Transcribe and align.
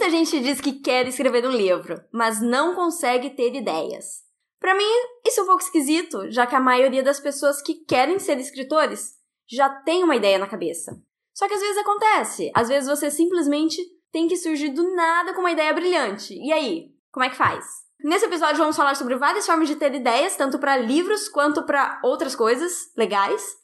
Muita 0.00 0.16
gente 0.16 0.40
diz 0.40 0.62
que 0.62 0.80
quer 0.80 1.06
escrever 1.06 1.46
um 1.46 1.52
livro, 1.52 2.02
mas 2.10 2.40
não 2.40 2.74
consegue 2.74 3.28
ter 3.28 3.54
ideias. 3.54 4.22
Para 4.58 4.74
mim, 4.74 4.90
isso 5.26 5.40
é 5.40 5.42
um 5.42 5.46
pouco 5.46 5.62
esquisito, 5.62 6.30
já 6.30 6.46
que 6.46 6.56
a 6.56 6.60
maioria 6.60 7.02
das 7.02 7.20
pessoas 7.20 7.60
que 7.60 7.84
querem 7.84 8.18
ser 8.18 8.38
escritores 8.38 9.16
já 9.46 9.68
tem 9.68 10.02
uma 10.02 10.16
ideia 10.16 10.38
na 10.38 10.46
cabeça. 10.46 10.98
Só 11.34 11.46
que 11.46 11.52
às 11.52 11.60
vezes 11.60 11.76
acontece, 11.76 12.50
às 12.54 12.68
vezes 12.68 12.88
você 12.88 13.10
simplesmente 13.10 13.76
tem 14.10 14.26
que 14.26 14.38
surgir 14.38 14.70
do 14.70 14.94
nada 14.94 15.34
com 15.34 15.40
uma 15.40 15.52
ideia 15.52 15.74
brilhante. 15.74 16.32
E 16.32 16.50
aí, 16.50 16.94
como 17.12 17.26
é 17.26 17.28
que 17.28 17.36
faz? 17.36 17.66
Nesse 18.02 18.24
episódio 18.24 18.56
vamos 18.56 18.76
falar 18.76 18.94
sobre 18.94 19.16
várias 19.16 19.44
formas 19.44 19.68
de 19.68 19.76
ter 19.76 19.94
ideias, 19.94 20.34
tanto 20.34 20.58
para 20.58 20.78
livros 20.78 21.28
quanto 21.28 21.66
para 21.66 22.00
outras 22.02 22.34
coisas 22.34 22.90
legais. 22.96 23.59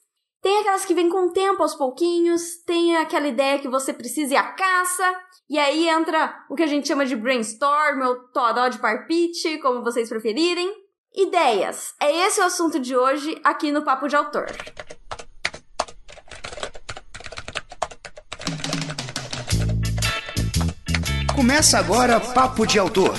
Tem 0.46 0.60
aquelas 0.60 0.84
que 0.84 0.94
vêm 0.94 1.08
com 1.08 1.26
o 1.26 1.32
tempo 1.32 1.60
aos 1.60 1.74
pouquinhos, 1.74 2.58
tem 2.64 2.96
aquela 2.96 3.26
ideia 3.26 3.58
que 3.58 3.66
você 3.66 3.92
precisa 3.92 4.34
ir 4.34 4.36
à 4.36 4.44
caça, 4.44 5.02
e 5.50 5.58
aí 5.58 5.88
entra 5.88 6.32
o 6.48 6.54
que 6.54 6.62
a 6.62 6.68
gente 6.68 6.86
chama 6.86 7.04
de 7.04 7.16
brainstorm 7.16 8.00
ou 8.02 8.14
todó 8.28 8.68
de 8.68 8.78
parpite, 8.78 9.58
como 9.58 9.82
vocês 9.82 10.08
preferirem. 10.08 10.72
Ideias. 11.12 11.94
É 12.00 12.14
esse 12.24 12.40
o 12.40 12.44
assunto 12.44 12.78
de 12.78 12.96
hoje 12.96 13.36
aqui 13.42 13.72
no 13.72 13.82
Papo 13.82 14.06
de 14.06 14.14
Autor. 14.14 14.46
Começa 21.34 21.76
agora 21.76 22.20
Papo 22.20 22.64
de 22.64 22.78
Autor. 22.78 23.16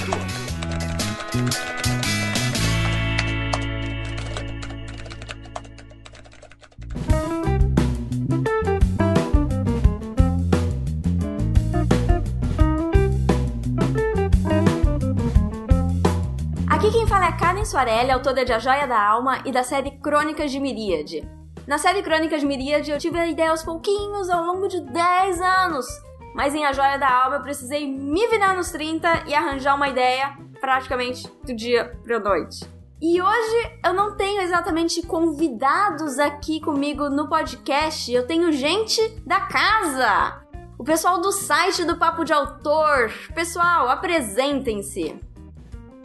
Soarelli, 17.67 18.11
autora 18.11 18.45
de 18.45 18.53
A 18.53 18.59
Joia 18.59 18.87
da 18.87 18.97
Alma 18.97 19.39
e 19.43 19.51
da 19.51 19.61
série 19.61 19.91
Crônicas 19.91 20.49
de 20.49 20.57
Miríade. 20.57 21.29
Na 21.67 21.77
série 21.77 22.01
Crônicas 22.01 22.39
de 22.39 22.47
Miríade 22.47 22.89
eu 22.89 22.97
tive 22.97 23.19
a 23.19 23.27
ideia 23.27 23.51
aos 23.51 23.61
pouquinhos 23.61 24.29
ao 24.29 24.45
longo 24.45 24.69
de 24.69 24.79
10 24.79 25.41
anos, 25.41 25.85
mas 26.33 26.55
em 26.55 26.63
A 26.63 26.71
Joia 26.71 26.97
da 26.97 27.23
Alma 27.23 27.35
eu 27.35 27.41
precisei 27.41 27.85
me 27.85 28.25
virar 28.27 28.55
nos 28.55 28.71
30 28.71 29.25
e 29.27 29.35
arranjar 29.35 29.75
uma 29.75 29.89
ideia 29.89 30.37
praticamente 30.61 31.29
do 31.43 31.53
dia 31.53 31.93
pra 32.05 32.19
noite. 32.19 32.65
E 33.01 33.21
hoje 33.21 33.71
eu 33.85 33.93
não 33.93 34.15
tenho 34.15 34.41
exatamente 34.41 35.05
convidados 35.05 36.19
aqui 36.19 36.61
comigo 36.61 37.09
no 37.09 37.27
podcast, 37.27 38.09
eu 38.09 38.25
tenho 38.25 38.49
gente 38.53 39.01
da 39.25 39.41
casa! 39.41 40.41
O 40.79 40.85
pessoal 40.85 41.19
do 41.19 41.33
site 41.33 41.83
do 41.83 41.97
Papo 41.97 42.23
de 42.23 42.31
Autor. 42.31 43.11
Pessoal, 43.35 43.89
apresentem-se. 43.89 45.19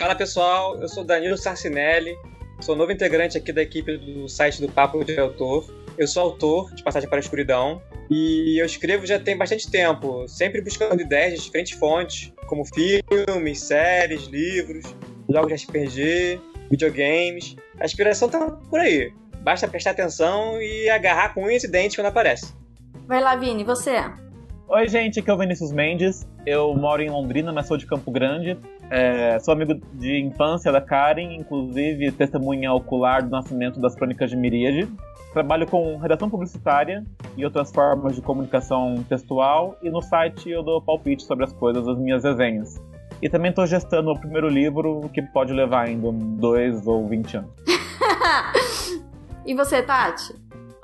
Fala 0.02 0.16
pessoal, 0.16 0.80
eu 0.80 0.88
sou 0.88 1.04
Danilo 1.04 1.36
Sarcinelli, 1.38 2.18
sou 2.60 2.74
novo 2.74 2.90
integrante 2.90 3.38
aqui 3.38 3.52
da 3.52 3.62
equipe 3.62 3.96
do 3.98 4.28
site 4.28 4.60
do 4.60 4.68
Papo 4.68 5.04
de 5.04 5.16
Autor. 5.16 5.72
Eu 5.96 6.08
sou 6.08 6.24
autor 6.24 6.74
de 6.74 6.82
Passagem 6.82 7.08
para 7.08 7.18
a 7.18 7.20
Escuridão 7.20 7.80
e 8.10 8.60
eu 8.60 8.66
escrevo 8.66 9.06
já 9.06 9.20
tem 9.20 9.38
bastante 9.38 9.70
tempo, 9.70 10.26
sempre 10.26 10.60
buscando 10.60 11.00
ideias 11.00 11.34
de 11.34 11.44
diferentes 11.44 11.78
fontes, 11.78 12.32
como 12.48 12.64
filmes, 12.64 13.60
séries, 13.60 14.24
livros, 14.24 14.92
jogos 15.30 15.60
de 15.60 15.66
RPG, 15.68 16.40
videogames. 16.68 17.54
A 17.78 17.84
inspiração 17.84 18.28
tá 18.28 18.50
por 18.68 18.80
aí. 18.80 19.12
Basta 19.44 19.68
prestar 19.68 19.92
atenção 19.92 20.60
e 20.60 20.90
agarrar 20.90 21.32
com 21.32 21.44
unhas 21.44 21.62
e 21.62 21.68
dentes 21.68 21.94
quando 21.94 22.08
aparece. 22.08 22.52
Vai 23.06 23.22
lá, 23.22 23.36
Vini, 23.36 23.62
você. 23.62 24.02
Oi, 24.66 24.88
gente, 24.88 25.20
aqui 25.20 25.30
é 25.30 25.32
o 25.34 25.38
Vinícius 25.38 25.70
Mendes. 25.70 26.26
Eu 26.44 26.74
moro 26.74 27.02
em 27.02 27.08
Londrina, 27.08 27.52
mas 27.52 27.68
sou 27.68 27.76
de 27.76 27.86
Campo 27.86 28.10
Grande. 28.10 28.58
É, 28.90 29.38
sou 29.38 29.54
amigo 29.54 29.74
de 29.94 30.20
infância 30.20 30.70
da 30.70 30.80
Karen, 30.80 31.34
inclusive 31.34 32.12
testemunha 32.12 32.72
ocular 32.72 33.22
do 33.22 33.30
nascimento 33.30 33.80
das 33.80 33.94
Crônicas 33.94 34.30
de 34.30 34.36
Miríade. 34.36 34.88
Trabalho 35.32 35.66
com 35.66 35.96
redação 35.96 36.28
publicitária 36.28 37.02
e 37.36 37.44
outras 37.44 37.72
formas 37.72 38.14
de 38.14 38.20
comunicação 38.20 39.02
textual, 39.08 39.76
e 39.82 39.88
no 39.88 40.02
site 40.02 40.50
eu 40.50 40.62
dou 40.62 40.82
palpite 40.82 41.22
sobre 41.22 41.44
as 41.44 41.52
coisas 41.54 41.86
das 41.86 41.98
minhas 41.98 42.22
resenhas. 42.22 42.82
E 43.22 43.28
também 43.30 43.50
estou 43.50 43.66
gestando 43.66 44.10
o 44.10 44.18
primeiro 44.18 44.48
livro, 44.48 45.08
que 45.14 45.22
pode 45.22 45.52
levar 45.52 45.86
ainda 45.86 46.10
dois 46.12 46.86
ou 46.86 47.08
vinte 47.08 47.36
anos. 47.36 47.50
e 49.46 49.54
você, 49.54 49.80
Tati? 49.82 50.34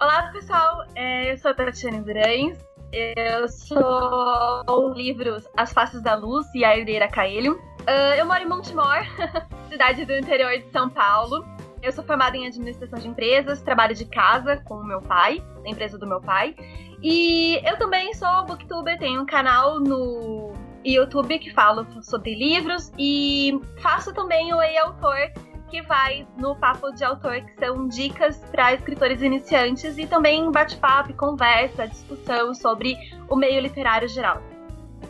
Olá, 0.00 0.30
pessoal. 0.32 0.84
É, 0.94 1.32
eu 1.32 1.36
sou 1.38 1.50
a 1.50 1.54
Tatiana 1.54 2.00
Durães. 2.00 2.56
Eu 2.92 3.48
sou 3.48 4.64
o 4.68 4.92
livro 4.94 5.36
As 5.56 5.72
Faces 5.72 6.00
da 6.00 6.14
Luz 6.14 6.46
e 6.54 6.64
a 6.64 6.78
Herdeira 6.78 7.08
Caelho. 7.08 7.58
Uh, 7.88 8.14
eu 8.18 8.26
moro 8.26 8.42
em 8.42 8.46
Montemor, 8.46 8.98
cidade 9.70 10.04
do 10.04 10.14
interior 10.14 10.58
de 10.58 10.70
São 10.70 10.90
Paulo. 10.90 11.42
Eu 11.82 11.90
sou 11.90 12.04
formada 12.04 12.36
em 12.36 12.46
administração 12.46 12.98
de 12.98 13.08
empresas, 13.08 13.62
trabalho 13.62 13.94
de 13.94 14.04
casa 14.04 14.58
com 14.58 14.74
o 14.74 14.84
meu 14.84 15.00
pai, 15.00 15.42
na 15.64 15.70
empresa 15.70 15.96
do 15.96 16.06
meu 16.06 16.20
pai. 16.20 16.54
E 17.02 17.58
eu 17.66 17.78
também 17.78 18.12
sou 18.12 18.44
booktuber, 18.44 18.98
tenho 18.98 19.22
um 19.22 19.24
canal 19.24 19.80
no 19.80 20.52
YouTube 20.84 21.38
que 21.38 21.50
falo 21.50 21.86
sobre 22.02 22.34
livros 22.34 22.92
e 22.98 23.58
faço 23.80 24.12
também 24.12 24.52
o 24.52 24.60
Ei 24.60 24.76
Autor, 24.76 25.32
que 25.70 25.80
vai 25.80 26.26
no 26.36 26.56
papo 26.56 26.92
de 26.92 27.02
autor, 27.04 27.40
que 27.40 27.54
são 27.58 27.88
dicas 27.88 28.36
para 28.50 28.74
escritores 28.74 29.22
iniciantes 29.22 29.96
e 29.96 30.06
também 30.06 30.50
bate-papo, 30.52 31.14
conversa, 31.14 31.88
discussão 31.88 32.52
sobre 32.54 32.98
o 33.30 33.34
meio 33.34 33.62
literário 33.62 34.08
geral. 34.08 34.42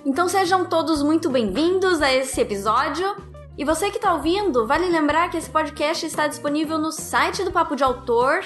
Então 0.04 0.28
sejam 0.28 0.64
todos 0.64 1.02
muito 1.02 1.28
bem-vindos 1.28 2.00
a 2.00 2.12
esse 2.12 2.40
episódio. 2.40 3.16
E 3.56 3.64
você 3.64 3.90
que 3.90 3.96
está 3.96 4.14
ouvindo, 4.14 4.66
vale 4.66 4.88
lembrar 4.88 5.30
que 5.30 5.36
esse 5.36 5.50
podcast 5.50 6.06
está 6.06 6.26
disponível 6.26 6.78
no 6.78 6.92
site 6.92 7.44
do 7.44 7.50
Papo 7.50 7.74
de 7.74 7.82
Autor, 7.82 8.44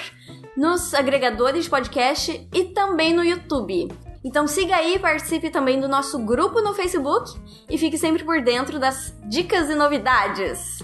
nos 0.57 0.93
agregadores 0.93 1.65
de 1.65 1.69
podcast 1.69 2.49
e 2.53 2.63
também 2.65 3.13
no 3.13 3.23
YouTube. 3.23 3.89
Então 4.23 4.47
siga 4.47 4.77
aí, 4.77 4.97
participe 4.97 5.49
também 5.49 5.79
do 5.79 5.87
nosso 5.87 6.17
grupo 6.19 6.61
no 6.61 6.73
Facebook 6.73 7.39
e 7.69 7.77
fique 7.77 7.97
sempre 7.97 8.23
por 8.23 8.41
dentro 8.41 8.79
das 8.79 9.13
dicas 9.25 9.69
e 9.69 9.75
novidades. 9.75 10.79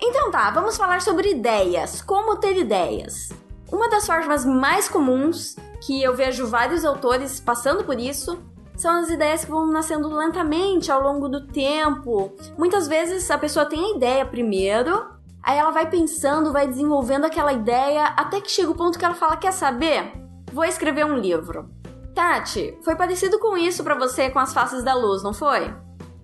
Então 0.00 0.30
tá, 0.30 0.50
vamos 0.50 0.76
falar 0.76 1.00
sobre 1.02 1.30
ideias, 1.30 2.00
como 2.00 2.36
ter 2.36 2.56
ideias. 2.56 3.30
Uma 3.70 3.88
das 3.88 4.06
formas 4.06 4.44
mais 4.44 4.88
comuns 4.88 5.56
que 5.80 6.02
eu 6.02 6.14
vejo 6.14 6.46
vários 6.46 6.84
autores 6.84 7.40
passando 7.40 7.84
por 7.84 7.98
isso 7.98 8.51
são 8.82 8.96
as 8.96 9.10
ideias 9.10 9.44
que 9.44 9.50
vão 9.52 9.64
nascendo 9.68 10.08
lentamente 10.08 10.90
ao 10.90 11.00
longo 11.00 11.28
do 11.28 11.46
tempo. 11.46 12.34
Muitas 12.58 12.88
vezes 12.88 13.30
a 13.30 13.38
pessoa 13.38 13.64
tem 13.64 13.78
a 13.78 13.96
ideia 13.96 14.26
primeiro, 14.26 15.06
aí 15.40 15.56
ela 15.56 15.70
vai 15.70 15.88
pensando, 15.88 16.52
vai 16.52 16.66
desenvolvendo 16.66 17.24
aquela 17.24 17.52
ideia, 17.52 18.06
até 18.06 18.40
que 18.40 18.50
chega 18.50 18.72
o 18.72 18.74
ponto 18.74 18.98
que 18.98 19.04
ela 19.04 19.14
fala: 19.14 19.36
Quer 19.36 19.52
saber? 19.52 20.12
Vou 20.52 20.64
escrever 20.64 21.06
um 21.06 21.16
livro. 21.16 21.70
Tati, 22.12 22.76
foi 22.82 22.96
parecido 22.96 23.38
com 23.38 23.56
isso 23.56 23.84
para 23.84 23.94
você 23.94 24.28
com 24.28 24.40
as 24.40 24.52
faces 24.52 24.82
da 24.82 24.94
luz, 24.94 25.22
não 25.22 25.32
foi? 25.32 25.72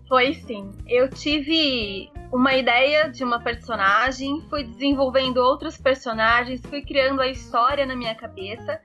Foi 0.09 0.35
sim. 0.35 0.73
Eu 0.89 1.09
tive 1.09 2.11
uma 2.33 2.55
ideia 2.55 3.09
de 3.09 3.23
uma 3.23 3.39
personagem, 3.39 4.45
fui 4.51 4.65
desenvolvendo 4.65 5.37
outros 5.37 5.77
personagens, 5.79 6.61
fui 6.69 6.83
criando 6.83 7.21
a 7.21 7.29
história 7.29 7.87
na 7.87 7.95
minha 7.95 8.17
cabeça. 8.17 8.81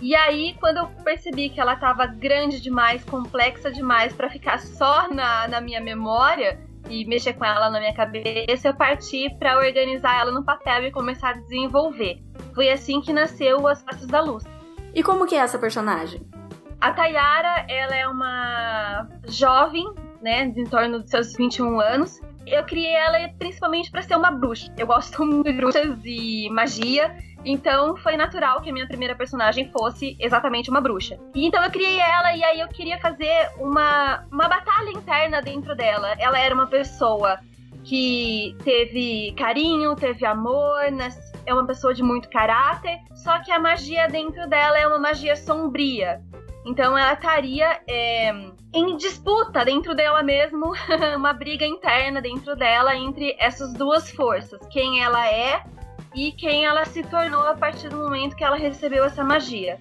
E 0.00 0.14
aí, 0.14 0.54
quando 0.60 0.78
eu 0.78 0.86
percebi 1.02 1.48
que 1.48 1.60
ela 1.60 1.76
tava 1.76 2.06
grande 2.06 2.60
demais, 2.60 3.04
complexa 3.04 3.70
demais 3.70 4.12
para 4.12 4.28
ficar 4.28 4.58
só 4.58 5.08
na, 5.08 5.48
na 5.48 5.60
minha 5.60 5.80
memória 5.80 6.58
e 6.88 7.04
mexer 7.06 7.32
com 7.34 7.44
ela 7.44 7.70
na 7.70 7.78
minha 7.78 7.94
cabeça, 7.94 8.68
eu 8.68 8.74
parti 8.74 9.34
para 9.38 9.56
organizar 9.56 10.20
ela 10.20 10.30
no 10.30 10.44
papel 10.44 10.84
e 10.84 10.90
começar 10.90 11.30
a 11.30 11.32
desenvolver. 11.34 12.20
Foi 12.54 12.70
assim 12.70 13.00
que 13.00 13.12
nasceu 13.12 13.66
As 13.66 13.82
Faces 13.82 14.06
da 14.06 14.20
Luz. 14.20 14.44
E 14.94 15.02
como 15.02 15.26
que 15.26 15.34
é 15.34 15.38
essa 15.38 15.58
personagem? 15.58 16.20
A 16.80 16.92
Tayara, 16.92 17.64
ela 17.68 17.96
é 17.96 18.06
uma 18.06 19.08
jovem, 19.26 19.86
né, 20.22 20.44
em 20.44 20.64
torno 20.64 21.00
dos 21.00 21.10
seus 21.10 21.34
21 21.34 21.80
anos. 21.80 22.20
Eu 22.46 22.62
criei 22.64 22.94
ela 22.94 23.16
principalmente 23.38 23.90
para 23.90 24.02
ser 24.02 24.16
uma 24.16 24.30
bruxa. 24.30 24.70
Eu 24.76 24.86
gosto 24.86 25.24
muito 25.24 25.50
de 25.50 25.56
bruxas 25.56 25.98
e 26.04 26.48
magia. 26.50 27.16
Então 27.44 27.96
foi 27.96 28.16
natural 28.16 28.60
que 28.60 28.70
a 28.70 28.72
minha 28.72 28.86
primeira 28.86 29.14
personagem 29.14 29.70
fosse 29.70 30.16
exatamente 30.18 30.70
uma 30.70 30.80
bruxa. 30.80 31.18
E 31.34 31.46
então 31.46 31.62
eu 31.62 31.70
criei 31.70 31.98
ela 31.98 32.34
e 32.34 32.42
aí 32.42 32.60
eu 32.60 32.68
queria 32.68 32.98
fazer 32.98 33.50
uma, 33.58 34.24
uma 34.32 34.48
batalha 34.48 34.90
interna 34.90 35.42
dentro 35.42 35.74
dela. 35.74 36.14
Ela 36.18 36.38
era 36.38 36.54
uma 36.54 36.66
pessoa 36.66 37.38
que 37.84 38.56
teve 38.64 39.32
carinho, 39.36 39.94
teve 39.94 40.24
amor, 40.24 40.80
é 41.44 41.52
uma 41.52 41.66
pessoa 41.66 41.92
de 41.92 42.02
muito 42.02 42.30
caráter, 42.30 42.98
só 43.14 43.38
que 43.40 43.52
a 43.52 43.58
magia 43.58 44.08
dentro 44.08 44.48
dela 44.48 44.78
é 44.78 44.86
uma 44.86 44.98
magia 44.98 45.36
sombria. 45.36 46.22
Então 46.64 46.96
ela 46.96 47.12
estaria 47.12 47.78
é, 47.86 48.32
em 48.72 48.96
disputa 48.96 49.64
dentro 49.66 49.94
dela 49.94 50.22
mesmo, 50.22 50.72
uma 51.14 51.34
briga 51.34 51.66
interna 51.66 52.22
dentro 52.22 52.56
dela 52.56 52.96
entre 52.96 53.36
essas 53.38 53.74
duas 53.74 54.10
forças, 54.10 54.58
quem 54.68 55.02
ela 55.02 55.30
é 55.30 55.62
e 56.14 56.32
quem 56.32 56.64
ela 56.64 56.84
se 56.84 57.02
tornou 57.02 57.42
a 57.42 57.54
partir 57.54 57.88
do 57.88 57.96
momento 57.96 58.36
que 58.36 58.44
ela 58.44 58.56
recebeu 58.56 59.04
essa 59.04 59.24
magia. 59.24 59.78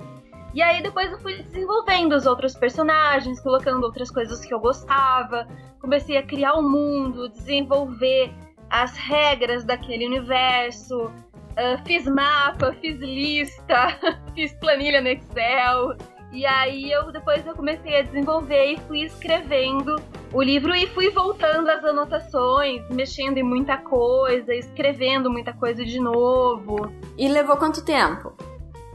E 0.54 0.62
aí 0.62 0.82
depois 0.84 1.12
eu 1.12 1.20
fui 1.20 1.42
desenvolvendo 1.42 2.14
os 2.14 2.26
outros 2.26 2.56
personagens, 2.56 3.40
colocando 3.40 3.84
outras 3.84 4.12
coisas 4.12 4.46
que 4.46 4.54
eu 4.54 4.60
gostava, 4.60 5.48
comecei 5.80 6.18
a 6.18 6.24
criar 6.24 6.54
o 6.54 6.60
um 6.60 6.70
mundo, 6.70 7.30
desenvolver 7.30 8.32
as 8.70 8.96
regras 8.96 9.64
daquele 9.64 10.06
universo, 10.06 11.06
uh, 11.06 11.86
fiz 11.86 12.06
mapa, 12.06 12.74
fiz 12.82 13.00
lista, 13.00 14.00
fiz 14.36 14.54
planilha 14.54 15.02
no 15.02 15.10
Excel. 15.10 15.96
E 16.34 16.48
aí 16.48 16.92
eu 16.92 17.12
depois 17.12 17.46
eu 17.46 17.54
comecei 17.54 17.96
a 17.96 18.02
desenvolver 18.02 18.74
e 18.74 18.78
fui 18.88 19.04
escrevendo 19.04 19.96
o 20.34 20.42
livro 20.42 20.74
e 20.74 20.88
fui 20.88 21.12
voltando 21.12 21.70
às 21.70 21.86
anotações, 21.86 22.82
mexendo 22.90 23.38
em 23.38 23.44
muita 23.44 23.78
coisa, 23.78 24.52
escrevendo 24.56 25.30
muita 25.30 25.54
coisa 25.54 25.86
de 25.86 26.00
novo. 26.00 26.92
E 27.16 27.30
levou 27.30 27.56
quanto 27.56 27.86
tempo? 27.86 28.36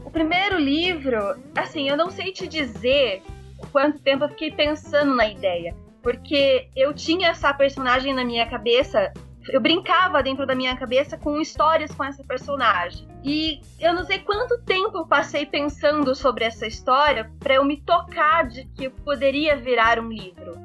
O 0.03 0.11
primeiro 0.11 0.57
livro, 0.59 1.39
assim, 1.55 1.87
eu 1.87 1.95
não 1.95 2.09
sei 2.09 2.33
te 2.33 2.45
dizer 2.45 3.23
quanto 3.71 3.99
tempo 3.99 4.25
eu 4.25 4.29
fiquei 4.29 4.51
pensando 4.51 5.15
na 5.15 5.29
ideia, 5.29 5.73
porque 6.03 6.67
eu 6.75 6.93
tinha 6.93 7.29
essa 7.29 7.53
personagem 7.53 8.13
na 8.13 8.25
minha 8.25 8.45
cabeça 8.49 9.13
eu 9.49 9.59
brincava 9.59 10.21
dentro 10.23 10.45
da 10.45 10.55
minha 10.55 10.75
cabeça 10.75 11.17
com 11.17 11.39
histórias 11.39 11.93
com 11.93 12.03
essa 12.03 12.23
personagem. 12.23 13.07
E 13.23 13.61
eu 13.79 13.93
não 13.93 14.03
sei 14.03 14.19
quanto 14.19 14.61
tempo 14.61 14.97
eu 14.97 15.05
passei 15.05 15.45
pensando 15.45 16.15
sobre 16.15 16.45
essa 16.45 16.65
história 16.65 17.29
para 17.39 17.55
eu 17.55 17.65
me 17.65 17.81
tocar 17.81 18.47
de 18.47 18.65
que 18.65 18.89
poderia 18.89 19.55
virar 19.55 19.99
um 19.99 20.09
livro. 20.09 20.57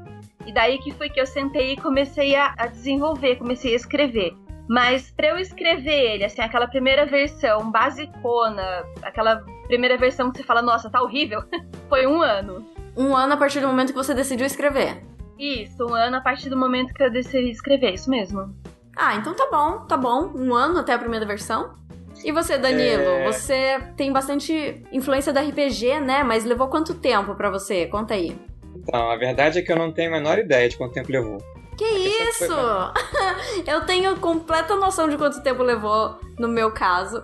E 0.47 0.53
daí 0.53 0.79
que 0.79 0.93
foi 0.93 1.09
que 1.09 1.21
eu 1.21 1.27
sentei 1.27 1.73
e 1.73 1.77
comecei 1.77 2.37
a, 2.37 2.55
a 2.57 2.67
desenvolver, 2.67 3.37
comecei 3.37 3.73
a 3.73 3.77
escrever. 3.77 4.37
Mas 4.69 5.11
para 5.11 5.29
eu 5.29 5.39
escrever 5.39 6.15
ele, 6.15 6.25
assim, 6.25 6.41
aquela 6.41 6.67
primeira 6.67 7.05
versão 7.05 7.71
basicona, 7.71 8.85
aquela 9.03 9.45
primeira 9.67 9.97
versão 9.97 10.31
que 10.31 10.39
você 10.39 10.45
fala, 10.45 10.63
nossa, 10.63 10.91
tá 10.91 11.03
horrível, 11.03 11.43
foi 11.89 12.07
um 12.07 12.23
ano. 12.23 12.67
Um 12.97 13.15
ano 13.17 13.35
a 13.35 13.37
partir 13.37 13.61
do 13.61 13.67
momento 13.67 13.89
que 13.89 13.99
você 13.99 14.15
decidiu 14.15 14.47
escrever. 14.47 15.03
Isso, 15.39 15.85
um 15.85 15.95
ano 15.95 16.17
a 16.17 16.21
partir 16.21 16.49
do 16.49 16.57
momento 16.57 16.95
que 16.95 17.03
eu 17.03 17.11
decidi 17.11 17.51
escrever, 17.51 17.95
isso 17.95 18.09
mesmo. 18.09 18.55
Ah, 18.96 19.17
então 19.17 19.35
tá 19.35 19.49
bom, 19.50 19.85
tá 19.87 19.96
bom. 19.96 20.31
Um 20.35 20.55
ano 20.55 20.79
até 20.79 20.93
a 20.93 20.99
primeira 20.99 21.26
versão. 21.26 21.75
E 22.23 22.31
você, 22.31 22.56
Danilo? 22.56 23.02
É... 23.02 23.26
Você 23.26 23.81
tem 23.96 24.12
bastante 24.12 24.82
influência 24.93 25.32
do 25.32 25.41
RPG, 25.41 26.00
né? 26.00 26.23
Mas 26.23 26.44
levou 26.44 26.69
quanto 26.69 26.94
tempo 26.94 27.35
para 27.35 27.50
você? 27.50 27.87
Conta 27.87 28.14
aí. 28.14 28.37
Então, 28.76 29.11
a 29.11 29.17
verdade 29.17 29.58
é 29.58 29.62
que 29.62 29.73
eu 29.73 29.76
não 29.76 29.93
tenho 29.93 30.11
a 30.11 30.12
menor 30.12 30.38
ideia 30.38 30.69
de 30.69 30.76
quanto 30.76 30.93
tempo 30.93 31.11
levou. 31.11 31.38
Que 31.76 31.85
isso? 31.85 32.46
Foi... 32.46 33.62
eu 33.67 33.85
tenho 33.85 34.17
completa 34.20 34.76
noção 34.76 35.08
de 35.08 35.17
quanto 35.17 35.43
tempo 35.43 35.62
levou 35.62 36.19
no 36.38 36.49
meu 36.49 36.70
caso. 36.70 37.23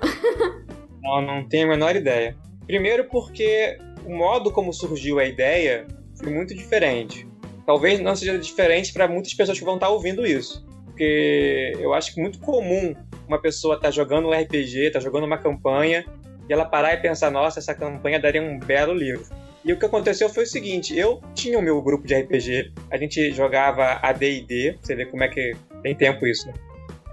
não, 1.00 1.22
não 1.22 1.48
tenho 1.48 1.66
a 1.66 1.70
menor 1.70 1.94
ideia. 1.94 2.36
Primeiro 2.66 3.04
porque 3.04 3.78
o 4.04 4.16
modo 4.16 4.50
como 4.50 4.72
surgiu 4.72 5.18
a 5.18 5.24
ideia 5.24 5.86
foi 6.18 6.32
muito 6.32 6.54
diferente. 6.54 7.28
Talvez 7.64 8.00
não 8.00 8.16
seja 8.16 8.36
diferente 8.38 8.92
para 8.92 9.06
muitas 9.06 9.32
pessoas 9.34 9.58
que 9.58 9.64
vão 9.64 9.74
estar 9.74 9.88
ouvindo 9.88 10.26
isso 10.26 10.68
porque 10.90 11.72
eu 11.78 11.94
acho 11.94 12.12
que 12.12 12.20
é 12.20 12.22
muito 12.22 12.38
comum 12.40 12.94
uma 13.26 13.40
pessoa 13.40 13.76
estar 13.76 13.88
tá 13.88 13.92
jogando 13.92 14.28
um 14.28 14.32
RPG, 14.32 14.86
estar 14.86 14.98
tá 14.98 15.04
jogando 15.04 15.24
uma 15.24 15.38
campanha, 15.38 16.04
e 16.48 16.52
ela 16.52 16.64
parar 16.64 16.94
e 16.94 16.96
pensar, 16.96 17.30
nossa, 17.30 17.60
essa 17.60 17.74
campanha 17.74 18.18
daria 18.18 18.42
um 18.42 18.58
belo 18.58 18.92
livro. 18.92 19.24
E 19.64 19.72
o 19.72 19.78
que 19.78 19.86
aconteceu 19.86 20.28
foi 20.28 20.44
o 20.44 20.46
seguinte, 20.46 20.96
eu 20.96 21.22
tinha 21.34 21.58
o 21.58 21.62
meu 21.62 21.80
grupo 21.80 22.06
de 22.06 22.14
RPG, 22.14 22.72
a 22.90 22.96
gente 22.96 23.30
jogava 23.32 23.98
AD&D, 24.02 24.78
você 24.80 24.94
vê 24.94 25.06
como 25.06 25.22
é 25.22 25.28
que 25.28 25.54
tem 25.82 25.94
tempo 25.94 26.26
isso, 26.26 26.48
né? 26.48 26.54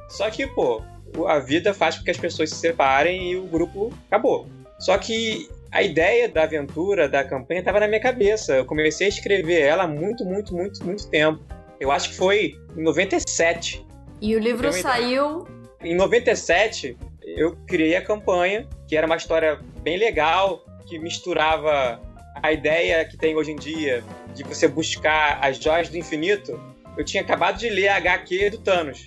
Só 0.09 0.29
que, 0.29 0.47
pô, 0.47 0.81
a 1.27 1.39
vida 1.39 1.73
faz 1.73 1.97
com 1.97 2.05
que 2.05 2.11
as 2.11 2.17
pessoas 2.17 2.49
se 2.49 2.55
separem 2.55 3.31
e 3.31 3.35
o 3.35 3.43
grupo 3.43 3.93
acabou. 4.07 4.47
Só 4.79 4.97
que 4.97 5.49
a 5.71 5.83
ideia 5.83 6.29
da 6.29 6.43
aventura, 6.43 7.09
da 7.09 7.23
campanha, 7.23 7.59
estava 7.59 7.79
na 7.79 7.87
minha 7.87 7.99
cabeça. 7.99 8.55
Eu 8.55 8.65
comecei 8.65 9.07
a 9.07 9.09
escrever 9.09 9.61
ela 9.61 9.83
há 9.83 9.87
muito, 9.87 10.23
muito, 10.23 10.55
muito, 10.55 10.83
muito 10.85 11.07
tempo. 11.09 11.43
Eu 11.79 11.91
acho 11.91 12.09
que 12.09 12.15
foi 12.15 12.57
em 12.75 12.83
97. 12.83 13.85
E 14.21 14.35
o 14.35 14.39
livro 14.39 14.71
saiu. 14.73 15.47
Em 15.81 15.95
97, 15.95 16.97
eu 17.23 17.55
criei 17.67 17.95
a 17.95 18.01
campanha, 18.01 18.67
que 18.87 18.95
era 18.95 19.05
uma 19.05 19.15
história 19.15 19.59
bem 19.81 19.97
legal, 19.97 20.65
que 20.87 20.97
misturava 20.97 22.01
a 22.41 22.51
ideia 22.51 23.05
que 23.05 23.17
tem 23.17 23.35
hoje 23.35 23.51
em 23.51 23.55
dia 23.55 24.03
de 24.33 24.43
você 24.43 24.67
buscar 24.67 25.39
as 25.41 25.57
joias 25.57 25.89
do 25.89 25.97
infinito. 25.97 26.59
Eu 26.97 27.05
tinha 27.05 27.21
acabado 27.21 27.57
de 27.57 27.69
ler 27.69 27.89
a 27.89 27.97
HQ 27.97 28.49
do 28.51 28.57
Thanos. 28.57 29.05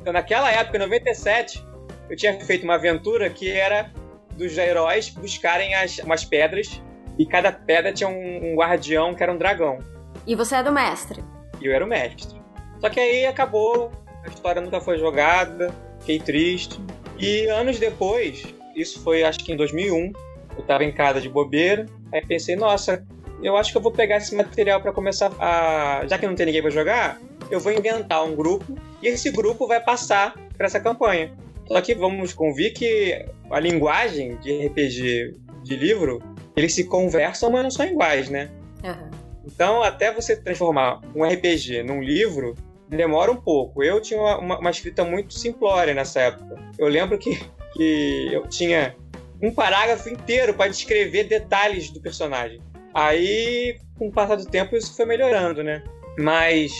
Então, 0.00 0.12
naquela 0.12 0.50
época, 0.50 0.76
em 0.76 0.80
97, 0.80 1.62
eu 2.08 2.16
tinha 2.16 2.38
feito 2.40 2.64
uma 2.64 2.74
aventura 2.74 3.28
que 3.28 3.50
era 3.50 3.90
dos 4.36 4.56
heróis 4.56 5.08
buscarem 5.10 5.74
as, 5.74 5.98
umas 5.98 6.24
pedras 6.24 6.80
e 7.18 7.26
cada 7.26 7.50
pedra 7.50 7.92
tinha 7.92 8.08
um, 8.08 8.52
um 8.52 8.56
guardião 8.56 9.14
que 9.14 9.22
era 9.22 9.32
um 9.32 9.36
dragão. 9.36 9.78
E 10.26 10.34
você 10.34 10.56
é 10.56 10.62
do 10.62 10.72
mestre? 10.72 11.22
Eu 11.66 11.74
era 11.74 11.84
o 11.84 11.88
mestre. 11.88 12.40
Só 12.80 12.88
que 12.88 13.00
aí 13.00 13.26
acabou, 13.26 13.90
a 14.24 14.28
história 14.28 14.60
nunca 14.60 14.80
foi 14.80 14.98
jogada, 14.98 15.74
fiquei 16.00 16.18
triste. 16.18 16.80
E 17.18 17.46
anos 17.46 17.78
depois, 17.78 18.44
isso 18.74 19.00
foi 19.02 19.24
acho 19.24 19.38
que 19.40 19.52
em 19.52 19.56
2001, 19.56 20.12
eu 20.56 20.60
estava 20.60 20.84
em 20.84 20.92
casa 20.92 21.20
de 21.20 21.28
bobeira, 21.28 21.86
aí 22.12 22.24
pensei, 22.24 22.56
nossa, 22.56 23.04
eu 23.42 23.56
acho 23.56 23.72
que 23.72 23.78
eu 23.78 23.82
vou 23.82 23.92
pegar 23.92 24.16
esse 24.16 24.34
material 24.34 24.80
para 24.80 24.92
começar 24.92 25.32
a. 25.38 26.06
Já 26.06 26.18
que 26.18 26.26
não 26.26 26.34
tem 26.34 26.46
ninguém 26.46 26.62
para 26.62 26.70
jogar, 26.70 27.20
eu 27.50 27.60
vou 27.60 27.72
inventar 27.72 28.24
um 28.24 28.34
grupo 28.34 28.76
e 29.02 29.08
esse 29.08 29.30
grupo 29.30 29.66
vai 29.66 29.80
passar 29.80 30.34
para 30.56 30.66
essa 30.66 30.80
campanha. 30.80 31.32
Só 31.68 31.80
que 31.80 31.94
vamos 31.94 32.32
convir 32.32 32.72
que 32.72 33.26
a 33.50 33.60
linguagem 33.60 34.36
de 34.36 34.66
RPG 34.66 35.34
de 35.62 35.76
livro, 35.76 36.22
eles 36.56 36.74
se 36.74 36.84
conversam, 36.84 37.50
mas 37.50 37.62
não 37.62 37.70
são 37.70 37.86
iguais, 37.86 38.30
né? 38.30 38.50
Uhum. 38.84 39.25
Então, 39.46 39.82
até 39.82 40.12
você 40.12 40.36
transformar 40.36 41.00
um 41.14 41.24
RPG 41.24 41.84
num 41.84 42.02
livro, 42.02 42.56
demora 42.88 43.30
um 43.30 43.36
pouco. 43.36 43.82
Eu 43.82 44.00
tinha 44.00 44.20
uma, 44.20 44.58
uma, 44.58 44.70
escrita 44.70 45.04
muito 45.04 45.34
simplória 45.34 45.94
nessa 45.94 46.20
época. 46.20 46.56
Eu 46.76 46.88
lembro 46.88 47.16
que, 47.16 47.38
que 47.72 48.28
eu 48.32 48.46
tinha 48.48 48.96
um 49.40 49.52
parágrafo 49.52 50.08
inteiro 50.08 50.52
para 50.52 50.70
descrever 50.70 51.24
detalhes 51.24 51.90
do 51.90 52.00
personagem. 52.00 52.60
Aí, 52.92 53.78
com 53.98 54.08
o 54.08 54.12
passar 54.12 54.36
do 54.36 54.46
tempo, 54.46 54.76
isso 54.76 54.96
foi 54.96 55.04
melhorando, 55.04 55.62
né? 55.62 55.82
Mas 56.18 56.72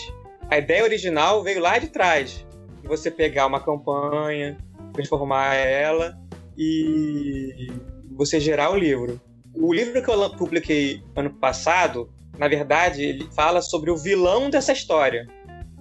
a 0.51 0.59
ideia 0.59 0.83
original 0.83 1.43
veio 1.43 1.61
lá 1.61 1.79
de 1.79 1.89
trás. 1.89 2.45
Você 2.85 3.11
pegar 3.11 3.47
uma 3.47 3.61
campanha, 3.61 4.57
transformar 4.93 5.55
ela 5.55 6.19
e 6.57 7.69
você 8.13 8.41
gerar 8.41 8.71
o 8.71 8.77
livro. 8.77 9.21
O 9.55 9.73
livro 9.73 10.03
que 10.03 10.11
eu 10.11 10.31
publiquei 10.31 11.03
ano 11.15 11.31
passado, 11.31 12.11
na 12.39 12.49
verdade, 12.49 13.03
ele 13.03 13.29
fala 13.35 13.61
sobre 13.63 13.91
o 13.91 13.97
vilão 13.97 14.51
dessa 14.51 14.73
história. 14.73 15.27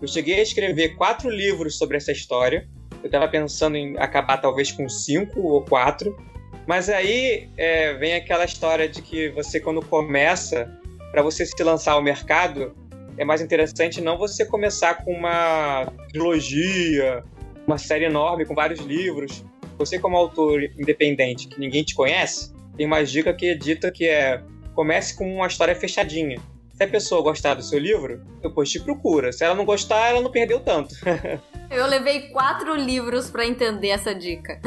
Eu 0.02 0.08
cheguei 0.08 0.40
a 0.40 0.44
escrever 0.44 0.96
quatro 0.96 1.30
livros 1.30 1.78
sobre 1.78 1.98
essa 1.98 2.12
história. 2.12 2.68
Eu 3.02 3.08
estava 3.08 3.28
pensando 3.28 3.76
em 3.78 3.98
acabar 3.98 4.38
talvez 4.38 4.72
com 4.72 4.88
cinco 4.88 5.42
ou 5.42 5.64
quatro. 5.64 6.16
Mas 6.68 6.90
aí 6.90 7.50
é, 7.58 7.94
vem 7.94 8.16
aquela 8.16 8.46
história 8.46 8.90
de 8.90 9.02
que 9.02 9.30
você, 9.30 9.60
quando 9.60 9.82
começa, 9.86 10.72
para 11.12 11.22
você 11.22 11.46
se 11.46 11.64
lançar 11.64 11.94
ao 11.94 12.02
mercado, 12.02 12.76
é 13.18 13.24
mais 13.24 13.42
interessante 13.42 14.02
não 14.02 14.18
você 14.18 14.46
começar 14.46 14.96
com 14.96 15.14
uma 15.14 15.86
trilogia, 16.10 17.24
uma 17.68 17.78
série 17.78 18.06
enorme 18.06 18.46
com 18.46 18.56
vários 18.56 18.80
livros. 18.80 19.44
Você, 19.78 20.00
como 20.00 20.18
autor 20.18 20.64
independente 20.64 21.48
que 21.48 21.60
ninguém 21.60 21.84
te 21.84 21.94
conhece, 21.94 22.54
tem 22.76 22.86
uma 22.86 23.04
dica 23.04 23.34
que 23.34 23.56
dita 23.56 23.92
que 23.92 24.08
é 24.08 24.42
comece 24.76 25.16
com 25.16 25.36
uma 25.38 25.48
história 25.48 25.76
fechadinha. 25.76 26.40
Se 26.74 26.84
a 26.84 26.88
pessoa 26.88 27.22
gostar 27.22 27.54
do 27.54 27.64
seu 27.64 27.80
livro, 27.80 28.22
depois 28.42 28.70
te 28.70 28.82
procura. 28.82 29.32
Se 29.32 29.46
ela 29.46 29.56
não 29.56 29.64
gostar, 29.64 30.10
ela 30.10 30.22
não 30.22 30.30
perdeu 30.30 30.60
tanto. 30.60 30.94
Eu 31.72 31.88
levei 31.88 32.30
quatro 32.30 32.76
livros 32.76 33.30
para 33.30 33.46
entender 33.46 33.90
essa 33.90 34.14
dica. 34.14 34.60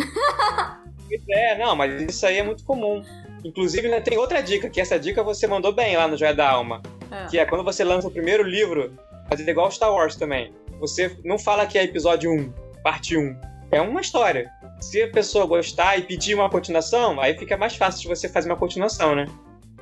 é, 1.29 1.59
não, 1.59 1.77
mas 1.77 2.01
isso 2.03 2.27
aí 2.27 2.39
é 2.39 2.43
muito 2.43 2.65
comum. 2.65 3.05
Inclusive, 3.45 3.89
né, 3.89 4.01
tem 4.01 4.17
outra 4.17 4.41
dica, 4.41 4.71
que 4.71 4.81
essa 4.81 4.99
dica 4.99 5.23
você 5.23 5.47
mandou 5.47 5.73
bem 5.73 5.97
lá 5.97 6.09
no 6.09 6.17
Joia 6.17 6.35
da 6.35 6.51
Alma. 6.51 6.83
É. 7.11 7.27
Que 7.27 7.39
é 7.39 7.45
quando 7.45 7.63
você 7.63 7.85
lança 7.85 8.09
o 8.09 8.11
primeiro 8.11 8.43
livro, 8.43 8.95
fazer 9.29 9.49
igual 9.49 9.71
Star 9.71 9.93
Wars 9.93 10.17
também. 10.17 10.53
Você 10.81 11.15
não 11.25 11.39
fala 11.39 11.67
que 11.67 11.77
é 11.77 11.85
episódio 11.85 12.33
1, 12.33 12.53
parte 12.83 13.17
1. 13.17 13.39
É 13.71 13.81
uma 13.83 14.01
história. 14.01 14.51
Se 14.81 15.03
a 15.03 15.11
pessoa 15.11 15.45
gostar 15.45 15.99
e 15.99 16.03
pedir 16.03 16.35
uma 16.35 16.49
continuação, 16.49 17.21
aí 17.21 17.37
fica 17.37 17.57
mais 17.57 17.77
fácil 17.77 18.03
de 18.03 18.09
você 18.09 18.29
fazer 18.29 18.49
uma 18.49 18.57
continuação, 18.57 19.15
né? 19.15 19.27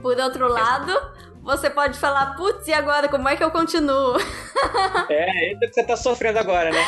Por 0.00 0.18
outro 0.18 0.48
lado, 0.48 0.92
você 1.42 1.70
pode 1.70 1.98
falar, 1.98 2.34
putz, 2.34 2.66
e 2.66 2.72
agora 2.72 3.08
como 3.08 3.28
é 3.28 3.36
que 3.36 3.44
eu 3.44 3.50
continuo? 3.50 4.16
É, 5.08 5.52
isso 5.52 5.60
que 5.60 5.74
você 5.74 5.84
tá 5.84 5.96
sofrendo 5.96 6.38
agora, 6.38 6.70
né? 6.70 6.82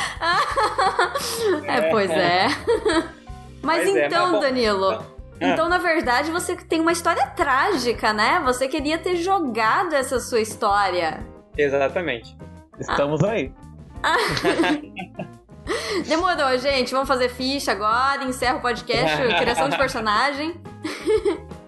é, 1.68 1.90
pois 1.90 2.10
é. 2.10 2.46
Mas 3.62 3.84
pois 3.84 3.96
então, 3.96 4.28
é, 4.28 4.32
mas 4.32 4.40
Danilo, 4.40 4.90
ah. 4.90 5.04
então 5.40 5.68
na 5.68 5.76
verdade 5.76 6.30
você 6.30 6.56
tem 6.56 6.80
uma 6.80 6.92
história 6.92 7.26
trágica, 7.26 8.12
né? 8.14 8.40
Você 8.46 8.66
queria 8.66 8.96
ter 8.96 9.16
jogado 9.16 9.94
essa 9.94 10.18
sua 10.18 10.40
história. 10.40 11.20
Exatamente. 11.56 12.36
Estamos 12.78 13.22
ah. 13.22 13.32
aí. 13.32 13.52
Demorou, 16.06 16.56
gente. 16.58 16.92
Vamos 16.92 17.08
fazer 17.08 17.28
ficha 17.28 17.72
agora, 17.72 18.24
encerra 18.24 18.56
o 18.56 18.62
podcast, 18.62 19.16
criação 19.38 19.68
de 19.68 19.76
personagem. 19.76 20.60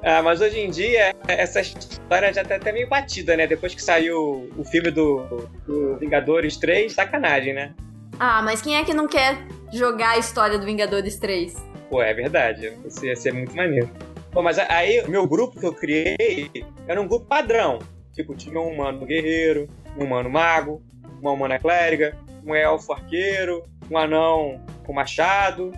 Ah, 0.03 0.23
mas 0.23 0.41
hoje 0.41 0.59
em 0.59 0.71
dia, 0.71 1.15
essa 1.29 1.61
história 1.61 2.33
já 2.33 2.43
tá 2.43 2.57
até 2.57 2.73
meio 2.73 2.89
batida, 2.89 3.37
né? 3.37 3.47
Depois 3.47 3.75
que 3.75 3.83
saiu 3.83 4.51
o 4.57 4.65
filme 4.65 4.91
do, 4.91 5.49
do 5.67 5.97
Vingadores 5.99 6.57
3, 6.57 6.93
sacanagem, 6.93 7.53
né? 7.53 7.75
Ah, 8.19 8.41
mas 8.43 8.63
quem 8.63 8.77
é 8.77 8.85
que 8.85 8.95
não 8.95 9.07
quer 9.07 9.37
jogar 9.73 10.11
a 10.11 10.19
história 10.19 10.59
do 10.59 10.65
Vingadores 10.65 11.19
3? 11.19 11.55
Pô, 11.91 12.03
é 12.03 12.15
verdade. 12.15 12.73
Isso 12.85 13.05
ia 13.05 13.17
ser 13.17 13.33
muito 13.35 13.55
maneiro. 13.55 13.91
Bom, 14.33 14.43
mas 14.43 14.59
aí, 14.59 15.01
o 15.03 15.11
meu 15.11 15.27
grupo 15.27 15.59
que 15.59 15.67
eu 15.67 15.73
criei 15.75 16.51
era 16.87 17.01
um 17.01 17.07
grupo 17.07 17.27
padrão. 17.27 17.81
Tipo, 18.15 18.35
tinha 18.35 18.59
um 18.59 18.69
humano 18.69 19.05
guerreiro, 19.05 19.69
um 19.99 20.05
humano 20.05 20.31
mago, 20.31 20.83
uma 21.21 21.33
humana 21.33 21.59
clériga, 21.59 22.17
um 22.45 22.55
elfo 22.55 22.93
arqueiro, 22.93 23.65
um 23.91 23.99
anão 23.99 24.65
com 24.85 24.93
machado, 24.93 25.73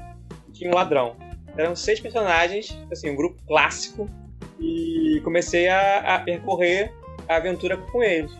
e 0.49 0.53
tinha 0.53 0.71
um 0.71 0.75
ladrão. 0.75 1.17
Eram 1.57 1.77
seis 1.77 2.01
personagens, 2.01 2.79
assim, 2.91 3.11
um 3.11 3.17
grupo 3.17 3.41
clássico, 3.47 4.09
e 4.59 5.21
comecei 5.25 5.69
a, 5.69 6.17
a 6.17 6.19
percorrer 6.21 6.93
a 7.29 7.37
aventura 7.37 7.77
com 7.77 8.03
eles. 8.03 8.33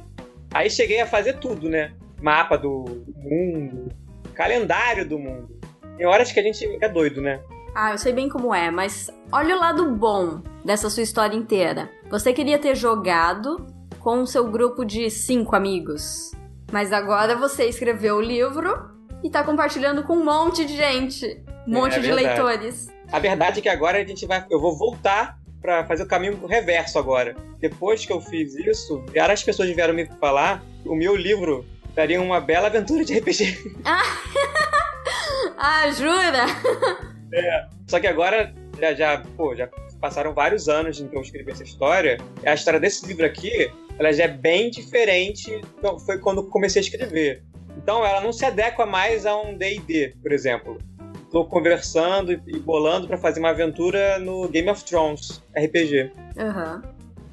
Aí 0.55 0.71
cheguei 0.71 1.01
a 1.01 1.07
fazer 1.07 1.39
tudo, 1.39 1.69
né? 1.69 1.93
Mapa 2.21 2.57
do 2.57 3.05
mundo, 3.17 3.89
calendário 4.35 5.09
do 5.09 5.19
mundo. 5.19 5.59
Tem 5.97 6.07
horas 6.07 6.31
que 6.31 6.39
a 6.41 6.43
gente 6.43 6.59
fica 6.67 6.89
doido, 6.89 7.21
né? 7.21 7.41
Ah, 7.75 7.93
eu 7.93 7.99
sei 7.99 8.13
bem 8.13 8.29
como 8.29 8.55
é, 8.55 8.71
mas 8.71 9.11
olha 9.33 9.57
o 9.57 9.59
lado 9.59 9.91
bom 9.93 10.43
dessa 10.65 10.91
sua 10.91 11.03
história 11.03 11.35
inteira. 11.37 11.91
Você 12.11 12.33
queria 12.33 12.59
ter 12.59 12.75
jogado 12.77 13.67
com 13.99 14.23
o 14.23 14.27
seu 14.27 14.47
grupo 14.51 14.85
de 14.85 15.11
cinco 15.11 15.57
amigos. 15.57 16.33
Mas 16.71 16.93
agora 16.93 17.35
você 17.37 17.65
escreveu 17.65 18.17
o 18.17 18.21
livro 18.21 18.91
e 19.23 19.31
tá 19.31 19.43
compartilhando 19.43 20.03
com 20.03 20.15
um 20.15 20.25
monte 20.25 20.65
de 20.65 20.77
gente. 20.77 21.43
Um 21.67 21.75
monte 21.75 21.97
É 21.97 22.01
de 22.01 22.07
verdade. 22.09 22.27
leitores. 22.27 22.89
A 23.13 23.19
verdade 23.19 23.59
é 23.59 23.63
que 23.63 23.69
agora 23.69 23.99
a 23.99 24.05
gente 24.05 24.27
vai. 24.27 24.45
Eu 24.51 24.59
vou 24.61 24.77
voltar 24.77 25.39
pra 25.61 25.85
fazer 25.85 26.03
o 26.03 26.07
caminho 26.09 26.45
reverso 26.47 26.99
agora. 26.99 27.37
Depois 27.61 28.05
que 28.05 28.13
eu 28.13 28.21
fiz 28.21 28.55
isso, 28.55 29.05
várias 29.15 29.43
pessoas 29.45 29.69
vieram 29.71 29.95
me 29.95 30.07
falar 30.19 30.63
o 30.85 30.95
meu 30.97 31.15
livro 31.15 31.65
daria 31.95 32.21
uma 32.21 32.41
bela 32.41 32.67
aventura 32.69 33.05
de 33.05 33.19
RPG. 33.19 33.59
Ah, 35.65 35.89
jura? 35.93 36.47
Só 37.87 38.01
que 38.01 38.07
agora 38.09 38.53
já, 38.81 38.95
já, 38.95 39.19
pô, 39.37 39.55
já 39.55 39.69
passaram 40.01 40.35
vários 40.35 40.69
anos 40.69 41.01
em 41.01 41.07
que 41.07 41.17
eu 41.17 41.21
escrevi 41.23 41.53
essa 41.53 41.63
história. 41.63 42.19
A 42.45 42.55
história 42.55 42.81
desse 42.81 43.07
livro 43.07 43.25
aqui, 43.25 43.71
ela 43.99 44.13
já 44.13 44.25
é 44.25 44.29
bem 44.29 44.71
diferente. 44.71 45.61
do- 45.81 45.99
Foi 46.01 46.19
quando 46.19 46.49
comecei 46.49 46.81
a 46.81 46.85
escrever. 46.85 47.45
Então 47.77 48.05
ela 48.05 48.21
não 48.21 48.33
se 48.33 48.45
adequa 48.45 48.85
mais 48.85 49.25
a 49.25 49.41
um 49.41 49.57
D&D, 49.57 50.15
por 50.21 50.33
exemplo. 50.33 50.79
Estou 51.33 51.47
conversando 51.47 52.31
e- 52.31 52.59
bolando 52.59 53.07
pra 53.09 53.17
fazer 53.17 53.41
uma 53.41 53.49
aventura 53.49 54.19
no 54.19 54.47
Game 54.51 54.69
of 54.69 54.85
Thrones 54.85 55.43
RPG. 55.57 56.13
Aham. 56.37 56.83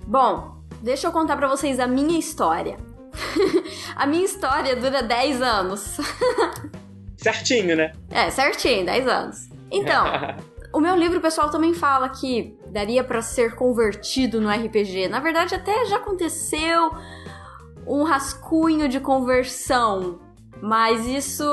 Bom, 0.08 0.56
deixa 0.82 1.08
eu 1.08 1.12
contar 1.12 1.36
pra 1.36 1.50
vocês 1.50 1.82
a 1.82 1.86
minha 1.86 2.18
história. 2.18 2.77
a 3.98 4.06
minha 4.08 4.24
história 4.24 4.74
dura 4.77 5.03
10 5.03 5.41
anos. 5.41 5.98
Certinho, 7.18 7.75
né? 7.75 7.91
É, 8.10 8.29
certinho, 8.29 8.86
10 8.86 9.06
anos. 9.06 9.50
Então, 9.70 10.06
o 10.72 10.79
meu 10.79 10.96
livro, 10.96 11.20
pessoal 11.20 11.50
também 11.50 11.74
fala 11.74 12.08
que 12.08 12.58
daria 12.68 13.03
pra 13.03 13.22
ser 13.22 13.56
convertido 13.56 14.39
no 14.39 14.50
RPG. 14.50 15.10
Na 15.10 15.20
verdade, 15.20 15.56
até 15.56 15.86
já 15.88 15.98
aconteceu 15.98 16.89
um 17.86 18.03
rascunho 18.03 18.88
de 18.88 19.01
conversão, 19.01 20.20
mas 20.62 21.06
isso, 21.06 21.44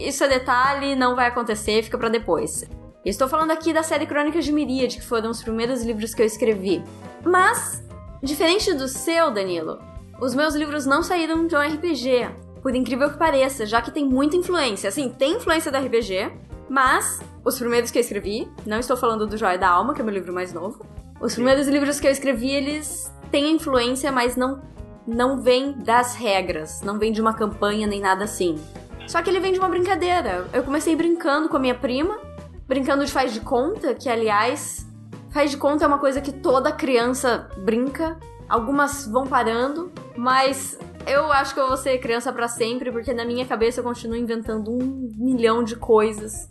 isso 0.00 0.24
é 0.24 0.28
detalhe, 0.28 0.94
não 0.94 1.16
vai 1.16 1.26
acontecer, 1.26 1.82
fica 1.82 1.98
pra 1.98 2.08
depois. 2.08 2.64
Estou 3.04 3.28
falando 3.28 3.52
aqui 3.52 3.72
da 3.72 3.82
série 3.82 4.06
Crônicas 4.06 4.44
de 4.44 4.52
Miríade, 4.52 4.96
que 4.96 5.04
foram 5.04 5.30
os 5.30 5.42
primeiros 5.42 5.82
livros 5.84 6.14
que 6.14 6.22
eu 6.22 6.26
escrevi. 6.26 6.82
Mas, 7.24 7.84
diferente 8.22 8.72
do 8.74 8.88
seu, 8.88 9.30
Danilo, 9.30 9.78
os 10.20 10.34
meus 10.34 10.54
livros 10.54 10.86
não 10.86 11.02
saíram 11.02 11.46
de 11.46 11.54
um 11.54 11.60
RPG. 11.60 12.30
Por 12.62 12.74
incrível 12.74 13.10
que 13.10 13.18
pareça, 13.18 13.64
já 13.64 13.80
que 13.80 13.92
tem 13.92 14.04
muita 14.04 14.36
influência. 14.36 14.88
Assim, 14.88 15.08
tem 15.08 15.36
influência 15.36 15.70
do 15.70 15.78
RPG, 15.78 16.32
mas 16.68 17.20
os 17.44 17.58
primeiros 17.58 17.92
que 17.92 17.98
eu 17.98 18.00
escrevi, 18.00 18.48
não 18.66 18.78
estou 18.78 18.96
falando 18.96 19.26
do 19.26 19.36
Joia 19.36 19.56
da 19.56 19.68
Alma, 19.68 19.94
que 19.94 20.00
é 20.00 20.04
meu 20.04 20.14
livro 20.14 20.32
mais 20.32 20.52
novo. 20.52 20.84
Os 21.20 21.34
primeiros 21.34 21.68
livros 21.68 22.00
que 22.00 22.08
eu 22.08 22.10
escrevi, 22.10 22.50
eles 22.50 23.12
têm 23.30 23.52
influência, 23.52 24.10
mas 24.10 24.36
não 24.36 24.60
não 25.06 25.40
vem 25.40 25.72
das 25.72 26.14
regras, 26.14 26.82
não 26.82 26.98
vem 26.98 27.12
de 27.12 27.20
uma 27.20 27.34
campanha 27.34 27.86
nem 27.86 28.00
nada 28.00 28.24
assim. 28.24 28.58
Só 29.06 29.22
que 29.22 29.30
ele 29.30 29.40
vem 29.40 29.52
de 29.52 29.58
uma 29.58 29.68
brincadeira. 29.68 30.48
Eu 30.52 30.64
comecei 30.64 30.96
brincando 30.96 31.48
com 31.48 31.56
a 31.56 31.60
minha 31.60 31.74
prima, 31.74 32.18
brincando 32.66 33.04
de 33.04 33.12
faz 33.12 33.32
de 33.32 33.40
conta, 33.40 33.94
que 33.94 34.08
aliás, 34.08 34.86
faz 35.30 35.50
de 35.50 35.56
conta 35.56 35.84
é 35.84 35.86
uma 35.86 35.98
coisa 35.98 36.20
que 36.20 36.32
toda 36.32 36.72
criança 36.72 37.48
brinca. 37.58 38.18
Algumas 38.48 39.06
vão 39.06 39.26
parando, 39.26 39.92
mas 40.16 40.78
eu 41.06 41.32
acho 41.32 41.54
que 41.54 41.60
eu 41.60 41.68
vou 41.68 41.76
ser 41.76 41.98
criança 41.98 42.32
pra 42.32 42.48
sempre, 42.48 42.90
porque 42.90 43.12
na 43.14 43.24
minha 43.24 43.46
cabeça 43.46 43.80
eu 43.80 43.84
continuo 43.84 44.16
inventando 44.16 44.72
um 44.72 45.10
milhão 45.16 45.62
de 45.62 45.76
coisas. 45.76 46.48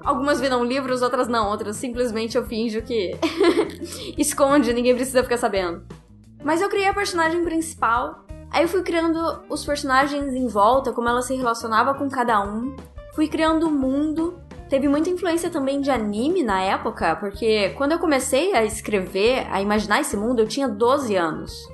Algumas 0.00 0.40
viram 0.40 0.64
livros, 0.64 1.02
outras 1.02 1.26
não. 1.26 1.48
Outras 1.50 1.76
simplesmente 1.76 2.36
eu 2.36 2.44
finjo 2.44 2.82
que 2.82 3.12
esconde, 4.16 4.72
ninguém 4.72 4.94
precisa 4.94 5.22
ficar 5.22 5.36
sabendo. 5.36 5.82
Mas 6.48 6.62
eu 6.62 6.70
criei 6.70 6.88
a 6.88 6.94
personagem 6.94 7.44
principal. 7.44 8.24
Aí 8.50 8.62
eu 8.62 8.68
fui 8.68 8.82
criando 8.82 9.42
os 9.50 9.66
personagens 9.66 10.32
em 10.32 10.48
volta, 10.48 10.94
como 10.94 11.06
ela 11.06 11.20
se 11.20 11.36
relacionava 11.36 11.92
com 11.92 12.08
cada 12.08 12.40
um. 12.40 12.74
Fui 13.14 13.28
criando 13.28 13.68
o 13.68 13.70
mundo. 13.70 14.40
Teve 14.66 14.88
muita 14.88 15.10
influência 15.10 15.50
também 15.50 15.82
de 15.82 15.90
anime 15.90 16.42
na 16.42 16.62
época, 16.62 17.14
porque 17.16 17.74
quando 17.76 17.92
eu 17.92 17.98
comecei 17.98 18.54
a 18.54 18.64
escrever, 18.64 19.46
a 19.50 19.60
imaginar 19.60 20.00
esse 20.00 20.16
mundo, 20.16 20.40
eu 20.40 20.48
tinha 20.48 20.66
12 20.66 21.14
anos. 21.16 21.68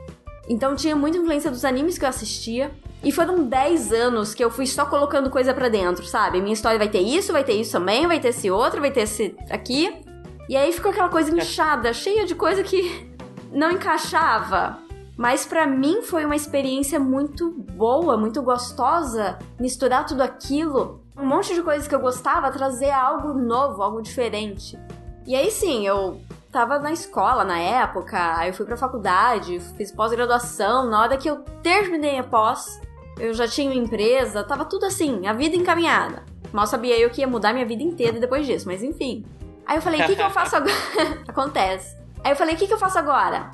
Então 0.49 0.75
tinha 0.75 0.97
muita 0.97 1.19
influência 1.19 1.53
dos 1.53 1.65
animes 1.65 1.97
que 1.97 2.05
eu 2.05 2.09
assistia. 2.09 2.73
E 3.05 3.13
foram 3.13 3.45
10 3.45 3.93
anos 3.93 4.35
que 4.35 4.45
eu 4.45 4.51
fui 4.51 4.67
só 4.67 4.87
colocando 4.87 5.31
coisa 5.31 5.55
pra 5.55 5.69
dentro, 5.69 6.05
sabe? 6.05 6.41
Minha 6.41 6.55
história 6.55 6.81
vai 6.81 6.89
ter 6.89 6.99
isso, 6.99 7.33
vai 7.33 7.45
ter 7.45 7.53
isso 7.53 7.71
também, 7.71 8.09
vai 8.09 8.19
ter 8.19 8.31
esse 8.31 8.51
outro, 8.51 8.81
vai 8.81 8.91
ter 8.91 9.03
esse 9.03 9.37
aqui. 9.51 10.03
E 10.49 10.57
aí 10.57 10.73
ficou 10.73 10.91
aquela 10.91 11.11
coisa 11.11 11.33
inchada, 11.33 11.93
cheia 11.93 12.27
de 12.27 12.35
coisa 12.35 12.65
que 12.65 13.14
não 13.55 13.71
encaixava. 13.71 14.79
Mas 15.17 15.47
pra 15.47 15.67
mim 15.67 16.03
foi 16.03 16.25
uma 16.25 16.35
experiência 16.35 16.99
muito 16.99 17.51
boa, 17.51 18.17
muito 18.17 18.43
gostosa 18.43 19.39
misturar 19.61 20.05
tudo 20.05 20.23
aquilo, 20.23 21.01
um 21.17 21.25
monte 21.25 21.55
de 21.55 21.63
coisas 21.63 21.87
que 21.87 21.95
eu 21.95 22.01
gostava, 22.01 22.51
trazer 22.51 22.91
algo 22.91 23.33
novo, 23.33 23.81
algo 23.81 24.03
diferente. 24.03 24.77
E 25.25 25.37
aí 25.37 25.53
sim, 25.53 25.87
eu 25.87 26.21
tava 26.51 26.81
na 26.81 26.91
escola 26.93 27.45
na 27.45 27.59
época, 27.59 28.37
aí 28.37 28.51
eu 28.51 28.55
fui 28.55 28.67
pra 28.67 28.77
faculdade, 28.77 29.61
fiz 29.77 29.93
pós-graduação, 29.93 30.91
na 30.91 31.01
hora 31.01 31.17
que 31.17 31.31
eu 31.31 31.45
terminei 31.63 32.19
a 32.19 32.25
pós, 32.25 32.81
eu 33.19 33.33
já 33.33 33.47
tinha 33.47 33.71
uma 33.71 33.81
empresa, 33.81 34.43
tava 34.43 34.65
tudo 34.65 34.85
assim, 34.85 35.27
a 35.29 35.33
vida 35.33 35.55
encaminhada. 35.55 36.25
Mal 36.53 36.67
sabia 36.67 36.99
eu 36.99 37.11
que 37.11 37.21
ia 37.21 37.27
mudar 37.27 37.53
minha 37.53 37.67
vida 37.67 37.83
inteira 37.83 38.19
depois 38.19 38.47
disso, 38.47 38.67
mas 38.67 38.83
enfim. 38.83 39.25
Aí 39.65 39.77
eu 39.77 39.83
falei, 39.83 40.03
o 40.03 40.07
que, 40.07 40.17
que 40.17 40.23
eu 40.23 40.31
faço 40.31 40.57
agora? 40.57 40.75
Acontece. 41.27 42.04
Aí 42.25 42.33
eu 42.33 42.37
falei, 42.37 42.55
o 42.55 42.59
que, 42.59 42.67
que 42.67 42.73
eu 42.73 42.79
faço 42.79 42.99
agora? 42.99 43.51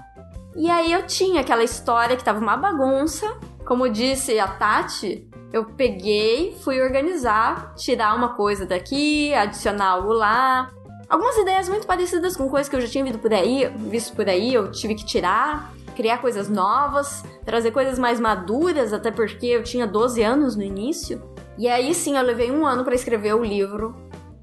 E 0.55 0.71
aí 0.71 0.93
eu 0.93 1.05
tinha 1.05 1.41
aquela 1.41 1.65
história 1.65 2.17
que 2.17 2.23
tava 2.23 2.39
uma 2.39 2.57
bagunça. 2.57 3.27
Como 3.67 3.89
disse 3.89 4.39
a 4.39 4.47
Tati, 4.47 5.29
eu 5.53 5.65
peguei, 5.65 6.57
fui 6.63 6.81
organizar, 6.81 7.75
tirar 7.75 8.15
uma 8.15 8.35
coisa 8.35 8.65
daqui, 8.65 9.35
adicionar 9.35 9.89
algo 9.89 10.13
lá. 10.13 10.71
Algumas 11.09 11.37
ideias 11.37 11.69
muito 11.69 11.87
parecidas 11.87 12.37
com 12.37 12.49
coisas 12.49 12.69
que 12.69 12.77
eu 12.77 12.81
já 12.81 12.87
tinha 12.87 13.05
visto 13.05 13.19
por 13.19 13.35
aí, 13.35 13.69
visto 13.89 14.15
por 14.15 14.29
aí, 14.29 14.55
eu 14.55 14.71
tive 14.71 14.95
que 14.95 15.05
tirar, 15.05 15.73
criar 15.97 16.19
coisas 16.19 16.49
novas, 16.49 17.25
trazer 17.45 17.73
coisas 17.73 17.99
mais 17.99 18.21
maduras, 18.21 18.93
até 18.93 19.11
porque 19.11 19.47
eu 19.47 19.65
tinha 19.65 19.89
12 19.89 20.23
anos 20.23 20.55
no 20.55 20.63
início. 20.63 21.21
E 21.59 21.67
aí 21.69 21.93
sim, 21.93 22.17
eu 22.17 22.23
levei 22.23 22.53
um 22.53 22.65
ano 22.65 22.85
para 22.85 22.95
escrever 22.95 23.35
o 23.35 23.43
livro, 23.43 23.95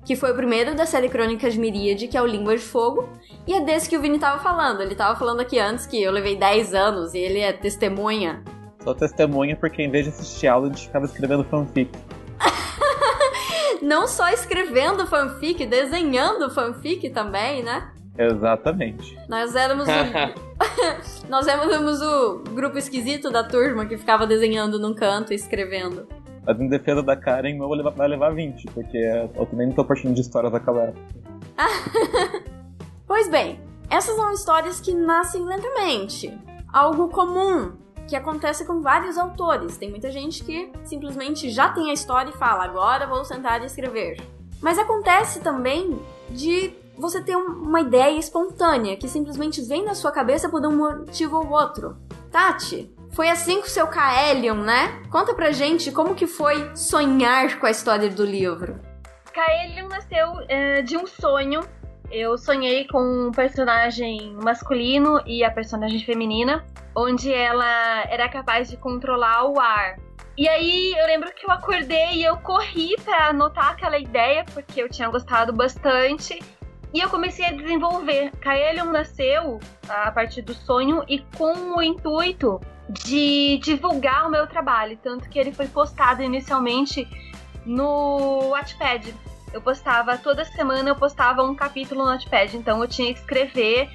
que 0.08 0.16
foi 0.16 0.32
o 0.32 0.36
primeiro 0.36 0.74
da 0.74 0.86
série 0.86 1.10
Crônicas 1.10 1.54
de 1.54 1.60
Miríade, 1.60 2.08
que 2.08 2.16
é 2.16 2.22
o 2.22 2.26
Língua 2.26 2.56
de 2.56 2.64
Fogo, 2.64 3.10
e 3.46 3.54
é 3.54 3.60
desse 3.60 3.90
que 3.90 3.98
o 3.98 4.02
Vini 4.02 4.18
tava 4.18 4.42
falando. 4.42 4.80
Ele 4.80 4.96
tava 4.96 5.20
falando 5.20 5.42
aqui 5.42 5.60
antes 5.60 5.86
que 5.86 6.02
eu 6.02 6.14
levei 6.14 6.38
10 6.38 6.74
anos 6.74 7.14
e 7.14 7.18
ele 7.18 7.40
é 7.40 7.52
testemunha. 7.52 8.42
Sou 8.82 8.96
testemunha 8.96 9.58
porque 9.58 9.84
em 9.84 9.92
vez 9.92 10.06
de 10.06 10.12
assistir 10.12 10.48
aula, 10.48 10.68
a 10.68 10.70
gente 10.70 10.88
ficava 10.88 11.06
escrevendo 11.06 11.44
fanfic. 11.44 11.92
Não 13.84 14.08
só 14.08 14.30
escrevendo 14.30 15.06
fanfic, 15.06 15.66
desenhando 15.66 16.50
fanfic 16.52 17.10
também, 17.10 17.62
né? 17.62 17.92
Exatamente. 18.18 19.20
Nós 19.28 19.58
éramos 19.58 19.90
o... 19.90 19.92
Nós 21.28 21.48
éramos 21.48 22.02
o 22.02 22.40
grupo 22.54 22.78
esquisito 22.78 23.30
da 23.30 23.44
turma 23.44 23.86
que 23.86 23.98
ficava 23.98 24.26
desenhando 24.26 24.80
num 24.80 24.94
canto 24.94 25.34
e 25.34 25.36
escrevendo. 25.36 26.08
Mas 26.48 26.62
em 26.62 26.70
defesa 26.70 27.04
da 27.04 27.14
Karen, 27.16 27.56
meu 27.56 27.68
levar- 27.76 27.92
vai 27.92 28.08
levar 28.08 28.34
20, 28.34 28.68
porque 28.68 28.98
eu 28.98 29.46
também 29.48 29.68
não 29.68 29.76
tô 29.76 29.84
partindo 29.84 30.14
de 30.14 30.22
histórias 30.22 30.54
época. 30.86 30.98
Pois 33.06 33.30
bem, 33.30 33.60
essas 33.90 34.16
são 34.16 34.32
histórias 34.32 34.80
que 34.80 34.94
nascem 34.94 35.44
lentamente. 35.44 36.38
Algo 36.72 37.10
comum 37.10 37.72
que 38.08 38.16
acontece 38.16 38.66
com 38.66 38.82
vários 38.82 39.18
autores. 39.18 39.78
Tem 39.78 39.90
muita 39.90 40.12
gente 40.12 40.44
que 40.44 40.72
simplesmente 40.84 41.50
já 41.50 41.70
tem 41.70 41.90
a 41.90 41.94
história 41.94 42.30
e 42.30 42.38
fala: 42.38 42.64
agora 42.64 43.08
vou 43.08 43.24
sentar 43.26 43.62
e 43.62 43.66
escrever. 43.66 44.22
Mas 44.62 44.78
acontece 44.78 45.40
também 45.40 46.00
de 46.30 46.74
você 46.98 47.22
ter 47.22 47.36
uma 47.36 47.82
ideia 47.82 48.18
espontânea 48.18 48.98
que 48.98 49.08
simplesmente 49.08 49.62
vem 49.62 49.86
na 49.86 49.94
sua 49.96 50.12
cabeça 50.12 50.50
por 50.50 50.66
um 50.66 50.76
motivo 50.76 51.38
ou 51.38 51.50
outro. 51.50 51.96
Tati, 52.32 52.92
foi 53.18 53.30
assim 53.30 53.62
com 53.62 53.66
o 53.66 53.70
seu 53.70 53.88
Kaelion, 53.88 54.58
né? 54.58 55.02
Conta 55.10 55.34
pra 55.34 55.50
gente 55.50 55.92
como 55.92 56.14
que 56.14 56.28
foi 56.28 56.70
sonhar 56.76 57.60
com 57.60 57.66
a 57.66 57.72
história 57.72 58.12
do 58.12 58.24
livro. 58.24 58.80
Kaelion 59.34 59.88
nasceu 59.88 60.34
uh, 60.34 60.84
de 60.84 60.96
um 60.96 61.08
sonho. 61.08 61.62
Eu 62.12 62.38
sonhei 62.38 62.86
com 62.86 63.02
um 63.02 63.32
personagem 63.32 64.36
masculino 64.36 65.20
e 65.26 65.44
a 65.44 65.50
personagem 65.50 66.00
feminina, 66.06 66.64
onde 66.96 67.34
ela 67.34 68.04
era 68.04 68.30
capaz 68.30 68.70
de 68.70 68.78
controlar 68.78 69.46
o 69.46 69.60
ar. 69.60 69.98
E 70.38 70.48
aí 70.48 70.94
eu 70.96 71.08
lembro 71.08 71.34
que 71.34 71.44
eu 71.44 71.50
acordei 71.50 72.18
e 72.18 72.24
eu 72.24 72.38
corri 72.38 72.96
para 73.04 73.30
anotar 73.30 73.72
aquela 73.72 73.98
ideia, 73.98 74.46
porque 74.54 74.80
eu 74.80 74.88
tinha 74.88 75.10
gostado 75.10 75.52
bastante. 75.52 76.40
E 76.94 77.00
eu 77.00 77.10
comecei 77.10 77.46
a 77.46 77.52
desenvolver. 77.52 78.30
Kaelion 78.40 78.92
nasceu 78.92 79.60
a 79.90 80.12
partir 80.12 80.44
do 80.44 80.54
sonho 80.54 81.04
e 81.08 81.18
com 81.36 81.76
o 81.76 81.82
intuito 81.82 82.62
de 82.90 83.58
divulgar 83.64 84.28
o 84.28 84.32
meu 84.32 84.48
trabalho. 84.48 84.98
Tanto 85.02 85.30
que 85.30 85.38
ele 85.38 85.52
foi 85.52 85.68
postado 85.68 86.24
inicialmente 86.24 87.08
no 87.66 88.50
Wattpad. 88.50 89.14
Eu 89.54 89.62
postava, 89.62 90.18
toda 90.18 90.44
semana 90.46 90.90
eu 90.90 90.96
postava 90.96 91.44
um 91.44 91.56
capítulo 91.56 92.04
no 92.04 92.12
Wattpad. 92.12 92.58
Então 92.58 92.82
eu 92.82 92.88
tinha 92.88 93.14
que 93.14 93.20
escrever 93.20 93.90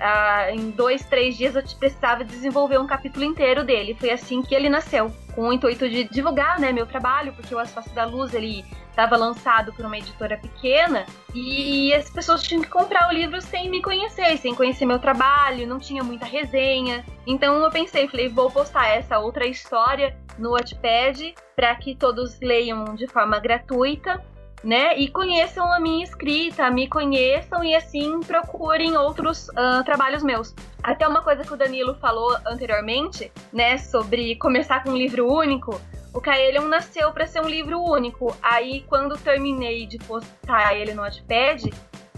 Uh, 0.00 0.54
em 0.54 0.70
dois, 0.70 1.04
três 1.04 1.36
dias 1.36 1.54
eu 1.54 1.62
precisava 1.78 2.24
desenvolver 2.24 2.78
um 2.78 2.86
capítulo 2.86 3.22
inteiro 3.22 3.62
dele. 3.62 3.94
Foi 4.00 4.10
assim 4.10 4.40
que 4.40 4.54
ele 4.54 4.70
nasceu, 4.70 5.12
com 5.34 5.48
o 5.48 5.52
intuito 5.52 5.86
de 5.88 6.04
divulgar 6.04 6.58
né, 6.58 6.72
meu 6.72 6.86
trabalho, 6.86 7.34
porque 7.34 7.54
o 7.54 7.58
As 7.58 7.70
Faces 7.70 7.92
da 7.92 8.06
Luz 8.06 8.32
ele 8.32 8.64
estava 8.88 9.14
lançado 9.16 9.72
por 9.72 9.84
uma 9.84 9.98
editora 9.98 10.38
pequena 10.38 11.04
e 11.34 11.92
as 11.94 12.10
pessoas 12.10 12.42
tinham 12.42 12.62
que 12.62 12.68
comprar 12.68 13.08
o 13.08 13.12
livro 13.12 13.40
sem 13.40 13.70
me 13.70 13.82
conhecer, 13.82 14.36
sem 14.38 14.54
conhecer 14.54 14.86
meu 14.86 14.98
trabalho, 14.98 15.66
não 15.66 15.78
tinha 15.78 16.02
muita 16.02 16.24
resenha. 16.24 17.04
Então 17.26 17.62
eu 17.62 17.70
pensei, 17.70 18.08
falei, 18.08 18.28
vou 18.28 18.50
postar 18.50 18.88
essa 18.88 19.18
outra 19.18 19.46
história 19.46 20.16
no 20.38 20.52
Wattpad 20.52 21.34
para 21.54 21.74
que 21.76 21.94
todos 21.94 22.40
leiam 22.40 22.94
de 22.94 23.06
forma 23.06 23.38
gratuita 23.38 24.22
né? 24.62 24.96
E 24.98 25.08
conheçam 25.08 25.72
a 25.72 25.80
minha 25.80 26.04
escrita, 26.04 26.70
me 26.70 26.88
conheçam 26.88 27.64
e 27.64 27.74
assim 27.74 28.20
procurem 28.20 28.96
outros 28.96 29.48
uh, 29.48 29.84
trabalhos 29.84 30.22
meus. 30.22 30.54
Até 30.82 31.06
uma 31.06 31.22
coisa 31.22 31.44
que 31.44 31.52
o 31.52 31.56
Danilo 31.56 31.94
falou 31.94 32.36
anteriormente, 32.46 33.30
né, 33.52 33.78
sobre 33.78 34.36
começar 34.36 34.82
com 34.82 34.90
um 34.90 34.96
livro 34.96 35.30
único. 35.30 35.80
O 36.12 36.20
Kaelion 36.20 36.66
nasceu 36.66 37.12
para 37.12 37.26
ser 37.26 37.40
um 37.40 37.48
livro 37.48 37.80
único. 37.80 38.36
Aí, 38.42 38.82
quando 38.88 39.16
terminei 39.16 39.86
de 39.86 39.98
postar 39.98 40.74
ele 40.74 40.92
no 40.92 41.02
Wattpad, 41.02 41.70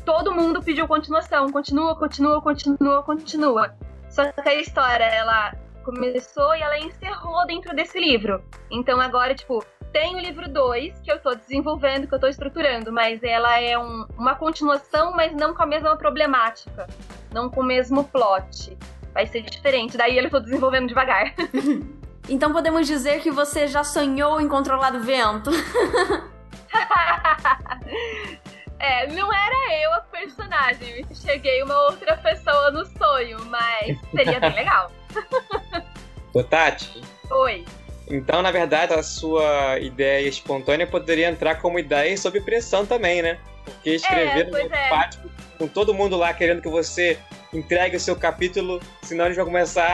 todo 0.04 0.34
mundo 0.34 0.62
pediu 0.62 0.88
continuação. 0.88 1.50
Continua, 1.50 1.94
continua, 1.96 2.40
continua, 2.40 3.02
continua. 3.02 3.74
Só 4.08 4.30
que 4.32 4.48
a 4.48 4.54
história, 4.54 5.04
ela 5.04 5.54
começou 5.84 6.54
e 6.54 6.62
ela 6.62 6.78
encerrou 6.78 7.46
dentro 7.46 7.74
desse 7.74 7.98
livro. 7.98 8.42
Então 8.70 9.00
agora, 9.00 9.34
tipo, 9.34 9.64
tem 9.92 10.16
o 10.16 10.18
livro 10.18 10.48
2, 10.48 11.00
que 11.00 11.12
eu 11.12 11.20
tô 11.20 11.34
desenvolvendo, 11.34 12.06
que 12.08 12.14
eu 12.14 12.18
tô 12.18 12.26
estruturando, 12.26 12.90
mas 12.90 13.22
ela 13.22 13.60
é 13.60 13.78
um, 13.78 14.06
uma 14.16 14.34
continuação, 14.34 15.12
mas 15.12 15.32
não 15.34 15.54
com 15.54 15.62
a 15.62 15.66
mesma 15.66 15.96
problemática. 15.96 16.88
Não 17.32 17.50
com 17.50 17.60
o 17.60 17.64
mesmo 17.64 18.04
plot. 18.04 18.76
Vai 19.12 19.26
ser 19.26 19.42
diferente. 19.42 19.96
Daí 19.96 20.16
eu 20.16 20.30
tô 20.30 20.40
desenvolvendo 20.40 20.88
devagar. 20.88 21.34
então 22.28 22.52
podemos 22.52 22.86
dizer 22.86 23.20
que 23.20 23.30
você 23.30 23.66
já 23.66 23.84
sonhou 23.84 24.40
em 24.40 24.48
controlar 24.48 24.94
o 24.94 25.00
vento. 25.00 25.50
é, 28.78 29.06
não 29.08 29.32
era 29.32 29.82
eu 29.82 29.92
a 29.92 30.00
personagem. 30.00 31.00
Eu 31.00 31.14
cheguei 31.14 31.62
uma 31.62 31.78
outra 31.84 32.16
pessoa 32.16 32.70
no 32.70 32.86
sonho, 32.86 33.44
mas 33.46 33.98
seria 34.10 34.40
bem 34.40 34.54
legal. 34.54 34.90
Ô, 36.34 36.42
Tati. 36.42 37.02
Oi. 37.30 37.64
Então, 38.08 38.42
na 38.42 38.50
verdade, 38.50 38.92
a 38.92 39.02
sua 39.02 39.78
ideia 39.78 40.26
espontânea 40.28 40.86
poderia 40.86 41.28
entrar 41.28 41.56
como 41.56 41.78
ideia 41.78 42.16
sob 42.16 42.40
pressão 42.40 42.84
também, 42.84 43.22
né? 43.22 43.38
Porque 43.64 43.90
escrever 43.90 44.48
é, 44.48 44.50
no 44.50 44.58
é. 44.58 45.10
com 45.58 45.68
todo 45.68 45.94
mundo 45.94 46.16
lá 46.16 46.32
querendo 46.34 46.60
que 46.60 46.68
você 46.68 47.18
entregue 47.52 47.96
o 47.96 48.00
seu 48.00 48.16
capítulo, 48.16 48.80
senão 49.02 49.26
eles 49.26 49.36
vão 49.36 49.46
começar 49.46 49.86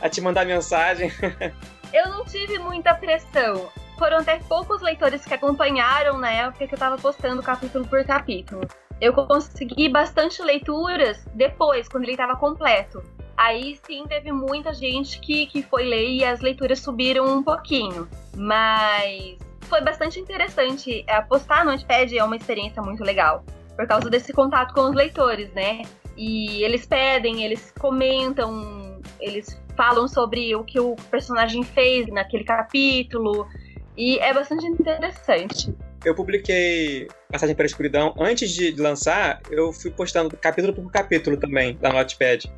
a, 0.00 0.06
a 0.06 0.08
te 0.08 0.20
mandar 0.20 0.44
mensagem. 0.44 1.10
eu 1.92 2.08
não 2.10 2.24
tive 2.24 2.58
muita 2.58 2.94
pressão. 2.94 3.70
Foram 3.98 4.18
até 4.18 4.38
poucos 4.48 4.80
leitores 4.80 5.24
que 5.24 5.34
acompanharam 5.34 6.18
na 6.18 6.30
época 6.30 6.66
que 6.66 6.74
eu 6.74 6.78
tava 6.78 6.96
postando 6.96 7.42
capítulo 7.42 7.86
por 7.86 8.04
capítulo. 8.04 8.62
Eu 9.00 9.12
consegui 9.12 9.88
bastante 9.88 10.42
leituras 10.42 11.24
depois, 11.34 11.88
quando 11.88 12.04
ele 12.04 12.12
estava 12.12 12.36
completo. 12.36 13.02
Aí 13.40 13.80
sim 13.86 14.04
teve 14.06 14.30
muita 14.30 14.74
gente 14.74 15.18
que, 15.18 15.46
que 15.46 15.62
foi 15.62 15.84
ler 15.84 16.10
e 16.10 16.22
as 16.22 16.40
leituras 16.40 16.78
subiram 16.80 17.24
um 17.24 17.42
pouquinho. 17.42 18.06
Mas 18.36 19.38
foi 19.62 19.80
bastante 19.80 20.20
interessante. 20.20 21.02
Apostar 21.08 21.64
no 21.64 21.72
Notepad 21.72 22.14
é 22.14 22.22
uma 22.22 22.36
experiência 22.36 22.82
muito 22.82 23.02
legal. 23.02 23.42
Por 23.74 23.86
causa 23.86 24.10
desse 24.10 24.30
contato 24.34 24.74
com 24.74 24.90
os 24.90 24.94
leitores, 24.94 25.50
né? 25.54 25.80
E 26.18 26.62
eles 26.62 26.84
pedem, 26.84 27.42
eles 27.42 27.72
comentam, 27.78 29.00
eles 29.18 29.58
falam 29.74 30.06
sobre 30.06 30.54
o 30.54 30.62
que 30.62 30.78
o 30.78 30.94
personagem 31.10 31.62
fez 31.62 32.08
naquele 32.08 32.44
capítulo. 32.44 33.48
E 33.96 34.18
é 34.18 34.34
bastante 34.34 34.66
interessante. 34.66 35.74
Eu 36.04 36.14
publiquei 36.14 37.08
Passagem 37.32 37.54
para 37.54 37.64
a 37.64 37.66
Escuridão. 37.66 38.14
Antes 38.18 38.50
de 38.50 38.72
lançar, 38.72 39.40
eu 39.50 39.72
fui 39.72 39.90
postando 39.90 40.36
capítulo 40.36 40.74
por 40.74 40.92
capítulo 40.92 41.38
também 41.38 41.74
da 41.78 41.90
Notepad. 41.90 42.50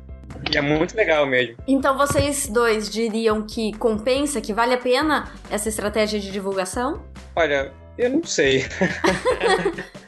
E 0.51 0.57
é 0.57 0.61
muito 0.61 0.95
legal 0.95 1.25
mesmo. 1.25 1.55
Então 1.67 1.97
vocês 1.97 2.47
dois 2.47 2.89
diriam 2.89 3.41
que 3.41 3.71
compensa, 3.77 4.41
que 4.41 4.53
vale 4.53 4.73
a 4.73 4.77
pena 4.77 5.31
essa 5.49 5.69
estratégia 5.69 6.19
de 6.19 6.31
divulgação? 6.31 7.03
Olha, 7.35 7.71
eu 7.97 8.09
não 8.09 8.23
sei. 8.23 8.65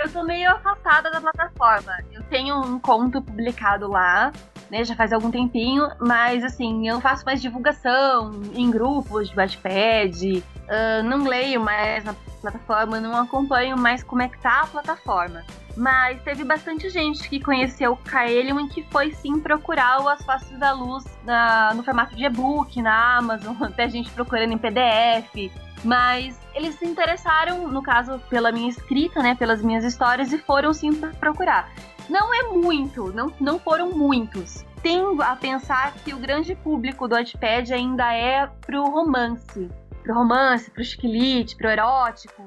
eu 0.00 0.08
sou 0.08 0.24
meio 0.24 0.50
afastada 0.50 1.10
da 1.10 1.20
plataforma. 1.20 1.92
Eu 2.10 2.22
tenho 2.24 2.58
um 2.60 2.78
conto 2.78 3.20
publicado 3.20 3.88
lá, 3.88 4.32
né? 4.70 4.82
Já 4.82 4.94
faz 4.94 5.12
algum 5.12 5.30
tempinho, 5.30 5.88
mas 6.00 6.42
assim, 6.42 6.88
eu 6.88 7.00
faço 7.00 7.24
mais 7.24 7.42
divulgação 7.42 8.32
em 8.54 8.70
grupos 8.70 9.28
de 9.28 9.36
Wattpad, 9.36 10.38
uh, 10.38 11.02
não 11.04 11.24
leio 11.24 11.60
mais 11.60 12.04
na 12.04 12.14
plataforma, 12.40 12.98
não 12.98 13.14
acompanho 13.14 13.76
mais 13.76 14.02
como 14.02 14.22
é 14.22 14.28
que 14.28 14.38
tá 14.38 14.62
a 14.62 14.66
plataforma. 14.66 15.44
Mas 15.76 16.20
teve 16.22 16.44
bastante 16.44 16.88
gente 16.90 17.28
que 17.28 17.38
conheceu 17.38 17.92
o 17.92 17.96
Kaelion 17.96 18.60
e 18.60 18.68
que 18.68 18.82
foi 18.90 19.12
sim 19.12 19.38
procurar 19.38 20.02
o 20.02 20.08
As 20.08 20.22
Faces 20.22 20.58
da 20.58 20.72
Luz 20.72 21.04
na, 21.24 21.72
no 21.74 21.82
formato 21.82 22.16
de 22.16 22.24
e-book, 22.24 22.80
na 22.82 23.18
Amazon, 23.18 23.54
até 23.62 23.88
gente 23.88 24.10
procurando 24.10 24.52
em 24.52 24.58
PDF. 24.58 25.50
Mas 25.82 26.38
eles 26.54 26.74
se 26.74 26.86
interessaram, 26.86 27.68
no 27.68 27.82
caso, 27.82 28.18
pela 28.28 28.52
minha 28.52 28.68
escrita, 28.68 29.22
né? 29.22 29.34
Pelas 29.34 29.62
minhas 29.62 29.84
histórias 29.84 30.32
e 30.32 30.38
foram 30.38 30.72
sim 30.72 30.92
procurar. 31.18 31.72
Não 32.08 32.34
é 32.34 32.42
muito, 32.44 33.12
não, 33.12 33.32
não 33.40 33.58
foram 33.58 33.90
muitos. 33.92 34.64
Tendo 34.82 35.22
a 35.22 35.36
pensar 35.36 35.94
que 35.94 36.12
o 36.12 36.18
grande 36.18 36.54
público 36.54 37.06
do 37.06 37.14
Wattpad 37.14 37.72
ainda 37.72 38.12
é 38.12 38.46
pro 38.46 38.84
romance. 38.84 39.70
Pro 40.02 40.14
romance, 40.14 40.70
pro 40.70 40.82
chiquilite, 40.82 41.56
pro 41.56 41.68
erótico. 41.68 42.42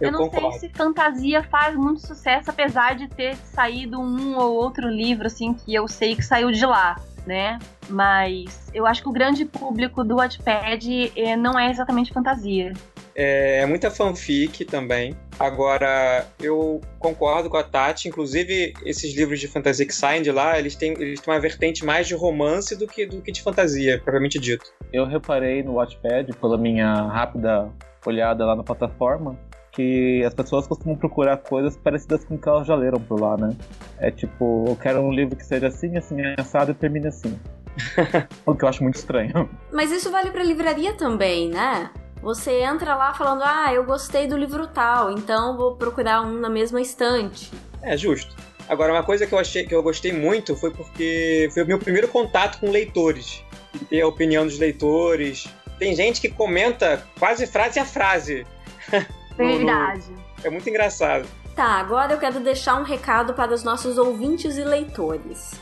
Eu, 0.00 0.08
eu 0.08 0.12
não 0.12 0.28
concordo. 0.28 0.58
sei 0.58 0.68
se 0.68 0.76
fantasia 0.76 1.42
faz 1.42 1.74
muito 1.74 2.06
sucesso, 2.06 2.50
apesar 2.50 2.94
de 2.94 3.08
ter 3.08 3.36
saído 3.36 4.00
um 4.00 4.36
ou 4.36 4.54
outro 4.54 4.88
livro, 4.88 5.26
assim, 5.26 5.54
que 5.54 5.74
eu 5.74 5.88
sei 5.88 6.14
que 6.14 6.22
saiu 6.22 6.52
de 6.52 6.64
lá, 6.64 6.96
né? 7.28 7.58
Mas 7.90 8.70
eu 8.72 8.86
acho 8.86 9.02
que 9.02 9.08
o 9.08 9.12
grande 9.12 9.44
público 9.44 10.02
do 10.02 10.16
Wattpad 10.16 11.12
é, 11.14 11.36
não 11.36 11.58
é 11.58 11.70
exatamente 11.70 12.10
fantasia. 12.12 12.72
É, 13.14 13.60
é 13.60 13.66
muita 13.66 13.90
fanfic 13.90 14.64
também. 14.64 15.14
Agora, 15.38 16.26
eu 16.40 16.80
concordo 16.98 17.50
com 17.50 17.56
a 17.56 17.62
Tati. 17.62 18.08
Inclusive, 18.08 18.72
esses 18.84 19.14
livros 19.14 19.38
de 19.38 19.46
fantasia 19.46 19.86
que 19.86 19.94
saem 19.94 20.22
de 20.22 20.32
lá, 20.32 20.58
eles 20.58 20.74
têm, 20.74 20.92
eles 20.92 21.20
têm 21.20 21.34
uma 21.34 21.40
vertente 21.40 21.84
mais 21.84 22.08
de 22.08 22.14
romance 22.14 22.74
do 22.74 22.86
que, 22.86 23.04
do 23.04 23.20
que 23.20 23.30
de 23.30 23.42
fantasia, 23.42 23.98
propriamente 23.98 24.38
dito. 24.38 24.72
Eu 24.92 25.04
reparei 25.04 25.62
no 25.62 25.74
Wattpad, 25.74 26.32
pela 26.40 26.56
minha 26.56 26.94
rápida 27.02 27.70
olhada 28.06 28.46
lá 28.46 28.56
na 28.56 28.62
plataforma, 28.62 29.38
que 29.78 30.24
as 30.24 30.34
pessoas 30.34 30.66
costumam 30.66 30.96
procurar 30.96 31.36
coisas 31.36 31.76
parecidas 31.76 32.24
com 32.24 32.34
o 32.34 32.38
que 32.38 32.48
elas 32.48 32.66
já 32.66 32.74
leram 32.74 32.98
por 32.98 33.20
lá, 33.20 33.36
né? 33.36 33.56
É 33.98 34.10
tipo, 34.10 34.64
eu 34.66 34.74
quero 34.74 35.00
um 35.00 35.12
livro 35.12 35.36
que 35.36 35.46
seja 35.46 35.68
assim, 35.68 35.96
assim, 35.96 36.16
assado 36.36 36.72
e 36.72 36.74
termine 36.74 37.06
assim. 37.06 37.38
o 38.44 38.56
que 38.56 38.64
eu 38.64 38.68
acho 38.68 38.82
muito 38.82 38.96
estranho. 38.96 39.48
Mas 39.72 39.92
isso 39.92 40.10
vale 40.10 40.32
pra 40.32 40.42
livraria 40.42 40.94
também, 40.94 41.48
né? 41.48 41.90
Você 42.20 42.60
entra 42.60 42.96
lá 42.96 43.14
falando, 43.14 43.42
ah, 43.44 43.72
eu 43.72 43.84
gostei 43.84 44.26
do 44.26 44.36
livro 44.36 44.66
tal, 44.66 45.12
então 45.12 45.56
vou 45.56 45.76
procurar 45.76 46.22
um 46.22 46.40
na 46.40 46.50
mesma 46.50 46.80
estante. 46.80 47.52
É 47.80 47.96
justo. 47.96 48.34
Agora, 48.68 48.92
uma 48.92 49.04
coisa 49.04 49.28
que 49.28 49.32
eu 49.32 49.38
achei 49.38 49.64
que 49.64 49.72
eu 49.72 49.80
gostei 49.80 50.12
muito 50.12 50.56
foi 50.56 50.72
porque 50.72 51.48
foi 51.54 51.62
o 51.62 51.66
meu 51.66 51.78
primeiro 51.78 52.08
contato 52.08 52.58
com 52.58 52.68
leitores. 52.68 53.44
Ter 53.88 54.00
a 54.00 54.08
opinião 54.08 54.44
dos 54.44 54.58
leitores. 54.58 55.46
Tem 55.78 55.94
gente 55.94 56.20
que 56.20 56.28
comenta 56.28 57.00
quase 57.16 57.46
frase 57.46 57.78
a 57.78 57.84
frase 57.84 58.44
Verdade. 59.38 60.12
É 60.42 60.50
muito 60.50 60.68
engraçado. 60.68 61.26
Tá, 61.54 61.80
agora 61.80 62.12
eu 62.12 62.18
quero 62.18 62.40
deixar 62.40 62.80
um 62.80 62.84
recado 62.84 63.34
para 63.34 63.52
os 63.52 63.64
nossos 63.64 63.98
ouvintes 63.98 64.56
e 64.56 64.64
leitores. 64.64 65.60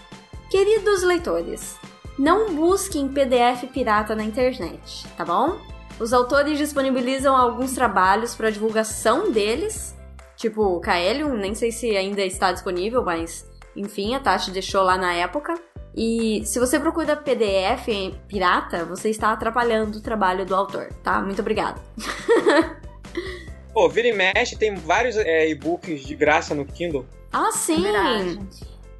Queridos 0.50 1.02
leitores, 1.02 1.76
não 2.18 2.54
busquem 2.54 3.08
PDF 3.08 3.64
pirata 3.72 4.14
na 4.14 4.24
internet, 4.24 5.06
tá 5.16 5.24
bom? 5.24 5.58
Os 5.98 6.12
autores 6.12 6.58
disponibilizam 6.58 7.34
alguns 7.34 7.72
trabalhos 7.72 8.34
para 8.34 8.50
divulgação 8.50 9.32
deles, 9.32 9.96
tipo 10.36 10.62
o 10.62 10.80
Kaelium, 10.80 11.34
nem 11.34 11.54
sei 11.54 11.72
se 11.72 11.96
ainda 11.96 12.22
está 12.22 12.52
disponível, 12.52 13.02
mas 13.02 13.46
enfim, 13.74 14.14
a 14.14 14.20
Tati 14.20 14.50
deixou 14.50 14.82
lá 14.82 14.96
na 14.96 15.12
época. 15.12 15.54
E 15.94 16.42
se 16.44 16.58
você 16.58 16.78
procura 16.78 17.16
PDF 17.16 17.88
pirata, 18.28 18.84
você 18.84 19.08
está 19.08 19.32
atrapalhando 19.32 19.98
o 19.98 20.02
trabalho 20.02 20.44
do 20.44 20.54
autor, 20.54 20.92
tá? 21.02 21.22
Muito 21.22 21.40
obrigada. 21.40 21.80
Pô, 23.76 23.90
vira 23.90 24.08
e 24.08 24.12
mexe, 24.14 24.56
tem 24.56 24.74
vários 24.74 25.18
é, 25.18 25.50
e-books 25.50 26.00
de 26.00 26.14
graça 26.14 26.54
no 26.54 26.64
Kindle. 26.64 27.04
Ah, 27.30 27.50
sim! 27.52 27.86
É 27.86 28.38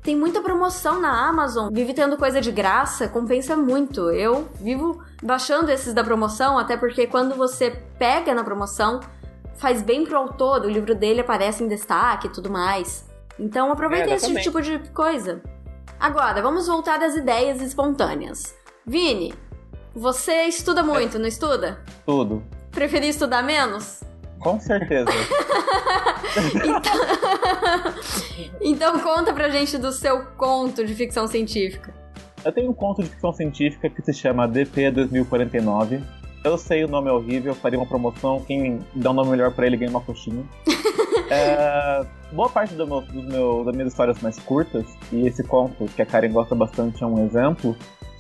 tem 0.03 0.15
muita 0.15 0.43
promoção 0.43 1.01
na 1.01 1.27
Amazon. 1.27 1.73
Vive 1.73 1.95
tendo 1.95 2.19
coisa 2.19 2.43
de 2.43 2.53
graça, 2.53 3.09
compensa 3.09 3.57
muito. 3.57 4.11
Eu 4.11 4.47
vivo 4.61 5.03
baixando 5.23 5.71
esses 5.71 5.95
da 5.95 6.05
promoção, 6.05 6.59
até 6.59 6.77
porque 6.77 7.07
quando 7.07 7.35
você 7.35 7.71
pega 7.99 8.35
na 8.35 8.45
promoção, 8.45 9.01
faz 9.55 9.81
bem 9.81 10.05
pro 10.05 10.19
autor, 10.19 10.67
o 10.67 10.69
livro 10.69 10.95
dele 10.95 11.23
aparece 11.23 11.65
em 11.65 11.69
destaque 11.69 12.27
e 12.27 12.31
tudo 12.31 12.51
mais. 12.51 13.09
Então 13.39 13.73
aproveita 13.73 14.11
É, 14.11 14.15
esse 14.17 14.27
exatamente. 14.27 14.45
tipo 14.45 14.61
de 14.61 14.79
coisa. 14.91 15.41
Agora, 15.99 16.43
vamos 16.43 16.67
voltar 16.67 17.03
às 17.03 17.17
ideias 17.17 17.63
espontâneas. 17.63 18.55
Vini, 18.87 19.33
você 19.95 20.43
estuda 20.43 20.83
muito, 20.83 21.19
não 21.19 21.27
estuda? 21.27 21.81
Tudo. 22.05 22.45
Preferia 22.71 23.09
estudar 23.09 23.43
menos? 23.43 24.05
Com 24.41 24.61
certeza. 24.61 25.11
Então 28.61 28.99
conta 29.01 29.33
pra 29.33 29.49
gente 29.49 29.79
do 29.79 29.91
seu 29.93 30.25
conto 30.37 30.85
de 30.85 30.95
ficção 30.95 31.27
científica. 31.27 31.95
Eu 32.45 32.53
tenho 32.53 32.71
um 32.71 32.75
conto 32.75 33.03
de 33.03 33.09
ficção 33.09 33.33
científica 33.33 33.89
que 33.89 34.03
se 34.03 34.13
chama 34.13 34.47
DP 34.47 34.91
2049. 34.91 36.03
Eu 36.45 36.59
sei 36.59 36.85
o 36.85 36.89
nome 36.89 37.09
é 37.09 37.13
horrível, 37.13 37.55
faria 37.55 37.79
uma 37.79 37.87
promoção. 37.87 38.41
Quem 38.47 38.81
dá 38.95 39.11
um 39.11 39.15
nome 39.15 39.31
melhor 39.31 39.53
pra 39.53 39.67
ele 39.67 39.77
ganha 39.77 39.91
uma 39.91 40.01
coxinha. 40.01 40.45
É, 41.29 42.07
boa 42.31 42.49
parte 42.49 42.75
do 42.77 42.87
meu, 42.87 43.01
do 43.01 43.21
meu- 43.25 43.65
das 43.65 43.75
minhas 43.75 43.91
histórias 43.91 44.21
mais 44.23 44.39
curtas, 44.39 44.87
e 45.11 45.27
esse 45.27 45.43
conto 45.43 45.87
que 45.87 46.01
a 46.01 46.07
Karen 46.07 46.31
gosta 46.31 46.55
bastante 46.55 47.03
é 47.03 47.07
um 47.07 47.27
exemplo, 47.27 47.75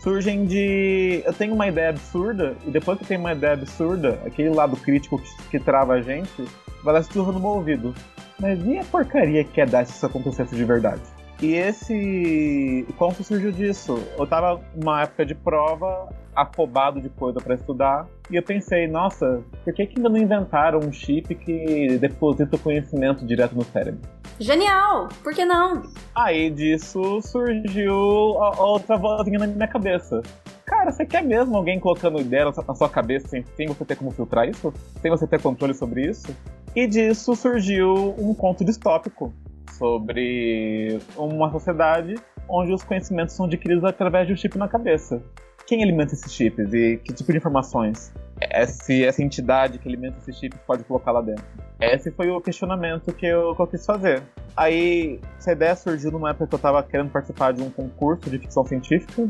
surgem 0.07 0.45
de. 0.47 1.21
Eu 1.27 1.33
tenho 1.33 1.53
uma 1.53 1.67
ideia 1.67 1.91
absurda, 1.91 2.57
e 2.65 2.71
depois 2.71 2.97
que 2.97 3.03
eu 3.03 3.09
tenho 3.09 3.19
uma 3.19 3.33
ideia 3.33 3.55
absurda, 3.55 4.21
aquele 4.25 4.51
lado 4.51 4.77
crítico 4.77 5.19
que, 5.19 5.49
que 5.51 5.59
trava 5.59 5.95
a 5.95 6.01
gente, 6.01 6.45
vai 6.85 6.95
lá 6.95 7.03
sussurra 7.03 7.33
no 7.33 7.41
meu 7.41 7.49
ouvido. 7.49 7.93
Mas 8.39 8.65
e 8.65 8.79
a 8.79 8.85
porcaria 8.85 9.43
que 9.43 9.61
é 9.61 9.67
dar 9.67 9.85
se 9.85 9.95
isso 9.95 10.07
acontecesse 10.07 10.55
de 10.55 10.65
verdade? 10.65 11.03
E 11.43 11.55
esse 11.55 12.87
conto 12.97 13.25
surgiu 13.25 13.51
disso. 13.51 13.99
Eu 14.17 14.27
tava 14.29 14.61
numa 14.77 15.03
época 15.03 15.27
de 15.27 15.35
prova, 15.35 16.09
afobado 16.37 17.01
de 17.01 17.09
coisa 17.09 17.41
pra 17.41 17.55
estudar, 17.55 18.07
e 18.31 18.37
eu 18.37 18.43
pensei, 18.43 18.87
nossa, 18.87 19.43
por 19.65 19.73
que, 19.73 19.87
que 19.87 19.99
ainda 19.99 20.09
não 20.09 20.19
inventaram 20.19 20.79
um 20.81 20.93
chip 20.93 21.35
que 21.35 21.97
deposita 21.99 22.55
o 22.57 22.59
conhecimento 22.59 23.25
direto 23.27 23.55
no 23.57 23.65
cérebro? 23.65 24.01
Genial! 24.39 25.09
Por 25.23 25.33
que 25.35 25.45
não? 25.47 25.83
Aí 26.15 26.51
disso 26.51 27.21
surgiu 27.23 28.37
a- 28.43 28.57
a 28.57 28.63
outra 28.65 28.97
vozinha 28.97 29.39
na 29.39 29.47
minha 29.47 29.67
cabeça. 29.69 30.21
Cara, 30.67 30.91
você 30.93 31.07
quer 31.07 31.23
mesmo 31.23 31.57
alguém 31.57 31.81
colocando 31.81 32.21
ideia 32.21 32.45
na 32.45 32.53
sua- 32.53 32.65
na 32.67 32.75
sua 32.75 32.89
cabeça 32.89 33.29
sem, 33.29 33.45
sem 33.57 33.67
você 33.67 33.85
ter 33.85 33.97
como 33.97 34.11
filtrar 34.11 34.49
isso? 34.49 34.75
Sem 35.01 35.11
você 35.11 35.27
ter 35.27 35.41
controle 35.41 35.73
sobre 35.73 36.03
isso? 36.07 36.27
E 36.75 36.87
disso 36.87 37.35
surgiu 37.35 38.15
um 38.19 38.35
conto 38.35 38.65
distópico 38.65 39.33
sobre 39.79 40.99
uma 41.17 41.51
sociedade 41.51 42.15
onde 42.49 42.73
os 42.73 42.83
conhecimentos 42.83 43.35
são 43.35 43.47
adquiridos 43.47 43.85
através 43.85 44.27
de 44.27 44.33
um 44.33 44.37
chip 44.37 44.57
na 44.59 44.69
cabeça. 44.69 45.23
Quem 45.67 45.83
alimenta 45.83 46.15
esses 46.15 46.33
chips 46.33 46.73
e 46.73 46.99
que 46.99 47.13
tipo 47.13 47.33
de 47.33 47.39
informações 47.39 48.13
essa, 48.41 48.93
essa 48.93 49.23
entidade 49.23 49.79
que 49.79 49.89
alimenta 49.89 50.19
esses 50.19 50.37
chips 50.37 50.59
pode 50.67 50.85
colocar 50.85 51.13
lá 51.13 51.21
dentro? 51.21 51.45
Esse 51.81 52.11
foi 52.11 52.31
o 52.31 52.41
questionamento 52.41 53.13
que 53.13 53.27
eu, 53.27 53.55
que 53.55 53.63
eu 53.63 53.67
quis 53.67 53.85
fazer. 53.85 54.23
Aí, 54.57 55.21
essa 55.39 55.53
ideia 55.53 55.77
surgiu 55.77 56.11
numa 56.11 56.31
época 56.31 56.47
que 56.47 56.55
eu 56.55 56.59
tava 56.59 56.83
querendo 56.83 57.11
participar 57.11 57.53
de 57.53 57.63
um 57.63 57.71
concurso 57.71 58.31
de 58.31 58.39
ficção 58.39 58.65
científica. 58.65 59.27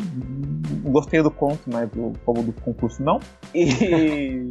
Gostei 0.84 1.22
do 1.22 1.30
conto, 1.30 1.62
mas 1.66 1.90
o 1.96 2.12
povo 2.24 2.42
do 2.42 2.52
concurso 2.52 3.02
não. 3.02 3.18
E, 3.52 4.48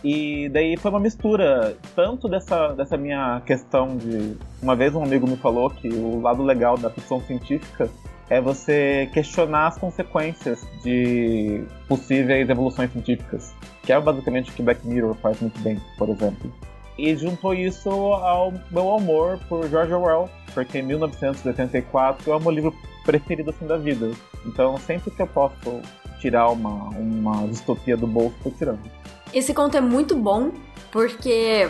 e 0.02 0.48
daí 0.48 0.76
foi 0.78 0.90
uma 0.90 1.00
mistura, 1.00 1.76
tanto 1.94 2.28
dessa, 2.28 2.68
dessa 2.68 2.96
minha 2.96 3.42
questão 3.44 3.96
de. 3.96 4.36
Uma 4.62 4.74
vez 4.74 4.94
um 4.94 5.02
amigo 5.02 5.26
me 5.26 5.36
falou 5.36 5.68
que 5.68 5.88
o 5.88 6.20
lado 6.20 6.42
legal 6.42 6.78
da 6.78 6.88
ficção 6.88 7.20
científica 7.20 7.90
é 8.30 8.40
você 8.40 9.08
questionar 9.12 9.68
as 9.68 9.78
consequências 9.78 10.66
de 10.82 11.64
possíveis 11.88 12.48
evoluções 12.48 12.90
científicas. 12.92 13.54
Que 13.82 13.92
é 13.92 14.00
basicamente 14.00 14.50
o 14.50 14.54
que 14.54 14.62
Black 14.62 14.86
Mirror 14.86 15.14
faz 15.16 15.40
muito 15.40 15.58
bem, 15.60 15.80
por 15.98 16.08
exemplo. 16.08 16.52
E 16.96 17.14
juntou 17.16 17.52
isso 17.52 17.90
ao 17.90 18.52
meu 18.70 18.94
amor 18.94 19.38
por 19.48 19.68
George 19.68 19.92
Orwell, 19.92 20.30
porque 20.54 20.78
em 20.78 20.82
1984 20.82 22.32
é 22.32 22.36
o 22.36 22.40
meu 22.40 22.50
livro 22.50 22.74
preferido 23.04 23.50
assim 23.50 23.66
da 23.66 23.76
vida. 23.76 24.10
Então 24.46 24.76
sempre 24.78 25.10
que 25.10 25.20
eu 25.20 25.26
posso 25.26 25.80
tirar 26.20 26.48
uma, 26.48 26.88
uma 26.90 27.46
distopia 27.48 27.96
do 27.96 28.06
bolso, 28.06 28.34
tô 28.42 28.50
tirando. 28.50 28.80
Esse 29.32 29.52
conto 29.52 29.76
é 29.76 29.80
muito 29.80 30.14
bom, 30.14 30.52
porque. 30.90 31.68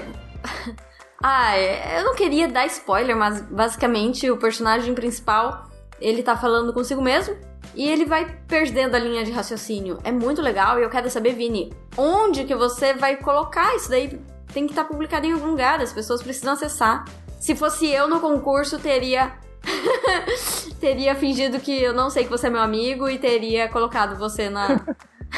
ah, 1.23 1.59
eu 1.59 2.05
não 2.05 2.15
queria 2.15 2.47
dar 2.47 2.67
spoiler, 2.67 3.17
mas 3.17 3.41
basicamente 3.41 4.31
o 4.31 4.37
personagem 4.37 4.95
principal 4.95 5.74
ele 6.01 6.23
tá 6.23 6.37
falando 6.37 6.73
consigo 6.73 7.01
mesmo 7.01 7.37
e 7.75 7.89
ele 7.89 8.05
vai 8.05 8.39
perdendo 8.47 8.95
a 8.95 8.99
linha 8.99 9.25
de 9.25 9.33
raciocínio. 9.33 9.99
É 10.05 10.13
muito 10.13 10.41
legal 10.41 10.79
e 10.79 10.83
eu 10.83 10.91
quero 10.91 11.11
saber, 11.11 11.35
Vini, 11.35 11.73
onde 11.97 12.45
que 12.45 12.55
você 12.55 12.95
vai 12.95 13.17
colocar 13.17 13.75
isso 13.75 13.91
daí? 13.91 14.21
Tem 14.53 14.67
que 14.67 14.73
estar 14.73 14.85
publicado 14.85 15.27
em 15.27 15.33
algum 15.33 15.49
lugar, 15.49 15.81
as 15.81 15.93
pessoas 15.93 16.23
precisam 16.23 16.53
acessar. 16.53 17.05
Se 17.41 17.55
fosse 17.57 17.87
eu 17.91 18.09
no 18.09 18.21
concurso, 18.21 18.79
teria. 18.79 19.33
teria 20.79 21.15
fingido 21.15 21.59
que 21.59 21.83
eu 21.83 21.93
não 21.93 22.11
sei 22.11 22.25
que 22.25 22.31
você 22.31 22.47
é 22.47 22.51
meu 22.51 22.61
amigo 22.61 23.09
e 23.09 23.19
teria 23.19 23.69
colocado 23.69 24.17
você 24.17 24.49
na. 24.49 24.81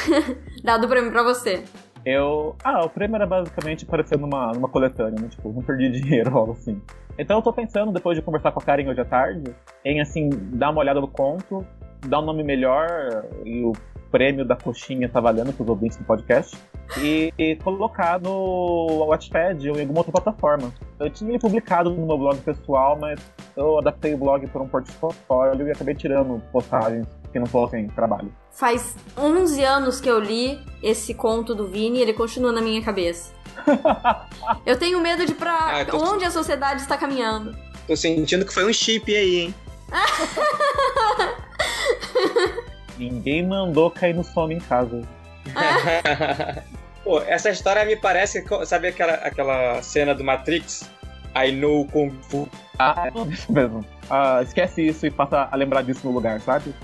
dado 0.62 0.84
o 0.84 0.88
prêmio 0.88 1.10
pra 1.10 1.22
você. 1.22 1.64
Eu. 2.04 2.54
Ah, 2.62 2.84
o 2.84 2.88
prêmio 2.88 3.16
era 3.16 3.26
basicamente 3.26 3.84
aparecer 3.84 4.18
numa, 4.18 4.52
numa 4.52 4.68
coletânea, 4.68 5.20
né? 5.20 5.28
Tipo, 5.28 5.52
não 5.52 5.62
perdi 5.62 5.90
dinheiro, 5.90 6.30
algo 6.36 6.52
assim. 6.52 6.80
Então 7.18 7.38
eu 7.38 7.42
tô 7.42 7.52
pensando, 7.52 7.92
depois 7.92 8.16
de 8.16 8.22
conversar 8.22 8.52
com 8.52 8.60
a 8.60 8.62
Karen 8.62 8.88
hoje 8.88 9.00
à 9.00 9.04
tarde, 9.04 9.54
em 9.84 10.00
assim, 10.00 10.28
dar 10.30 10.70
uma 10.70 10.80
olhada 10.80 11.00
no 11.00 11.08
conto, 11.08 11.64
dar 12.06 12.20
um 12.20 12.24
nome 12.24 12.42
melhor, 12.42 13.24
e 13.44 13.62
o 13.64 13.72
prêmio 14.10 14.44
da 14.44 14.54
coxinha 14.54 15.08
tá 15.08 15.20
valendo 15.20 15.52
pros 15.52 15.68
ouvintes 15.68 15.96
do 15.96 16.04
podcast, 16.04 16.56
e, 16.98 17.32
e 17.38 17.56
colocar 17.56 18.20
no 18.20 19.04
Watchpad 19.06 19.68
ou 19.70 19.76
em 19.76 19.80
alguma 19.80 20.00
outra 20.00 20.12
plataforma. 20.12 20.72
Eu 21.00 21.10
tinha 21.10 21.30
ele 21.30 21.38
publicado 21.38 21.90
no 21.90 22.06
meu 22.06 22.18
blog 22.18 22.38
pessoal, 22.40 22.98
mas 22.98 23.20
eu 23.56 23.78
adaptei 23.78 24.14
o 24.14 24.18
blog 24.18 24.46
para 24.46 24.62
um 24.62 24.68
portfólio 24.68 25.66
e 25.66 25.70
acabei 25.70 25.94
tirando 25.94 26.40
postagens 26.52 27.06
que 27.32 27.38
não 27.38 27.46
fossem 27.46 27.86
trabalho. 27.88 28.32
Faz 28.50 28.96
11 29.18 29.64
anos 29.64 30.00
que 30.00 30.08
eu 30.08 30.18
li 30.18 30.58
esse 30.82 31.12
conto 31.12 31.54
do 31.54 31.66
Vini 31.66 31.98
e 31.98 32.02
ele 32.02 32.12
continua 32.12 32.52
na 32.52 32.62
minha 32.62 32.82
cabeça. 32.82 33.35
Eu 34.66 34.78
tenho 34.78 35.00
medo 35.00 35.24
de 35.26 35.34
pra 35.34 35.80
Ah, 35.80 35.84
tô- 35.84 35.96
onde 35.98 36.24
a 36.24 36.30
sociedade 36.30 36.80
está 36.82 36.96
caminhando. 36.96 37.56
Tô 37.86 37.96
sentindo 37.96 38.44
que 38.44 38.52
foi 38.52 38.68
um 38.68 38.72
chip 38.72 39.14
aí, 39.14 39.36
hein? 39.40 39.54
Ninguém 42.98 43.46
mandou 43.46 43.90
cair 43.90 44.14
no 44.14 44.24
sono 44.24 44.52
em 44.52 44.60
casa. 44.60 45.02
Pô, 47.04 47.20
essa 47.20 47.50
história 47.50 47.84
me 47.84 47.96
parece. 47.96 48.44
Sabe 48.64 48.88
aquela, 48.88 49.14
aquela 49.14 49.82
cena 49.82 50.14
do 50.14 50.24
Matrix? 50.24 50.90
I 51.36 51.52
know 51.52 51.86
Kung 51.88 52.10
Fu. 52.22 52.48
Ah, 52.78 53.08
é 53.14 53.28
isso 53.30 53.52
mesmo. 53.52 53.84
Ah, 54.10 54.40
esquece 54.42 54.86
isso 54.86 55.06
e 55.06 55.10
passa 55.10 55.48
a 55.50 55.56
lembrar 55.56 55.82
disso 55.82 56.00
no 56.04 56.12
lugar, 56.12 56.40
sabe? 56.40 56.74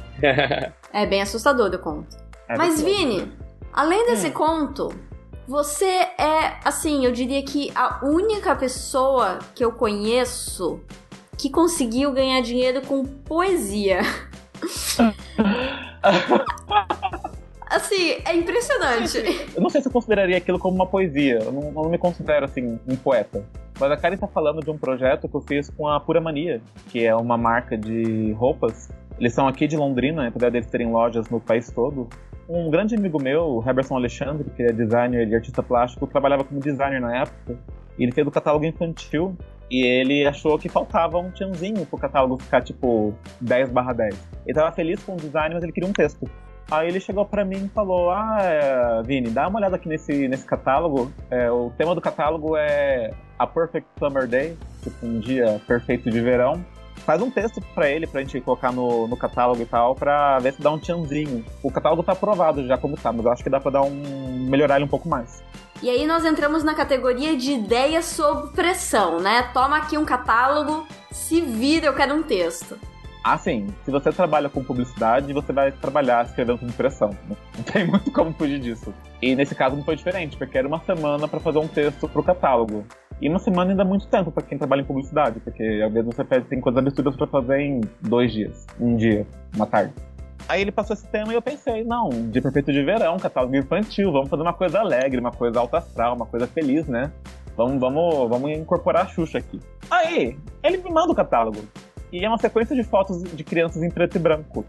É 0.92 1.06
bem 1.06 1.22
assustador 1.22 1.70
o 1.74 1.78
conto. 1.78 2.16
É 2.48 2.56
Mas. 2.56 2.80
Vini, 2.82 3.32
além 3.72 4.06
desse 4.06 4.28
Hum. 4.28 4.32
conto, 4.32 4.88
você 5.46 5.86
é, 5.86 6.58
assim, 6.64 7.04
eu 7.04 7.12
diria 7.12 7.42
que 7.42 7.70
a 7.74 8.00
única 8.04 8.54
pessoa 8.54 9.38
que 9.54 9.64
eu 9.64 9.72
conheço 9.72 10.80
que 11.36 11.50
conseguiu 11.50 12.12
ganhar 12.12 12.40
dinheiro 12.40 12.82
com 12.82 13.04
poesia. 13.04 14.02
Assim, 17.72 18.16
é 18.26 18.36
impressionante. 18.36 19.16
Eu 19.54 19.62
não 19.62 19.70
sei 19.70 19.80
se 19.80 19.88
eu 19.88 19.92
consideraria 19.92 20.36
aquilo 20.36 20.58
como 20.58 20.74
uma 20.74 20.86
poesia. 20.86 21.38
Eu 21.38 21.50
não, 21.50 21.62
eu 21.62 21.72
não 21.72 21.88
me 21.88 21.96
considero, 21.96 22.44
assim, 22.44 22.78
um 22.86 22.94
poeta. 22.94 23.42
Mas 23.80 23.90
a 23.90 23.96
Karen 23.96 24.18
tá 24.18 24.28
falando 24.28 24.60
de 24.60 24.70
um 24.70 24.76
projeto 24.76 25.26
que 25.26 25.34
eu 25.34 25.40
fiz 25.40 25.70
com 25.70 25.88
a 25.88 25.98
Pura 25.98 26.20
Mania, 26.20 26.60
que 26.90 27.02
é 27.02 27.16
uma 27.16 27.38
marca 27.38 27.78
de 27.78 28.32
roupas. 28.32 28.90
Eles 29.18 29.32
são 29.32 29.48
aqui 29.48 29.66
de 29.66 29.78
Londrina, 29.78 30.28
apesar 30.28 30.50
deles 30.50 30.66
terem 30.66 30.92
lojas 30.92 31.30
no 31.30 31.40
país 31.40 31.70
todo. 31.70 32.10
Um 32.48 32.70
grande 32.70 32.94
amigo 32.94 33.22
meu, 33.22 33.44
o 33.44 33.68
Heberson 33.68 33.96
Alexandre, 33.96 34.50
que 34.50 34.62
é 34.62 34.72
designer 34.72 35.28
e 35.28 35.34
artista 35.34 35.62
plástico, 35.62 36.06
trabalhava 36.06 36.44
como 36.44 36.60
designer 36.60 37.00
na 37.00 37.22
época. 37.22 37.56
Ele 37.98 38.12
fez 38.12 38.26
o 38.26 38.30
catálogo 38.30 38.64
infantil. 38.64 39.36
E 39.70 39.86
ele 39.86 40.26
achou 40.26 40.58
que 40.58 40.68
faltava 40.68 41.18
um 41.18 41.30
tchanzinho 41.30 41.86
pro 41.86 41.98
catálogo 41.98 42.36
ficar 42.42 42.60
tipo 42.60 43.14
10 43.40 43.70
barra 43.70 43.94
10. 43.94 44.28
Ele 44.44 44.54
tava 44.54 44.70
feliz 44.70 45.02
com 45.02 45.14
o 45.14 45.16
design, 45.16 45.54
mas 45.54 45.64
ele 45.64 45.72
queria 45.72 45.88
um 45.88 45.94
texto. 45.94 46.28
Aí 46.70 46.88
ele 46.88 47.00
chegou 47.00 47.24
para 47.24 47.44
mim 47.44 47.64
e 47.64 47.68
falou: 47.68 48.10
Ah, 48.10 48.38
é, 48.40 49.02
Vini, 49.02 49.30
dá 49.30 49.48
uma 49.48 49.58
olhada 49.58 49.76
aqui 49.76 49.88
nesse, 49.88 50.28
nesse 50.28 50.44
catálogo. 50.44 51.10
É, 51.30 51.50
o 51.50 51.70
tema 51.70 51.94
do 51.94 52.00
catálogo 52.02 52.56
é 52.56 53.12
A 53.38 53.46
Perfect 53.46 53.88
Summer 53.98 54.26
Day, 54.26 54.56
tipo 54.82 55.06
um 55.06 55.18
dia 55.20 55.60
perfeito 55.66 56.10
de 56.10 56.20
verão. 56.20 56.64
Faz 57.04 57.20
um 57.20 57.30
texto 57.30 57.60
para 57.74 57.90
ele, 57.90 58.06
pra 58.06 58.20
gente 58.20 58.40
colocar 58.40 58.72
no, 58.72 59.08
no 59.08 59.16
catálogo 59.16 59.60
e 59.60 59.66
tal, 59.66 59.94
pra 59.94 60.38
ver 60.38 60.54
se 60.54 60.62
dá 60.62 60.70
um 60.70 60.78
tchanzinho. 60.78 61.44
O 61.62 61.70
catálogo 61.70 62.02
tá 62.02 62.12
aprovado 62.12 62.66
já 62.66 62.78
como 62.78 62.96
tá, 62.96 63.12
mas 63.12 63.24
eu 63.24 63.32
acho 63.32 63.42
que 63.42 63.50
dá 63.50 63.58
pra 63.58 63.72
dar 63.72 63.82
um. 63.82 64.46
melhorar 64.48 64.76
ele 64.76 64.84
um 64.84 64.88
pouco 64.88 65.08
mais. 65.08 65.42
E 65.82 65.90
aí 65.90 66.06
nós 66.06 66.24
entramos 66.24 66.62
na 66.62 66.74
categoria 66.74 67.36
de 67.36 67.52
ideias 67.52 68.04
sob 68.04 68.52
pressão, 68.52 69.18
né? 69.18 69.50
Toma 69.52 69.78
aqui 69.78 69.98
um 69.98 70.04
catálogo, 70.04 70.86
se 71.10 71.40
vira, 71.40 71.86
eu 71.86 71.94
quero 71.94 72.14
um 72.14 72.22
texto. 72.22 72.78
Ah, 73.24 73.38
sim. 73.38 73.68
Se 73.84 73.90
você 73.90 74.10
trabalha 74.10 74.48
com 74.48 74.64
publicidade, 74.64 75.32
você 75.32 75.52
vai 75.52 75.70
trabalhar 75.70 76.24
escrevendo 76.24 76.58
sob 76.58 76.72
pressão. 76.72 77.16
Não 77.28 77.62
tem 77.64 77.86
muito 77.86 78.10
como 78.10 78.32
fugir 78.32 78.58
disso. 78.58 78.92
E 79.20 79.36
nesse 79.36 79.54
caso 79.54 79.76
não 79.76 79.84
foi 79.84 79.94
diferente, 79.94 80.36
porque 80.36 80.58
era 80.58 80.66
uma 80.66 80.80
semana 80.80 81.28
para 81.28 81.38
fazer 81.38 81.58
um 81.58 81.68
texto 81.68 82.08
pro 82.08 82.22
catálogo. 82.22 82.84
E 83.22 83.28
uma 83.28 83.38
semana 83.38 83.70
ainda 83.70 83.82
é 83.82 83.86
muito 83.86 84.08
tempo 84.08 84.32
para 84.32 84.42
quem 84.42 84.58
trabalha 84.58 84.80
em 84.80 84.84
publicidade, 84.84 85.38
porque 85.38 85.62
às 85.62 85.92
vezes 85.92 86.12
você 86.12 86.24
tem 86.42 86.60
coisas 86.60 86.84
absurdas 86.84 87.14
para 87.14 87.28
fazer 87.28 87.60
em 87.60 87.80
dois 88.00 88.32
dias, 88.32 88.66
um 88.80 88.96
dia, 88.96 89.24
uma 89.54 89.64
tarde. 89.64 89.92
Aí 90.48 90.60
ele 90.60 90.72
passou 90.72 90.92
esse 90.94 91.06
tema 91.06 91.30
e 91.30 91.36
eu 91.36 91.40
pensei, 91.40 91.84
não, 91.84 92.08
de 92.08 92.40
perfeito 92.40 92.72
de 92.72 92.82
verão, 92.82 93.16
catálogo 93.18 93.54
infantil, 93.54 94.10
vamos 94.10 94.28
fazer 94.28 94.42
uma 94.42 94.52
coisa 94.52 94.80
alegre, 94.80 95.20
uma 95.20 95.30
coisa 95.30 95.60
alta 95.60 95.78
astral, 95.78 96.16
uma 96.16 96.26
coisa 96.26 96.48
feliz, 96.48 96.88
né? 96.88 97.12
Vamos, 97.56 97.78
vamos, 97.78 98.28
vamos 98.28 98.50
incorporar 98.50 99.04
a 99.04 99.06
Xuxa 99.06 99.38
aqui. 99.38 99.60
Aí, 99.88 100.36
ele 100.60 100.78
me 100.78 100.90
manda 100.90 101.12
o 101.12 101.14
catálogo. 101.14 101.60
E 102.12 102.24
é 102.24 102.28
uma 102.28 102.38
sequência 102.38 102.74
de 102.74 102.82
fotos 102.82 103.22
de 103.22 103.44
crianças 103.44 103.84
em 103.84 103.88
preto 103.88 104.16
e 104.16 104.18
branco. 104.18 104.64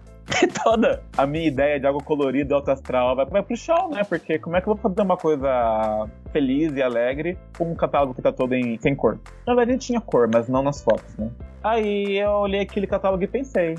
Toda 0.63 1.03
a 1.17 1.25
minha 1.25 1.47
ideia 1.47 1.79
de 1.79 1.85
algo 1.85 2.03
colorido, 2.03 2.55
alto 2.55 2.71
astral, 2.71 3.15
vai, 3.15 3.43
pro 3.43 3.55
chão, 3.55 3.89
né? 3.89 4.03
Porque 4.03 4.39
como 4.39 4.55
é 4.55 4.61
que 4.61 4.67
eu 4.67 4.75
vou 4.75 4.81
fazer 4.81 5.01
uma 5.01 5.17
coisa 5.17 6.09
feliz 6.31 6.73
e 6.73 6.81
alegre 6.81 7.37
com 7.57 7.71
um 7.71 7.75
catálogo 7.75 8.13
que 8.13 8.21
tá 8.21 8.31
todo 8.31 8.53
em, 8.53 8.79
sem 8.79 8.95
cor? 8.95 9.19
Na 9.45 9.55
verdade, 9.55 9.79
tinha 9.79 9.99
cor, 9.99 10.29
mas 10.31 10.47
não 10.47 10.63
nas 10.63 10.81
fotos, 10.81 11.15
né? 11.17 11.29
Aí 11.63 12.17
eu 12.17 12.31
olhei 12.31 12.61
aquele 12.61 12.87
catálogo 12.87 13.23
e 13.23 13.27
pensei: 13.27 13.75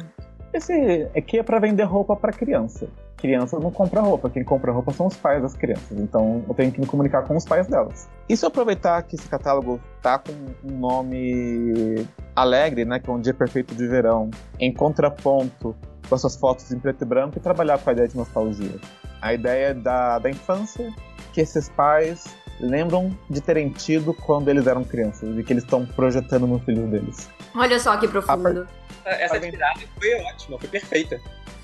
esse 0.54 1.08
aqui 1.16 1.38
é 1.38 1.42
para 1.42 1.58
vender 1.58 1.82
roupa 1.82 2.14
para 2.14 2.32
criança. 2.32 2.88
Criança 3.16 3.58
não 3.58 3.70
compra 3.70 4.00
roupa, 4.00 4.28
quem 4.28 4.44
compra 4.44 4.70
roupa 4.70 4.92
são 4.92 5.06
os 5.06 5.16
pais 5.16 5.42
das 5.42 5.56
crianças. 5.56 5.98
Então 5.98 6.44
eu 6.46 6.54
tenho 6.54 6.70
que 6.70 6.80
me 6.80 6.86
comunicar 6.86 7.22
com 7.22 7.36
os 7.36 7.44
pais 7.44 7.66
delas. 7.66 8.08
E 8.28 8.36
se 8.36 8.44
eu 8.44 8.48
aproveitar 8.48 9.02
que 9.02 9.16
esse 9.16 9.28
catálogo 9.28 9.80
tá 10.00 10.18
com 10.18 10.32
um 10.64 10.78
nome 10.78 12.06
alegre, 12.36 12.84
né, 12.84 13.00
que 13.00 13.10
é 13.10 13.12
um 13.12 13.20
dia 13.20 13.34
perfeito 13.34 13.74
de 13.74 13.86
verão, 13.86 14.30
em 14.60 14.72
contraponto 14.72 15.74
com 16.08 16.14
essas 16.14 16.36
fotos 16.36 16.70
em 16.70 16.78
preto 16.78 17.02
e 17.02 17.04
branco 17.04 17.38
e 17.38 17.40
trabalhar 17.40 17.78
com 17.78 17.90
a 17.90 17.92
ideia 17.92 18.08
de 18.08 18.16
nostalgia. 18.16 18.78
A 19.20 19.32
ideia 19.32 19.74
da, 19.74 20.18
da 20.18 20.30
infância 20.30 20.92
que 21.32 21.40
esses 21.40 21.68
pais 21.68 22.36
lembram 22.60 23.16
de 23.28 23.40
terem 23.40 23.70
tido 23.70 24.14
quando 24.14 24.48
eles 24.48 24.66
eram 24.66 24.84
crianças 24.84 25.36
e 25.36 25.42
que 25.42 25.52
eles 25.52 25.64
estão 25.64 25.84
projetando 25.84 26.46
nos 26.46 26.62
filhos 26.62 26.88
deles. 26.90 27.30
Olha 27.54 27.78
só 27.78 27.96
que 27.96 28.06
profundo. 28.08 28.66
Essa 29.04 29.36
atividade 29.36 29.88
foi 29.98 30.14
ótima, 30.22 30.58
foi 30.58 30.68
perfeita. 30.68 31.20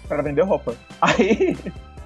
Para 0.09 0.22
vender 0.22 0.42
roupa. 0.42 0.74
Aí, 1.00 1.57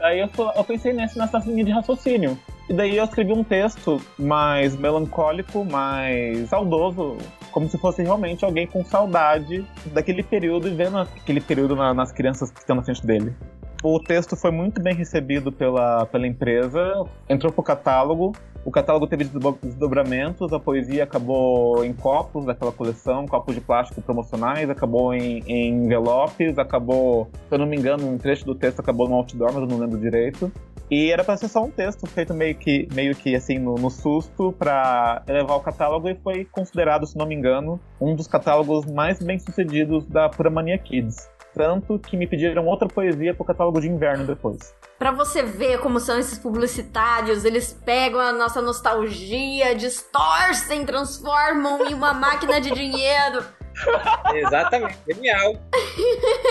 aí 0.03 0.20
eu, 0.20 0.29
eu 0.55 0.64
pensei 0.64 0.92
nessa, 0.92 1.18
nessa 1.18 1.38
linha 1.38 1.64
de 1.64 1.70
raciocínio. 1.70 2.38
E 2.68 2.73
daí 2.73 2.97
eu 2.97 3.05
escrevi 3.05 3.33
um 3.33 3.42
texto 3.42 4.01
mais 4.18 4.77
melancólico, 4.77 5.64
mais 5.64 6.49
saudoso, 6.49 7.16
como 7.54 7.68
se 7.68 7.78
fosse 7.78 8.02
realmente 8.02 8.44
alguém 8.44 8.66
com 8.66 8.84
saudade 8.84 9.64
daquele 9.86 10.24
período 10.24 10.66
e 10.66 10.74
vendo 10.74 10.98
aquele 10.98 11.40
período 11.40 11.76
na, 11.76 11.94
nas 11.94 12.10
crianças 12.10 12.50
que 12.50 12.58
estão 12.58 12.74
na 12.74 12.82
frente 12.82 13.06
dele. 13.06 13.32
O 13.80 14.00
texto 14.00 14.34
foi 14.34 14.50
muito 14.50 14.82
bem 14.82 14.92
recebido 14.92 15.52
pela, 15.52 16.04
pela 16.06 16.26
empresa, 16.26 17.04
entrou 17.28 17.52
pro 17.52 17.62
catálogo. 17.62 18.32
O 18.64 18.70
catálogo 18.70 19.06
teve 19.06 19.30
desdobramentos, 19.62 20.52
a 20.52 20.58
poesia 20.58 21.04
acabou 21.04 21.84
em 21.84 21.92
copos 21.92 22.46
daquela 22.46 22.72
coleção, 22.72 23.26
copos 23.26 23.54
de 23.54 23.60
plástico 23.60 24.00
promocionais, 24.00 24.68
acabou 24.68 25.14
em, 25.14 25.44
em 25.46 25.84
envelopes, 25.84 26.58
acabou, 26.58 27.28
se 27.48 27.54
eu 27.54 27.58
não 27.58 27.66
me 27.66 27.76
engano, 27.76 28.08
um 28.08 28.18
trecho 28.18 28.44
do 28.46 28.54
texto 28.54 28.80
acabou 28.80 29.06
no 29.06 29.14
outdoor, 29.16 29.52
mas 29.52 29.62
eu 29.62 29.68
não 29.68 29.78
lembro 29.78 29.98
direito. 30.00 30.50
E 30.90 31.11
era 31.11 31.25
para 31.25 31.37
ser 31.37 31.49
só 31.49 31.62
um 31.62 31.70
texto 31.70 32.07
feito 32.07 32.35
meio 32.35 32.55
que, 32.55 32.88
meio 32.92 33.14
que 33.14 33.35
assim, 33.35 33.59
no, 33.59 33.75
no 33.75 33.90
susto, 33.90 34.53
para 34.53 35.23
elevar 35.27 35.57
o 35.57 35.61
catálogo 35.61 36.09
e 36.09 36.14
foi 36.14 36.44
considerado, 36.44 37.07
se 37.07 37.16
não 37.16 37.27
me 37.27 37.35
engano, 37.35 37.81
um 38.01 38.14
dos 38.14 38.27
catálogos 38.27 38.85
mais 38.87 39.18
bem 39.20 39.38
sucedidos 39.38 40.05
da 40.07 40.29
Pura 40.29 40.51
Mania 40.51 40.79
Kids. 40.79 41.29
Tanto 41.55 41.99
que 42.01 42.16
me 42.16 42.27
pediram 42.27 42.66
outra 42.66 42.88
poesia 42.88 43.33
pro 43.33 43.44
catálogo 43.44 43.81
de 43.81 43.88
inverno 43.88 44.27
depois. 44.27 44.75
Pra 44.99 45.12
você 45.12 45.42
ver 45.42 45.79
como 45.79 46.01
são 46.01 46.18
esses 46.18 46.38
publicitários, 46.38 47.44
eles 47.44 47.73
pegam 47.85 48.20
a 48.20 48.33
nossa 48.33 48.61
nostalgia, 48.61 49.75
distorcem, 49.75 50.85
transformam 50.85 51.87
em 51.87 51.94
uma 51.94 52.12
máquina 52.12 52.61
de 52.61 52.73
dinheiro. 52.73 53.44
Exatamente, 54.35 54.99
genial. 55.07 55.55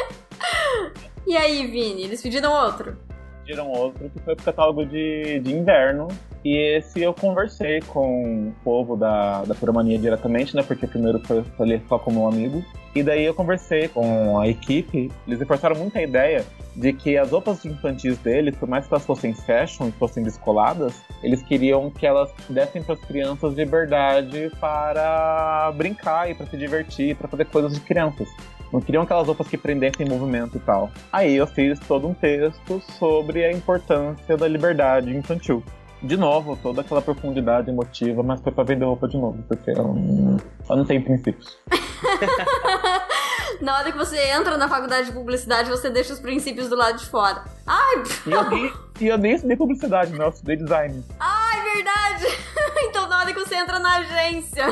e 1.27 1.35
aí, 1.35 1.67
Vini, 1.67 2.03
eles 2.03 2.21
pediram 2.21 2.53
outro? 2.53 2.97
Pediram 3.45 3.69
outro 3.69 4.09
que 4.09 4.19
foi 4.19 4.35
pro 4.35 4.45
catálogo 4.45 4.85
de, 4.85 5.39
de 5.39 5.53
inverno. 5.53 6.07
E 6.45 6.77
esse 6.77 7.01
eu 7.01 7.13
conversei 7.13 7.81
com 7.81 8.49
o 8.49 8.53
povo 8.63 8.95
da, 8.95 9.43
da 9.43 9.55
Pura 9.55 9.71
Mania 9.71 9.97
diretamente, 9.97 10.55
né? 10.55 10.63
Porque 10.63 10.87
primeiro 10.87 11.19
foi 11.19 11.43
ali 11.59 11.81
só 11.87 11.97
como 11.97 12.23
um 12.23 12.27
amigo. 12.27 12.63
E 12.95 13.01
daí 13.01 13.25
eu 13.25 13.33
conversei 13.33 13.87
com 13.87 14.39
a 14.39 14.47
equipe, 14.47 15.11
eles 15.25 15.39
reforçaram 15.39 15.75
muito 15.75 15.97
a 15.97 16.01
ideia 16.01 16.45
de 16.75 16.93
que 16.93 17.17
as 17.17 17.31
roupas 17.31 17.65
infantis 17.65 18.17
deles, 18.19 18.55
por 18.55 18.69
mais 18.69 18.85
que 18.87 18.93
elas 18.93 19.05
fossem 19.05 19.33
fashion 19.33 19.87
e 19.87 19.91
fossem 19.93 20.23
descoladas, 20.23 21.01
eles 21.23 21.41
queriam 21.41 21.89
que 21.89 22.05
elas 22.05 22.31
dessem 22.49 22.83
para 22.83 22.93
as 22.93 23.01
crianças 23.01 23.53
liberdade 23.55 24.51
para 24.59 25.71
brincar 25.75 26.29
e 26.29 26.35
para 26.35 26.45
se 26.45 26.57
divertir, 26.57 27.15
para 27.15 27.27
fazer 27.27 27.45
coisas 27.45 27.73
de 27.73 27.79
crianças. 27.79 28.29
Não 28.73 28.81
queriam 28.81 29.03
aquelas 29.03 29.27
roupas 29.27 29.47
que 29.47 29.55
prendessem 29.55 30.07
movimento 30.07 30.57
e 30.57 30.59
tal. 30.59 30.91
Aí 31.11 31.35
eu 31.35 31.45
fiz 31.45 31.79
todo 31.79 32.07
um 32.07 32.13
texto 32.13 32.81
sobre 32.97 33.45
a 33.45 33.51
importância 33.51 34.35
da 34.35 34.47
liberdade 34.47 35.15
infantil 35.15 35.63
de 36.01 36.17
novo, 36.17 36.57
toda 36.61 36.81
aquela 36.81 37.01
profundidade 37.01 37.69
emotiva, 37.69 38.21
mas 38.21 38.41
foi 38.41 38.51
pra 38.51 38.63
vender 38.65 38.83
roupa 38.83 39.07
de 39.07 39.17
novo, 39.17 39.41
porque 39.47 39.71
eu 39.71 39.75
não, 39.75 40.37
eu 40.69 40.75
não 40.75 40.85
tenho 40.85 41.01
princípios. 41.01 41.57
na 43.61 43.77
hora 43.77 43.89
que 43.89 43.97
você 43.97 44.17
entra 44.31 44.57
na 44.57 44.67
faculdade 44.67 45.07
de 45.07 45.13
publicidade, 45.13 45.69
você 45.69 45.89
deixa 45.89 46.11
os 46.11 46.19
princípios 46.19 46.67
do 46.67 46.75
lado 46.75 46.97
de 46.97 47.05
fora. 47.05 47.45
Ai! 47.65 48.03
E 48.27 48.31
eu 48.31 48.49
nem, 48.49 48.73
e 48.99 49.07
eu 49.07 49.17
nem 49.17 49.31
estudei 49.33 49.55
publicidade, 49.55 50.11
não, 50.11 50.25
eu 50.25 50.31
estudei 50.31 50.57
design. 50.57 51.05
Ai, 51.19 51.61
verdade! 51.73 52.25
então 52.83 53.07
na 53.07 53.19
hora 53.19 53.33
que 53.33 53.39
você 53.39 53.55
entra 53.55 53.79
na 53.79 53.99
agência. 53.99 54.65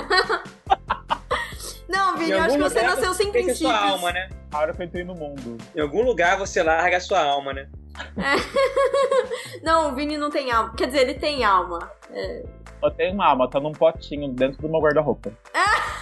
Não, 1.88 2.18
Vini, 2.18 2.32
eu 2.32 2.42
acho 2.42 2.56
que 2.56 2.64
você 2.64 2.82
nasceu 2.82 3.14
sem 3.14 3.32
princípios. 3.32 3.60
Sua 3.60 3.78
alma, 3.78 4.12
né? 4.12 4.30
A 4.52 4.60
hora 4.60 4.74
que 4.74 4.82
eu 4.82 4.86
entrei 4.86 5.04
no 5.04 5.16
mundo. 5.16 5.58
Em 5.76 5.80
algum 5.80 6.02
lugar 6.02 6.38
você 6.38 6.62
larga 6.64 6.98
a 6.98 7.02
sua 7.02 7.22
alma, 7.24 7.54
né? 7.54 7.70
É. 8.18 9.62
não, 9.64 9.92
o 9.92 9.96
Vini 9.96 10.18
não 10.18 10.30
tem 10.30 10.52
alma. 10.52 10.74
Quer 10.76 10.88
dizer, 10.88 11.02
ele 11.02 11.16
tem 11.16 11.44
alma. 11.44 11.92
É... 12.12 12.44
Eu 12.84 12.92
tenho 12.92 13.14
uma 13.14 13.28
alma, 13.28 13.50
tá 13.50 13.60
num 13.60 13.72
potinho 13.72 14.30
dentro 14.34 14.62
do 14.62 14.70
meu 14.70 14.82
guarda-roupa. 14.82 15.32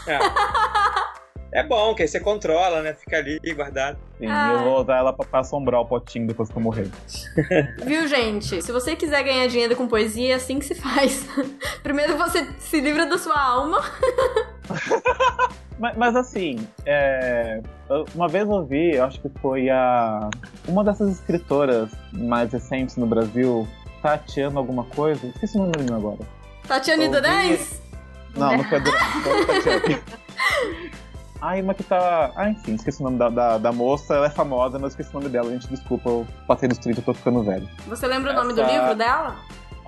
É. 0.08 0.20
É 1.52 1.64
bom, 1.64 1.96
que 1.96 2.04
aí 2.04 2.08
você 2.08 2.20
controla, 2.20 2.82
né? 2.82 2.94
Fica 2.94 3.18
ali 3.18 3.40
guardado. 3.56 3.98
Sim, 4.20 4.28
ah. 4.28 4.52
eu 4.54 4.60
vou 4.64 4.82
usar 4.82 4.98
ela 4.98 5.12
pra, 5.12 5.26
pra, 5.26 5.40
assombrar 5.40 5.82
o 5.82 5.86
potinho 5.86 6.28
depois 6.28 6.50
que 6.50 6.56
eu 6.56 6.62
morrer. 6.62 6.90
Viu, 7.84 8.08
gente? 8.08 8.62
Se 8.62 8.72
você 8.72 8.96
quiser 8.96 9.24
ganhar 9.24 9.48
dinheiro 9.48 9.76
com 9.76 9.88
poesia, 9.88 10.34
é 10.34 10.36
assim 10.36 10.60
que 10.60 10.66
se 10.66 10.76
faz. 10.76 11.28
Primeiro 11.82 12.18
você 12.18 12.48
se 12.60 12.80
livra 12.80 13.06
da 13.06 13.18
sua 13.18 13.40
alma. 13.40 13.82
Mas, 15.80 15.98
mas, 15.98 16.16
assim, 16.16 16.58
é, 16.86 17.62
uma 18.14 18.28
vez 18.28 18.48
eu 18.48 18.66
vi, 18.66 19.00
acho 19.00 19.22
que 19.22 19.30
foi 19.40 19.70
a 19.70 20.30
uma 20.68 20.84
dessas 20.84 21.10
escritoras 21.12 21.90
mais 22.12 22.52
recentes 22.52 22.98
no 22.98 23.08
Brasil, 23.08 23.68
Tatiana 24.02 24.60
alguma 24.60 24.84
coisa, 24.84 25.26
esqueci 25.28 25.58
o 25.58 25.62
nome 25.62 25.92
agora. 25.92 26.20
Tatiane 26.68 27.08
Durães? 27.08 27.82
Não, 28.36 28.58
não 28.58 28.64
foi 28.68 28.80
Durães, 28.82 29.48
Tatiana. 29.48 30.02
Ai, 31.42 31.62
uma 31.62 31.74
que 31.74 31.84
tá. 31.84 32.32
Ah, 32.36 32.50
enfim, 32.50 32.76
esqueci 32.76 33.00
o 33.00 33.06
nome 33.06 33.18
da, 33.18 33.30
da, 33.30 33.58
da, 33.58 33.72
moça, 33.72 34.16
ela 34.16 34.26
é 34.26 34.30
famosa, 34.30 34.78
mas 34.78 34.92
esqueci 34.92 35.10
o 35.12 35.20
nome 35.20 35.30
dela, 35.30 35.50
gente, 35.50 35.68
desculpa, 35.70 36.10
eu 36.10 36.28
passei 36.46 36.68
dos 36.68 36.78
30, 36.78 37.00
eu 37.00 37.06
tô 37.06 37.14
ficando 37.14 37.42
velho. 37.44 37.68
Você 37.88 38.06
lembra 38.06 38.32
Essa... 38.32 38.42
o 38.42 38.44
nome 38.44 38.54
do 38.54 38.68
livro 38.68 38.94
dela? 38.96 39.38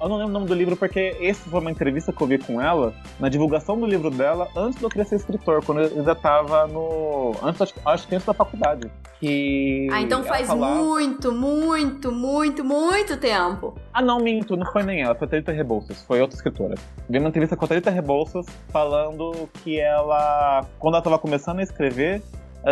Eu 0.02 0.10
não 0.10 0.16
lembro 0.18 0.32
o 0.32 0.34
nome 0.34 0.48
do 0.48 0.54
livro 0.56 0.76
porque 0.76 1.16
esse 1.20 1.42
foi 1.48 1.60
uma 1.60 1.70
entrevista 1.70 2.12
que 2.12 2.22
eu 2.22 2.26
vi 2.26 2.40
com 2.40 2.60
ela, 2.60 2.92
na 3.20 3.30
divulgação 3.30 3.80
do 3.80 3.86
livro 3.86 4.10
dela, 4.10 4.48
antes 4.56 4.80
de 4.80 4.84
eu 4.84 4.90
querer 4.90 5.06
ser 5.06 5.18
escritor, 5.18 5.64
quando 5.64 5.82
eu 5.82 5.98
ainda 6.00 6.16
tava 6.16 6.66
no. 6.66 7.34
Antes, 7.44 7.74
acho, 7.86 8.08
que 8.08 8.16
antes 8.16 8.26
da 8.26 8.34
faculdade. 8.34 8.92
Que 9.20 9.88
Ah, 9.92 10.02
então 10.02 10.24
faz 10.24 10.48
falava- 10.48 10.74
muito, 10.82 11.32
muito, 11.32 12.12
muito, 12.12 12.64
muito 12.64 13.16
tempo. 13.18 13.76
Ah, 13.94 14.02
não, 14.02 14.20
minto, 14.20 14.58
não 14.58 14.66
foi 14.72 14.82
nem 14.82 15.04
ela, 15.04 15.14
foi 15.14 15.28
a 15.28 15.30
Thalita 15.30 15.52
Rebouças, 15.52 16.02
foi 16.02 16.20
outra 16.20 16.36
escritora. 16.36 16.74
Vi 17.08 17.20
uma 17.20 17.30
entrevista 17.30 17.56
com 17.56 17.66
a 17.66 17.68
Thalita 17.68 17.92
Rebouças 17.92 18.48
falando 18.70 19.48
que 19.64 19.80
ela, 19.80 20.66
quando 20.80 20.96
ela 20.96 21.04
tava 21.04 21.20
começando 21.20 21.60
a 21.60 21.64
escrever, 21.64 22.24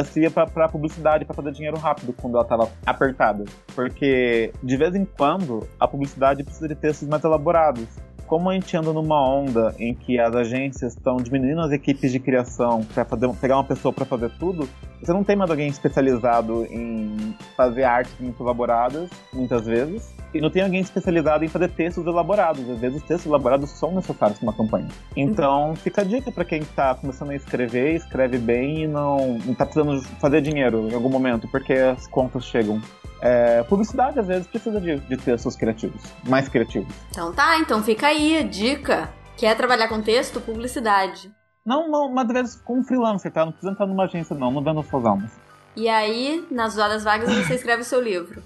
se 0.03 0.21
ia 0.21 0.31
pra, 0.31 0.45
pra 0.45 0.69
publicidade 0.69 1.25
pra 1.25 1.33
fazer 1.33 1.51
dinheiro 1.51 1.77
rápido 1.77 2.13
quando 2.13 2.35
ela 2.35 2.45
tava 2.45 2.69
apertada. 2.85 3.45
Porque, 3.75 4.51
de 4.63 4.77
vez 4.77 4.95
em 4.95 5.05
quando, 5.05 5.67
a 5.79 5.87
publicidade 5.87 6.43
precisa 6.43 6.67
de 6.67 6.75
textos 6.75 7.07
mais 7.07 7.23
elaborados. 7.23 7.87
Como 8.27 8.47
a 8.47 8.53
gente 8.53 8.77
anda 8.77 8.93
numa 8.93 9.27
onda 9.27 9.73
em 9.79 9.95
que 9.95 10.19
as 10.19 10.35
agências 10.35 10.93
estão 10.93 11.17
diminuindo 11.17 11.61
as 11.61 11.71
equipes 11.71 12.11
de 12.11 12.19
criação 12.19 12.81
para 12.93 13.03
pegar 13.03 13.55
uma 13.55 13.63
pessoa 13.63 13.91
para 13.91 14.05
fazer 14.05 14.29
tudo, 14.37 14.69
você 15.01 15.11
não 15.11 15.23
tem 15.23 15.35
mais 15.35 15.49
alguém 15.49 15.67
especializado 15.67 16.63
em 16.65 17.35
fazer 17.57 17.85
artes 17.85 18.13
muito 18.19 18.43
elaboradas, 18.43 19.09
muitas 19.33 19.65
vezes, 19.65 20.13
e 20.33 20.41
não 20.41 20.49
tem 20.49 20.61
alguém 20.61 20.79
especializado 20.79 21.43
em 21.43 21.47
fazer 21.47 21.69
textos 21.69 22.05
elaborados. 22.05 22.69
Às 22.69 22.79
vezes 22.79 23.01
os 23.01 23.07
textos 23.07 23.25
elaborados 23.25 23.69
são 23.71 23.93
necessários 23.93 24.37
para 24.37 24.47
uma 24.47 24.53
campanha. 24.53 24.87
Então, 25.15 25.75
fica 25.75 26.01
a 26.01 26.03
dica 26.03 26.31
para 26.31 26.45
quem 26.45 26.59
está 26.59 26.93
começando 26.95 27.31
a 27.31 27.35
escrever, 27.35 27.95
escreve 27.95 28.37
bem 28.37 28.83
e 28.83 28.87
não, 28.87 29.37
não 29.45 29.53
tá 29.53 29.65
precisando 29.65 30.01
fazer 30.19 30.41
dinheiro 30.41 30.87
em 30.89 30.93
algum 30.93 31.09
momento, 31.09 31.47
porque 31.49 31.73
as 31.73 32.07
contas 32.07 32.45
chegam. 32.45 32.81
É, 33.21 33.63
publicidade, 33.63 34.19
às 34.19 34.27
vezes, 34.27 34.47
precisa 34.47 34.79
de, 34.79 34.97
de 34.97 35.17
textos 35.17 35.55
criativos, 35.55 36.01
mais 36.27 36.47
criativos. 36.47 36.93
Então 37.09 37.33
tá, 37.33 37.57
então 37.59 37.83
fica 37.83 38.07
aí 38.07 38.37
a 38.37 38.43
dica. 38.43 39.09
Quer 39.35 39.55
trabalhar 39.55 39.87
com 39.87 40.01
texto? 40.01 40.39
Publicidade. 40.39 41.31
Não, 41.65 41.89
não, 41.89 42.11
mas 42.11 42.27
às 42.27 42.33
vezes 42.33 42.55
como 42.55 42.83
freelancer, 42.83 43.31
tá? 43.31 43.45
Não 43.45 43.51
precisa 43.51 43.71
entrar 43.71 43.85
numa 43.85 44.05
agência, 44.05 44.35
não, 44.35 44.51
não 44.51 44.63
vendo 44.63 44.81
suas 44.83 45.05
almas. 45.05 45.31
E 45.75 45.87
aí, 45.87 46.45
nas 46.49 46.77
horas 46.77 47.03
vagas, 47.03 47.29
você 47.33 47.55
escreve 47.55 47.81
o 47.81 47.85
seu 47.85 48.01
livro. 48.01 48.41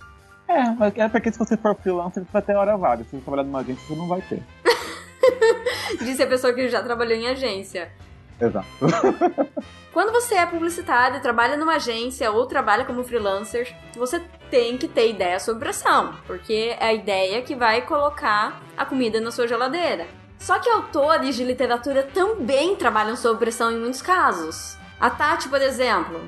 É, 0.48 0.64
mas 0.72 0.96
é 0.98 1.08
porque 1.08 1.32
se 1.32 1.40
você 1.40 1.56
for 1.58 1.76
freelancer, 1.76 2.24
você 2.24 2.32
vai 2.32 2.42
ter 2.42 2.56
hora 2.56 2.78
vaga. 2.78 3.04
Se 3.04 3.12
você 3.12 3.22
trabalhar 3.22 3.44
numa 3.44 3.60
agência, 3.60 3.88
você 3.88 3.96
não 3.96 4.08
vai 4.08 4.22
ter. 4.22 4.44
Disse 6.00 6.24
a 6.24 6.28
pessoa 6.28 6.54
que 6.54 6.68
já 6.70 6.84
trabalhou 6.84 7.18
em 7.18 7.28
agência. 7.28 7.92
Exato. 8.40 8.68
Quando 9.94 10.12
você 10.12 10.36
é 10.36 10.46
publicitário, 10.46 11.22
trabalha 11.22 11.56
numa 11.56 11.76
agência 11.76 12.32
ou 12.32 12.48
trabalha 12.48 12.84
como 12.84 13.04
freelancer, 13.04 13.74
você 13.96 14.20
tem 14.50 14.78
que 14.78 14.88
ter 14.88 15.12
ideia 15.12 15.40
sobre 15.40 15.66
pressão, 15.66 16.16
porque 16.26 16.76
é 16.80 16.86
a 16.86 16.94
ideia 16.94 17.42
que 17.44 17.56
vai 17.56 17.84
colocar 17.84 18.60
a 18.76 18.86
comida 18.86 19.22
na 19.22 19.32
sua 19.32 19.48
geladeira. 19.48 20.08
Só 20.40 20.60
que 20.60 20.70
autores 20.70 21.36
de 21.36 21.44
literatura 21.44 22.04
também 22.04 22.76
trabalham 22.76 23.16
sob 23.16 23.40
pressão 23.40 23.72
em 23.72 23.80
muitos 23.80 24.02
casos. 24.02 24.78
A 25.00 25.10
Tati, 25.10 25.48
por 25.48 25.62
exemplo. 25.62 26.20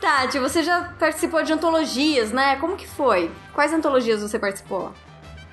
Tati, 0.00 0.38
você 0.38 0.62
já 0.62 0.92
participou 0.98 1.42
de 1.42 1.52
antologias, 1.52 2.32
né? 2.32 2.56
Como 2.56 2.76
que 2.76 2.86
foi? 2.86 3.30
Quais 3.52 3.72
antologias 3.72 4.22
você 4.22 4.38
participou? 4.38 4.94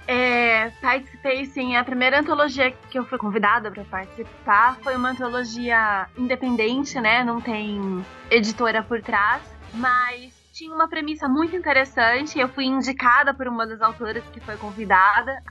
É, 0.08 0.70
participei 0.82 1.46
sim. 1.48 1.76
A 1.76 1.84
primeira 1.84 2.22
antologia 2.22 2.72
que 2.72 2.98
eu 2.98 3.06
fui 3.06 3.18
convidada 3.18 3.70
para 3.70 3.84
participar 3.84 4.78
foi 4.82 4.96
uma 4.96 5.10
antologia 5.10 6.08
independente, 6.18 6.98
né? 7.02 7.26
Não 7.26 7.42
tem 7.42 8.06
editora 8.32 8.82
por 8.82 9.02
trás, 9.02 9.42
mas 9.74 10.34
tinha 10.54 10.74
uma 10.74 10.88
premissa 10.88 11.28
muito 11.28 11.54
interessante. 11.54 12.40
Eu 12.40 12.48
fui 12.48 12.64
indicada 12.64 13.34
por 13.34 13.50
uma 13.50 13.68
das 13.68 13.82
autoras 13.82 14.24
que 14.32 14.40
foi 14.40 14.56
convidada 14.56 15.44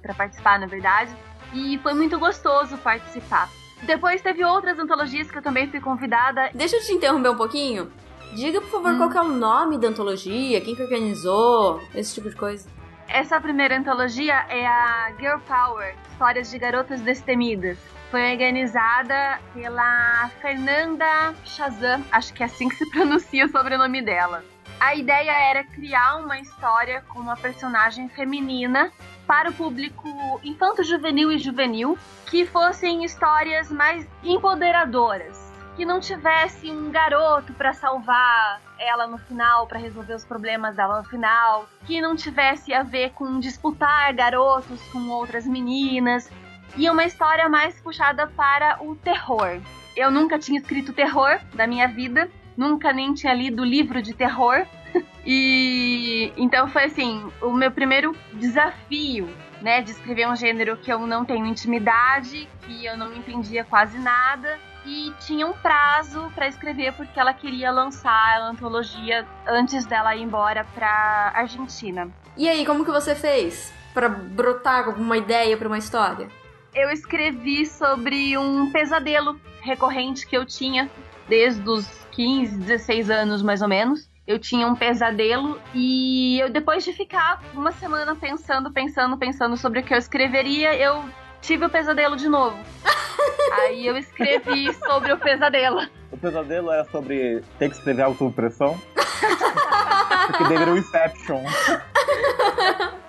para 0.00 0.14
participar, 0.14 0.58
na 0.58 0.66
verdade, 0.66 1.14
e 1.52 1.78
foi 1.82 1.92
muito 1.92 2.18
gostoso 2.18 2.78
participar. 2.78 3.50
Depois 3.82 4.22
teve 4.22 4.42
outras 4.42 4.78
antologias 4.78 5.30
que 5.30 5.36
eu 5.36 5.42
também 5.42 5.68
fui 5.68 5.80
convidada. 5.80 6.48
Deixa 6.54 6.76
eu 6.76 6.80
te 6.80 6.92
interromper 6.92 7.28
um 7.28 7.36
pouquinho. 7.36 7.92
Diga, 8.32 8.60
por 8.60 8.70
favor, 8.70 8.92
Hum. 8.92 8.98
qual 8.98 9.12
é 9.12 9.20
o 9.20 9.28
nome 9.28 9.78
da 9.78 9.88
antologia, 9.88 10.60
quem 10.60 10.74
que 10.74 10.82
organizou, 10.82 11.80
esse 11.94 12.14
tipo 12.14 12.30
de 12.30 12.36
coisa. 12.36 12.68
Essa 13.08 13.38
primeira 13.40 13.76
antologia 13.76 14.46
é 14.48 14.66
a 14.66 15.12
Girl 15.18 15.38
Power, 15.46 15.94
Histórias 16.12 16.50
de 16.50 16.58
Garotas 16.58 17.00
Destemidas. 17.02 17.76
Foi 18.10 18.32
organizada 18.32 19.38
pela 19.52 20.30
Fernanda 20.40 21.34
Shazam, 21.44 22.02
acho 22.10 22.32
que 22.32 22.42
é 22.42 22.46
assim 22.46 22.68
que 22.68 22.76
se 22.76 22.88
pronuncia 22.90 23.44
o 23.44 23.48
sobrenome 23.50 24.00
dela. 24.02 24.42
A 24.80 24.94
ideia 24.96 25.30
era 25.30 25.62
criar 25.64 26.16
uma 26.16 26.38
história 26.40 27.02
com 27.08 27.20
uma 27.20 27.36
personagem 27.36 28.08
feminina 28.08 28.90
para 29.26 29.50
o 29.50 29.52
público 29.52 30.08
infanto-juvenil 30.42 31.30
e 31.30 31.38
juvenil, 31.38 31.96
que 32.26 32.44
fossem 32.46 33.04
histórias 33.04 33.70
mais 33.70 34.06
empoderadoras, 34.24 35.51
que 35.82 35.86
não 35.86 35.98
tivesse 35.98 36.70
um 36.70 36.92
garoto 36.92 37.52
para 37.54 37.72
salvar 37.72 38.60
ela 38.78 39.08
no 39.08 39.18
final, 39.18 39.66
para 39.66 39.80
resolver 39.80 40.14
os 40.14 40.24
problemas 40.24 40.76
dela 40.76 40.98
no 40.98 41.08
final, 41.08 41.66
que 41.84 42.00
não 42.00 42.14
tivesse 42.14 42.72
a 42.72 42.84
ver 42.84 43.10
com 43.14 43.40
disputar 43.40 44.14
garotos 44.14 44.80
com 44.92 45.08
outras 45.08 45.44
meninas, 45.44 46.30
e 46.76 46.88
uma 46.88 47.04
história 47.04 47.48
mais 47.48 47.80
puxada 47.80 48.28
para 48.28 48.80
o 48.80 48.94
terror. 48.94 49.60
Eu 49.96 50.08
nunca 50.08 50.38
tinha 50.38 50.60
escrito 50.60 50.92
terror 50.92 51.40
da 51.52 51.66
minha 51.66 51.88
vida, 51.88 52.30
nunca 52.56 52.92
nem 52.92 53.12
tinha 53.12 53.34
lido 53.34 53.64
livro 53.64 54.00
de 54.00 54.14
terror. 54.14 54.64
E 55.24 56.32
então 56.36 56.68
foi 56.68 56.84
assim, 56.84 57.28
o 57.40 57.52
meu 57.52 57.70
primeiro 57.70 58.12
desafio, 58.32 59.28
né, 59.60 59.80
de 59.80 59.92
escrever 59.92 60.28
um 60.28 60.34
gênero 60.34 60.76
que 60.76 60.92
eu 60.92 61.06
não 61.06 61.24
tenho 61.24 61.46
intimidade, 61.46 62.48
que 62.62 62.84
eu 62.84 62.96
não 62.96 63.14
entendia 63.14 63.64
quase 63.64 63.98
nada 64.00 64.58
e 64.84 65.12
tinha 65.20 65.46
um 65.46 65.52
prazo 65.52 66.30
para 66.34 66.48
escrever 66.48 66.92
porque 66.94 67.18
ela 67.18 67.32
queria 67.32 67.70
lançar 67.70 68.40
a 68.40 68.48
antologia 68.48 69.26
antes 69.46 69.86
dela 69.86 70.14
ir 70.16 70.22
embora 70.22 70.64
para 70.74 71.32
Argentina. 71.34 72.08
E 72.36 72.48
aí, 72.48 72.64
como 72.64 72.84
que 72.84 72.90
você 72.90 73.14
fez 73.14 73.72
Pra 73.92 74.08
brotar 74.08 74.86
alguma 74.86 75.18
ideia 75.18 75.56
pra 75.56 75.68
uma 75.68 75.76
história? 75.76 76.28
Eu 76.74 76.90
escrevi 76.90 77.66
sobre 77.66 78.38
um 78.38 78.70
pesadelo 78.72 79.38
recorrente 79.60 80.26
que 80.26 80.36
eu 80.36 80.46
tinha 80.46 80.90
desde 81.28 81.68
os 81.68 81.86
15, 82.12 82.56
16 82.58 83.10
anos 83.10 83.42
mais 83.42 83.60
ou 83.60 83.68
menos. 83.68 84.10
Eu 84.26 84.38
tinha 84.38 84.66
um 84.66 84.74
pesadelo 84.74 85.60
e 85.74 86.40
eu 86.40 86.48
depois 86.48 86.84
de 86.84 86.92
ficar 86.92 87.42
uma 87.52 87.72
semana 87.72 88.14
pensando, 88.14 88.72
pensando, 88.72 89.18
pensando 89.18 89.56
sobre 89.58 89.80
o 89.80 89.82
que 89.82 89.92
eu 89.92 89.98
escreveria, 89.98 90.74
eu 90.74 91.04
tive 91.42 91.66
o 91.66 91.70
pesadelo 91.70 92.16
de 92.16 92.28
novo. 92.28 92.56
Aí 93.60 93.86
eu 93.86 93.96
escrevi 93.98 94.72
sobre 94.74 95.12
o 95.12 95.18
pesadelo. 95.18 95.86
O 96.10 96.16
pesadelo 96.16 96.70
era 96.70 96.84
sobre 96.86 97.42
ter 97.58 97.68
que 97.68 97.76
escrever 97.76 98.02
algo 98.02 98.16
sob 98.16 98.32
pressão. 98.32 98.80
Porque 100.26 100.44
deveria 100.44 100.72
o 100.72 100.78
Inception. 100.78 101.42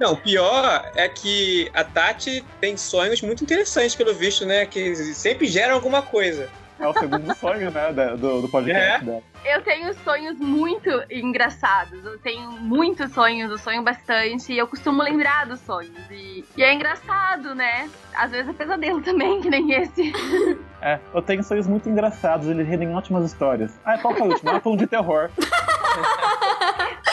Não, 0.00 0.14
o 0.14 0.16
pior 0.16 0.90
é 0.96 1.08
que 1.08 1.70
a 1.74 1.84
Tati 1.84 2.44
tem 2.60 2.76
sonhos 2.76 3.22
muito 3.22 3.44
interessantes, 3.44 3.94
pelo 3.94 4.12
visto, 4.14 4.44
né? 4.44 4.66
Que 4.66 4.96
sempre 4.96 5.46
geram 5.46 5.74
alguma 5.74 6.02
coisa. 6.02 6.50
É 6.78 6.88
o 6.88 6.92
segundo 6.92 7.34
sonho, 7.36 7.70
né, 7.70 7.92
do, 8.18 8.42
do 8.42 8.48
podcast 8.48 8.84
É. 8.84 8.98
dela. 9.04 9.22
Eu 9.44 9.62
tenho 9.62 9.92
sonhos 10.02 10.38
muito 10.38 10.88
engraçados. 11.10 12.04
Eu 12.04 12.18
tenho 12.18 12.50
muitos 12.52 13.12
sonhos, 13.12 13.50
eu 13.50 13.58
sonho 13.58 13.82
bastante 13.82 14.52
e 14.52 14.58
eu 14.58 14.66
costumo 14.66 15.02
lembrar 15.02 15.46
dos 15.46 15.60
sonhos. 15.60 15.92
E, 16.10 16.44
e 16.56 16.62
é 16.62 16.72
engraçado, 16.72 17.54
né? 17.54 17.88
Às 18.14 18.30
vezes 18.30 18.48
é 18.48 18.52
pesadelo 18.52 19.00
também, 19.04 19.40
que 19.40 19.50
nem 19.50 19.70
esse. 19.72 20.12
É, 20.80 20.98
eu 21.14 21.22
tenho 21.22 21.42
sonhos 21.44 21.66
muito 21.66 21.88
engraçados, 21.88 22.48
eles 22.48 22.66
rendem 22.66 22.94
ótimas 22.94 23.24
histórias. 23.24 23.78
Ah, 23.84 23.98
qual 23.98 24.14
foi 24.14 24.26
o 24.28 24.30
último? 24.32 24.50
Ah, 24.50 24.60
foi 24.60 24.72
um 24.72 24.76
de 24.76 24.86
terror. 24.86 25.30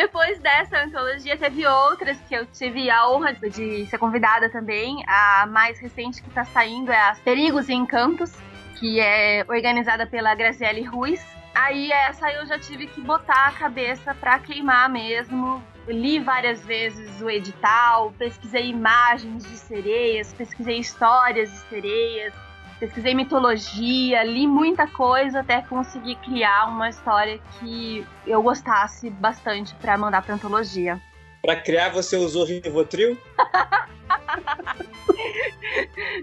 Depois 0.00 0.38
dessa 0.38 0.78
antologia, 0.78 1.36
teve 1.36 1.66
outras 1.66 2.18
que 2.22 2.34
eu 2.34 2.46
tive 2.46 2.88
a 2.88 3.06
honra 3.06 3.34
de 3.34 3.84
ser 3.84 3.98
convidada 3.98 4.48
também. 4.48 5.04
A 5.06 5.44
mais 5.46 5.78
recente 5.78 6.22
que 6.22 6.30
tá 6.30 6.42
saindo 6.42 6.90
é 6.90 7.10
As 7.10 7.20
Perigos 7.20 7.68
e 7.68 7.74
Encantos, 7.74 8.32
que 8.78 8.98
é 8.98 9.44
organizada 9.46 10.06
pela 10.06 10.34
Graziele 10.34 10.82
Ruiz. 10.82 11.22
Aí 11.54 11.92
essa 11.92 12.32
eu 12.32 12.46
já 12.46 12.58
tive 12.58 12.86
que 12.86 12.98
botar 13.02 13.48
a 13.48 13.52
cabeça 13.52 14.14
pra 14.14 14.38
queimar 14.38 14.88
mesmo. 14.88 15.62
Li 15.86 16.18
várias 16.18 16.64
vezes 16.64 17.20
o 17.20 17.28
edital, 17.28 18.14
pesquisei 18.16 18.70
imagens 18.70 19.44
de 19.44 19.58
sereias, 19.58 20.32
pesquisei 20.32 20.78
histórias 20.78 21.50
de 21.50 21.58
sereias, 21.68 22.32
pesquisei 22.80 23.14
mitologia, 23.14 24.24
li 24.24 24.46
muita 24.46 24.86
coisa 24.86 25.40
até 25.40 25.60
conseguir 25.60 26.16
criar 26.16 26.68
uma 26.68 26.88
história 26.88 27.38
que 27.58 28.06
eu 28.26 28.42
gostasse 28.42 29.10
bastante 29.10 29.74
pra 29.74 29.98
mandar 29.98 30.22
pra 30.22 30.34
antologia. 30.34 30.98
Pra 31.42 31.56
criar, 31.56 31.90
você 31.90 32.16
usou 32.16 32.46
Rivotril? 32.46 33.18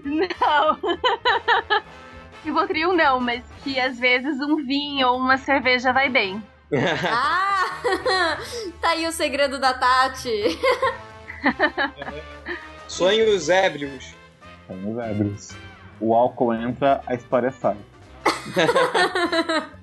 Não. 0.04 0.78
Rivotril 2.44 2.92
não, 2.92 3.20
mas 3.20 3.42
que 3.62 3.78
às 3.78 3.98
vezes 3.98 4.40
um 4.40 4.56
vinho 4.56 5.08
ou 5.08 5.16
uma 5.16 5.36
cerveja 5.38 5.92
vai 5.92 6.08
bem. 6.08 6.42
ah! 7.08 7.66
tá 8.80 8.90
aí 8.90 9.06
o 9.06 9.12
segredo 9.12 9.58
da 9.60 9.74
Tati. 9.74 10.58
Sonhos 12.88 13.48
ébrios. 13.48 14.14
Sonhos 14.66 14.98
ébrios. 14.98 15.67
O 16.00 16.14
álcool 16.14 16.54
entra, 16.54 17.02
a 17.06 17.14
história 17.14 17.50
sai. 17.50 17.76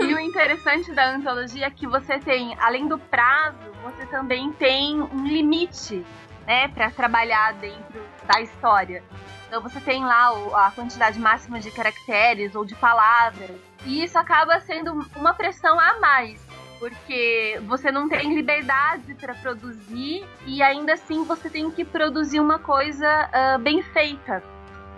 e 0.00 0.14
o 0.14 0.18
interessante 0.18 0.92
da 0.92 1.10
antologia 1.10 1.66
é 1.66 1.70
que 1.70 1.86
você 1.86 2.18
tem, 2.18 2.56
além 2.60 2.86
do 2.86 2.98
prazo, 2.98 3.56
você 3.82 4.06
também 4.06 4.52
tem 4.52 5.00
um 5.00 5.26
limite, 5.26 6.04
né, 6.46 6.68
para 6.68 6.90
trabalhar 6.90 7.54
dentro 7.54 8.00
da 8.26 8.40
história. 8.40 9.02
Então 9.46 9.62
você 9.62 9.80
tem 9.80 10.04
lá 10.04 10.30
a 10.66 10.70
quantidade 10.70 11.18
máxima 11.18 11.58
de 11.58 11.70
caracteres 11.70 12.54
ou 12.54 12.64
de 12.64 12.74
palavras. 12.74 13.50
E 13.86 14.04
isso 14.04 14.18
acaba 14.18 14.60
sendo 14.60 15.06
uma 15.16 15.32
pressão 15.32 15.80
a 15.80 15.98
mais, 15.98 16.38
porque 16.78 17.60
você 17.66 17.90
não 17.90 18.08
tem 18.08 18.34
liberdade 18.34 19.14
para 19.14 19.34
produzir 19.34 20.26
e 20.46 20.62
ainda 20.62 20.94
assim 20.94 21.24
você 21.24 21.48
tem 21.48 21.70
que 21.70 21.84
produzir 21.84 22.40
uma 22.40 22.58
coisa 22.58 23.06
uh, 23.28 23.58
bem 23.58 23.82
feita, 23.82 24.42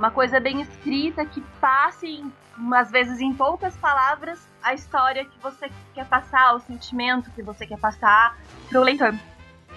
uma 0.00 0.10
coisa 0.10 0.40
bem 0.40 0.62
escrita 0.62 1.26
que 1.26 1.42
passe, 1.60 2.24
às 2.74 2.90
vezes 2.90 3.20
em 3.20 3.34
poucas 3.34 3.76
palavras, 3.76 4.40
a 4.62 4.72
história 4.72 5.26
que 5.26 5.38
você 5.42 5.70
quer 5.94 6.06
passar, 6.06 6.54
o 6.54 6.60
sentimento 6.60 7.30
que 7.32 7.42
você 7.42 7.66
quer 7.66 7.78
passar 7.78 8.38
para 8.66 8.80
o 8.80 8.82
leitor. 8.82 9.14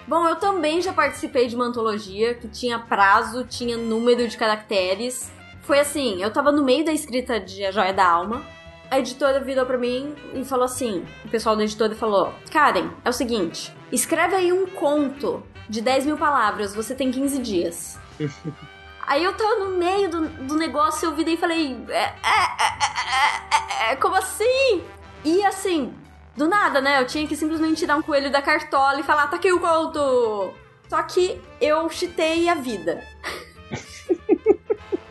Bom, 0.08 0.26
eu 0.26 0.36
também 0.36 0.80
já 0.80 0.94
participei 0.94 1.46
de 1.46 1.54
uma 1.54 1.66
antologia 1.66 2.32
que 2.32 2.48
tinha 2.48 2.78
prazo, 2.78 3.44
tinha 3.44 3.76
número 3.76 4.26
de 4.26 4.34
caracteres. 4.38 5.30
Foi 5.60 5.78
assim, 5.78 6.22
eu 6.22 6.32
tava 6.32 6.50
no 6.50 6.64
meio 6.64 6.86
da 6.86 6.92
escrita 6.92 7.38
de 7.38 7.62
A 7.62 7.70
Joia 7.70 7.92
da 7.92 8.08
Alma. 8.08 8.42
A 8.90 8.98
editora 8.98 9.40
virou 9.40 9.66
pra 9.66 9.76
mim 9.76 10.14
e 10.32 10.42
falou 10.42 10.64
assim: 10.64 11.04
o 11.22 11.28
pessoal 11.28 11.54
da 11.54 11.64
editora 11.64 11.94
falou: 11.94 12.32
Karen, 12.50 12.88
é 13.04 13.10
o 13.10 13.12
seguinte, 13.12 13.74
escreve 13.92 14.34
aí 14.36 14.52
um 14.54 14.66
conto 14.66 15.42
de 15.68 15.82
10 15.82 16.06
mil 16.06 16.16
palavras, 16.16 16.74
você 16.74 16.94
tem 16.94 17.10
15 17.10 17.38
dias. 17.40 18.00
aí 19.06 19.24
eu 19.24 19.32
tava 19.34 19.56
no 19.56 19.76
meio 19.76 20.10
do, 20.10 20.28
do 20.28 20.54
negócio, 20.56 21.06
eu 21.06 21.14
virei 21.14 21.34
e 21.34 21.38
falei: 21.38 21.76
é, 21.88 22.12
é, 22.22 23.92
é, 23.92 23.96
como 23.96 24.16
assim? 24.16 24.82
E 25.24 25.44
assim, 25.44 25.94
do 26.36 26.48
nada, 26.48 26.80
né? 26.80 27.00
Eu 27.00 27.06
tinha 27.06 27.26
que 27.26 27.36
simplesmente 27.36 27.78
tirar 27.78 27.96
um 27.96 28.02
coelho 28.02 28.30
da 28.30 28.42
cartola 28.42 29.00
e 29.00 29.02
falar, 29.02 29.28
tá 29.28 29.36
aqui 29.36 29.52
o 29.52 29.60
conto! 29.60 30.52
Só 30.88 31.02
que 31.02 31.40
eu 31.60 31.88
chitei 31.88 32.48
a 32.48 32.54
vida. 32.54 33.02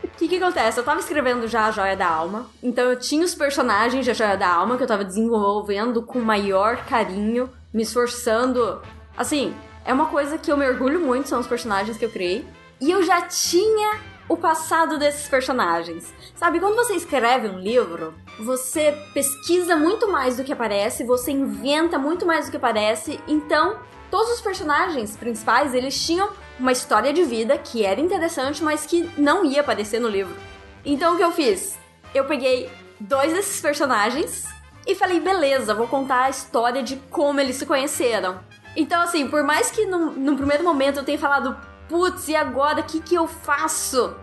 O 0.04 0.10
que, 0.16 0.28
que 0.28 0.36
acontece? 0.36 0.78
Eu 0.78 0.84
tava 0.84 1.00
escrevendo 1.00 1.48
já 1.48 1.66
a 1.66 1.70
Joia 1.70 1.96
da 1.96 2.06
Alma, 2.06 2.46
então 2.62 2.84
eu 2.84 2.98
tinha 2.98 3.24
os 3.24 3.34
personagens 3.34 4.06
da 4.06 4.12
Joia 4.12 4.36
da 4.36 4.48
Alma 4.48 4.76
que 4.76 4.82
eu 4.82 4.86
tava 4.86 5.04
desenvolvendo 5.04 6.02
com 6.02 6.20
maior 6.20 6.84
carinho, 6.86 7.50
me 7.72 7.82
esforçando. 7.82 8.80
Assim, 9.16 9.54
é 9.84 9.92
uma 9.92 10.06
coisa 10.06 10.38
que 10.38 10.50
eu 10.50 10.56
me 10.56 10.66
orgulho 10.66 11.00
muito, 11.00 11.28
são 11.28 11.40
os 11.40 11.46
personagens 11.46 11.98
que 11.98 12.04
eu 12.04 12.10
criei. 12.10 12.46
E 12.84 12.90
eu 12.90 13.02
já 13.02 13.22
tinha 13.22 13.98
o 14.28 14.36
passado 14.36 14.98
desses 14.98 15.26
personagens. 15.26 16.12
Sabe, 16.36 16.60
quando 16.60 16.76
você 16.76 16.92
escreve 16.92 17.48
um 17.48 17.58
livro, 17.58 18.12
você 18.38 18.92
pesquisa 19.14 19.74
muito 19.74 20.06
mais 20.06 20.36
do 20.36 20.44
que 20.44 20.52
aparece, 20.52 21.02
você 21.02 21.30
inventa 21.30 21.98
muito 21.98 22.26
mais 22.26 22.44
do 22.44 22.50
que 22.50 22.58
aparece, 22.58 23.18
então 23.26 23.78
todos 24.10 24.34
os 24.34 24.42
personagens 24.42 25.16
principais, 25.16 25.72
eles 25.72 25.98
tinham 26.04 26.28
uma 26.60 26.72
história 26.72 27.10
de 27.10 27.24
vida 27.24 27.56
que 27.56 27.86
era 27.86 27.98
interessante, 27.98 28.62
mas 28.62 28.84
que 28.84 29.10
não 29.16 29.46
ia 29.46 29.62
aparecer 29.62 29.98
no 29.98 30.08
livro. 30.08 30.36
Então 30.84 31.14
o 31.14 31.16
que 31.16 31.24
eu 31.24 31.32
fiz? 31.32 31.78
Eu 32.14 32.26
peguei 32.26 32.70
dois 33.00 33.32
desses 33.32 33.62
personagens 33.62 34.44
e 34.86 34.94
falei, 34.94 35.20
beleza, 35.20 35.72
vou 35.72 35.88
contar 35.88 36.24
a 36.24 36.30
história 36.30 36.82
de 36.82 36.96
como 37.10 37.40
eles 37.40 37.56
se 37.56 37.64
conheceram. 37.64 38.40
Então, 38.76 39.00
assim, 39.00 39.26
por 39.26 39.42
mais 39.42 39.70
que 39.70 39.86
no, 39.86 40.10
no 40.10 40.36
primeiro 40.36 40.62
momento 40.64 40.98
eu 40.98 41.04
tenha 41.04 41.18
falado, 41.18 41.56
putz, 41.88 42.28
e 42.28 42.36
agora 42.36 42.80
o 42.80 42.84
que, 42.84 43.00
que 43.00 43.14
eu 43.14 43.26
faço? 43.26 44.14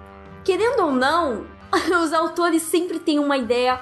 Querendo 0.44 0.82
ou 0.82 0.92
não, 0.92 1.46
os 2.04 2.14
autores 2.14 2.64
sempre 2.64 3.00
têm 3.00 3.20
uma 3.20 3.38
ideia 3.38 3.80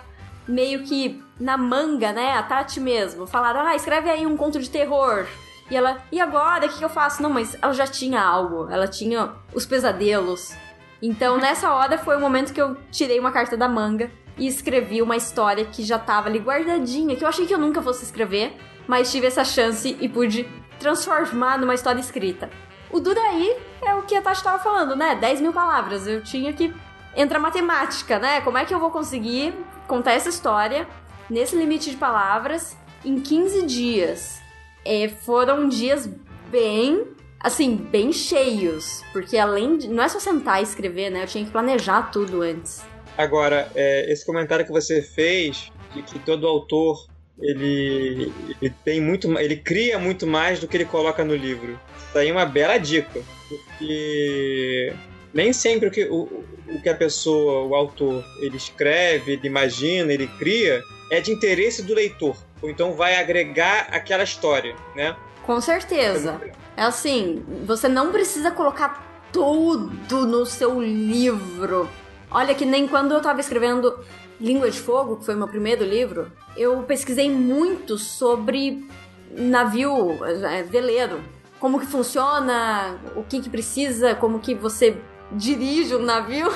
meio 0.48 0.84
que 0.84 1.24
na 1.40 1.58
manga, 1.58 2.12
né? 2.12 2.34
A 2.34 2.44
Tati 2.44 2.80
mesmo. 2.80 3.26
Falaram, 3.26 3.62
ah, 3.62 3.76
escreve 3.76 4.10
aí 4.10 4.26
um 4.26 4.36
conto 4.36 4.60
de 4.60 4.70
terror. 4.70 5.26
E 5.70 5.76
ela, 5.76 5.98
e 6.12 6.20
agora? 6.20 6.66
O 6.66 6.70
que, 6.70 6.80
que 6.80 6.86
eu 6.86 6.90
faço? 6.90 7.22
Não, 7.22 7.30
mas 7.30 7.56
ela 7.62 7.74
já 7.74 7.86
tinha 7.86 8.22
algo. 8.22 8.68
Ela 8.70 8.88
tinha 8.88 9.32
os 9.54 9.66
pesadelos. 9.66 10.56
Então, 11.02 11.38
nessa 11.38 11.74
hora 11.74 11.98
foi 11.98 12.18
o 12.18 12.20
momento 12.20 12.54
que 12.54 12.62
eu 12.62 12.76
tirei 12.92 13.20
uma 13.20 13.32
carta 13.32 13.56
da 13.56 13.70
manga 13.70 14.12
e 14.38 14.48
escrevi 14.48 15.02
uma 15.02 15.16
história 15.16 15.66
que 15.66 15.84
já 15.84 15.98
tava 16.00 16.28
ali 16.28 16.40
guardadinha, 16.40 17.16
que 17.16 17.24
eu 17.24 17.28
achei 17.28 17.46
que 17.46 17.54
eu 17.54 17.60
nunca 17.60 17.82
fosse 17.82 18.04
escrever, 18.04 18.54
mas 18.88 19.12
tive 19.12 19.28
essa 19.28 19.46
chance 19.46 19.96
e 20.00 20.10
pude 20.10 20.48
transformar 20.80 21.58
numa 21.58 21.74
história 21.74 22.00
escrita. 22.00 22.50
O 22.92 23.00
duro 23.00 23.20
aí 23.20 23.56
é 23.82 23.94
o 23.94 24.04
que 24.04 24.16
a 24.16 24.22
Tati 24.22 24.44
tava 24.44 24.62
falando, 24.62 24.96
né? 24.96 25.16
10 25.16 25.42
mil 25.42 25.54
palavras. 25.54 26.08
Eu 26.08 26.24
tinha 26.24 26.52
que. 26.54 26.74
Entra 27.16 27.40
matemática, 27.40 28.20
né? 28.20 28.42
Como 28.42 28.58
é 28.58 28.66
que 28.66 28.74
eu 28.74 28.80
vou 28.80 28.92
conseguir 28.92 29.54
contar 29.88 30.14
essa 30.14 30.30
história 30.30 30.88
nesse 31.30 31.56
limite 31.56 31.90
de 31.90 31.98
palavras 31.98 32.78
em 33.04 33.20
15 33.20 33.66
dias? 33.66 34.40
É, 34.86 35.08
foram 35.08 35.68
dias 35.68 36.10
bem, 36.50 37.08
assim, 37.40 37.76
bem 37.76 38.12
cheios. 38.12 39.04
Porque 39.12 39.38
além 39.38 39.78
de. 39.78 39.88
Não 39.88 40.04
é 40.04 40.08
só 40.08 40.20
sentar 40.20 40.60
e 40.60 40.64
escrever, 40.64 41.10
né? 41.10 41.24
Eu 41.24 41.28
tinha 41.28 41.46
que 41.46 41.52
planejar 41.52 42.12
tudo 42.12 42.42
antes. 42.42 42.82
Agora, 43.18 43.70
é, 43.76 44.12
esse 44.12 44.26
comentário 44.26 44.66
que 44.66 44.72
você 44.72 45.02
fez, 45.02 45.72
de 45.94 46.02
que 46.02 46.18
todo 46.20 46.48
autor 46.48 47.06
ele, 47.42 48.32
ele 48.62 48.74
tem 48.84 49.02
muito 49.02 49.38
ele 49.40 49.56
cria 49.56 49.98
muito 49.98 50.28
mais 50.28 50.60
do 50.60 50.68
que 50.68 50.78
ele 50.78 50.86
coloca 50.86 51.24
no 51.24 51.36
livro. 51.36 51.80
Isso 52.08 52.18
aí 52.18 52.30
é 52.30 52.32
uma 52.32 52.46
bela 52.46 52.78
dica, 52.78 53.22
porque 53.48 54.94
nem 55.34 55.54
sempre 55.54 55.88
o 55.88 55.92
que, 55.92 56.06
o, 56.06 56.44
o 56.68 56.82
que 56.82 56.90
a 56.90 56.96
pessoa, 56.96 57.66
o 57.66 57.76
autor, 57.76 58.24
ele 58.40 58.58
escreve, 58.58 59.34
ele 59.34 59.48
imagina, 59.48 60.12
ele 60.12 60.28
cria, 60.40 60.82
é 61.12 61.22
de 61.22 61.32
interesse 61.32 61.84
do 61.84 61.94
leitor. 61.94 62.36
Ou 62.62 62.70
então 62.70 62.94
vai 62.94 63.16
agregar 63.16 63.88
aquela 63.92 64.24
história, 64.24 64.76
né? 64.96 65.16
Com 65.46 65.62
certeza. 65.62 66.42
É 66.76 66.84
assim, 66.84 67.44
você 67.66 67.88
não 67.88 68.12
precisa 68.12 68.52
colocar 68.52 69.24
tudo 69.32 70.26
no 70.26 70.46
seu 70.46 70.82
livro. 70.82 71.90
Olha 72.32 72.54
que 72.54 72.66
nem 72.66 72.88
quando 72.88 73.14
eu 73.14 73.22
tava 73.22 73.40
escrevendo 73.40 74.04
Língua 74.40 74.72
de 74.72 74.80
Fogo, 74.80 75.18
que 75.18 75.26
foi 75.26 75.36
meu 75.36 75.48
primeiro 75.48 75.84
livro, 75.84 76.32
eu 76.56 76.82
pesquisei 76.84 77.30
muito 77.30 77.98
sobre 77.98 78.88
navio, 79.32 80.18
é, 80.26 80.64
veleiro. 80.64 81.22
Como 81.60 81.80
que 81.80 81.86
funciona, 81.86 82.98
o 83.16 83.24
que 83.24 83.42
que 83.42 83.50
precisa, 83.50 84.16
como 84.16 84.40
que 84.40 84.56
você 84.56 84.98
dirige 85.32 85.94
um 85.96 86.02
navio. 86.02 86.48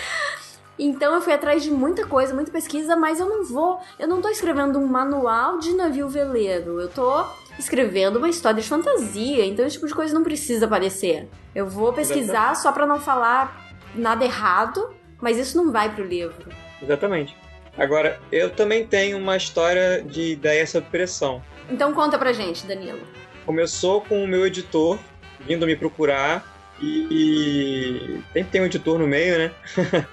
então 0.78 1.14
eu 1.14 1.22
fui 1.22 1.32
atrás 1.32 1.62
de 1.62 1.70
muita 1.70 2.06
coisa, 2.06 2.34
muita 2.34 2.52
pesquisa, 2.52 2.94
mas 2.94 3.20
eu 3.20 3.28
não 3.28 3.44
vou, 3.44 3.80
eu 3.98 4.06
não 4.06 4.20
tô 4.20 4.28
escrevendo 4.28 4.78
um 4.78 4.86
manual 4.86 5.58
de 5.58 5.74
navio 5.74 6.08
veleiro. 6.08 6.78
Eu 6.78 6.88
tô 6.88 7.24
escrevendo 7.58 8.16
uma 8.16 8.28
história 8.28 8.60
de 8.60 8.68
fantasia, 8.68 9.46
então 9.46 9.64
esse 9.64 9.76
tipo 9.76 9.86
de 9.86 9.94
coisa 9.94 10.14
não 10.14 10.22
precisa 10.22 10.66
aparecer. 10.66 11.28
Eu 11.54 11.66
vou 11.66 11.92
pesquisar 11.92 12.54
só 12.54 12.70
para 12.70 12.86
não 12.86 13.00
falar 13.00 13.72
nada 13.94 14.24
errado, 14.24 14.94
mas 15.20 15.38
isso 15.38 15.56
não 15.56 15.72
vai 15.72 15.94
pro 15.94 16.04
livro. 16.04 16.50
Exatamente. 16.82 17.36
Agora, 17.76 18.20
eu 18.30 18.50
também 18.50 18.86
tenho 18.86 19.16
uma 19.16 19.36
história 19.36 20.02
de 20.02 20.32
ideia 20.32 20.66
sobre 20.66 20.90
pressão. 20.90 21.42
Então 21.70 21.92
conta 21.94 22.18
pra 22.18 22.32
gente, 22.32 22.66
Danilo. 22.66 23.00
Começou 23.46 24.02
com 24.02 24.22
o 24.22 24.28
meu 24.28 24.46
editor 24.46 24.98
vindo 25.40 25.66
me 25.66 25.74
procurar 25.74 26.44
e, 26.80 27.06
e 27.10 28.22
sempre 28.32 28.50
tem 28.50 28.60
um 28.60 28.66
editor 28.66 28.98
no 28.98 29.06
meio, 29.06 29.38
né? 29.38 29.50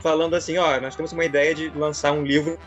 Falando 0.00 0.34
assim, 0.34 0.58
ó, 0.58 0.80
nós 0.80 0.96
temos 0.96 1.12
uma 1.12 1.24
ideia 1.24 1.54
de 1.54 1.68
lançar 1.70 2.12
um 2.12 2.24
livro 2.24 2.58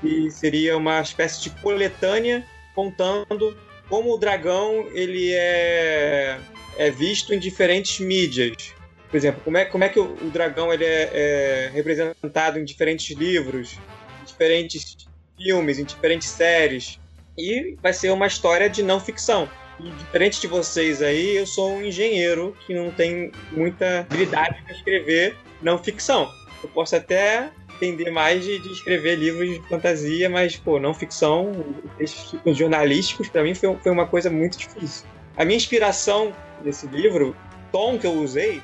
que 0.00 0.30
seria 0.30 0.76
uma 0.76 1.00
espécie 1.00 1.42
de 1.42 1.50
coletânea 1.50 2.44
contando 2.74 3.56
como 3.88 4.12
o 4.12 4.18
dragão 4.18 4.86
ele 4.92 5.32
é, 5.32 6.38
é 6.76 6.90
visto 6.90 7.32
em 7.32 7.38
diferentes 7.38 8.00
mídias 8.00 8.74
por 9.16 9.18
exemplo, 9.18 9.40
como 9.42 9.56
é, 9.56 9.64
como 9.64 9.82
é 9.82 9.88
que 9.88 9.98
o, 9.98 10.12
o 10.12 10.30
dragão 10.30 10.70
ele 10.70 10.84
é, 10.84 11.10
é, 11.14 11.70
representado 11.72 12.58
em 12.58 12.64
diferentes 12.66 13.16
livros, 13.16 13.78
em 14.20 14.26
diferentes 14.26 15.08
filmes, 15.38 15.78
em 15.78 15.84
diferentes 15.84 16.28
séries. 16.28 17.00
E 17.38 17.78
vai 17.82 17.94
ser 17.94 18.10
uma 18.10 18.26
história 18.26 18.68
de 18.68 18.82
não 18.82 19.00
ficção. 19.00 19.48
E 19.80 19.88
diferente 19.88 20.38
de 20.38 20.46
vocês 20.46 21.00
aí, 21.00 21.34
eu 21.34 21.46
sou 21.46 21.76
um 21.76 21.82
engenheiro 21.82 22.54
que 22.66 22.74
não 22.74 22.90
tem 22.90 23.32
muita 23.52 24.00
habilidade 24.00 24.60
para 24.62 24.74
escrever 24.74 25.34
não 25.62 25.82
ficção. 25.82 26.30
Eu 26.62 26.68
posso 26.68 26.94
até 26.94 27.50
entender 27.76 28.10
mais 28.10 28.44
de, 28.44 28.58
de, 28.58 28.70
escrever 28.70 29.16
livros 29.16 29.48
de 29.48 29.66
fantasia, 29.66 30.28
mas, 30.28 30.56
pô, 30.56 30.78
não 30.78 30.92
ficção, 30.92 31.52
esses 31.98 32.32
tipos 32.32 32.54
jornalísticos, 32.54 33.30
para 33.30 33.42
mim 33.42 33.54
foi, 33.54 33.74
foi 33.82 33.92
uma 33.92 34.06
coisa 34.06 34.28
muito 34.28 34.58
difícil. 34.58 35.06
A 35.38 35.44
minha 35.44 35.56
inspiração 35.56 36.34
nesse 36.62 36.86
livro, 36.86 37.30
o 37.30 37.72
tom 37.72 37.98
que 37.98 38.06
eu 38.06 38.12
usei, 38.12 38.62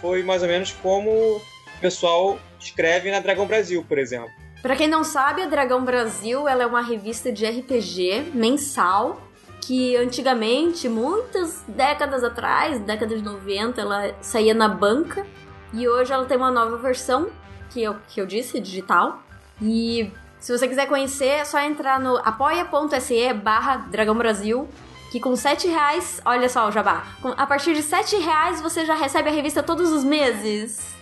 foi 0.00 0.22
mais 0.22 0.42
ou 0.42 0.48
menos 0.48 0.72
como 0.72 1.10
o 1.10 1.42
pessoal 1.80 2.38
escreve 2.58 3.10
na 3.10 3.20
Dragão 3.20 3.46
Brasil, 3.46 3.84
por 3.86 3.98
exemplo. 3.98 4.30
Para 4.62 4.74
quem 4.74 4.88
não 4.88 5.04
sabe, 5.04 5.42
a 5.42 5.46
Dragão 5.46 5.84
Brasil 5.84 6.48
ela 6.48 6.64
é 6.64 6.66
uma 6.66 6.82
revista 6.82 7.30
de 7.30 7.46
RPG 7.46 8.32
mensal 8.34 9.22
que 9.60 9.96
antigamente, 9.96 10.88
muitas 10.88 11.62
décadas 11.68 12.24
atrás, 12.24 12.80
década 12.80 13.14
de 13.14 13.22
90, 13.22 13.80
ela 13.80 14.14
saía 14.20 14.54
na 14.54 14.68
banca 14.68 15.26
e 15.72 15.86
hoje 15.86 16.12
ela 16.12 16.24
tem 16.24 16.36
uma 16.36 16.50
nova 16.50 16.78
versão, 16.78 17.28
que 17.70 17.82
eu, 17.82 17.96
que 18.08 18.20
eu 18.20 18.26
disse, 18.26 18.58
digital. 18.60 19.22
E 19.60 20.10
se 20.40 20.56
você 20.56 20.66
quiser 20.66 20.86
conhecer, 20.86 21.26
é 21.26 21.44
só 21.44 21.60
entrar 21.60 22.00
no 22.00 22.16
apoia.se 22.16 23.32
barra 23.34 23.76
Dragão 23.76 24.16
Brasil, 24.16 24.68
que 25.10 25.18
com 25.18 25.34
7 25.34 25.68
reais, 25.68 26.20
olha 26.24 26.48
só 26.48 26.68
o 26.68 26.72
jabá, 26.72 27.06
a 27.36 27.46
partir 27.46 27.74
de 27.74 27.82
7 27.82 28.16
reais 28.16 28.60
você 28.60 28.84
já 28.84 28.94
recebe 28.94 29.28
a 29.30 29.32
revista 29.32 29.62
todos 29.62 29.90
os 29.90 30.04
meses. 30.04 30.94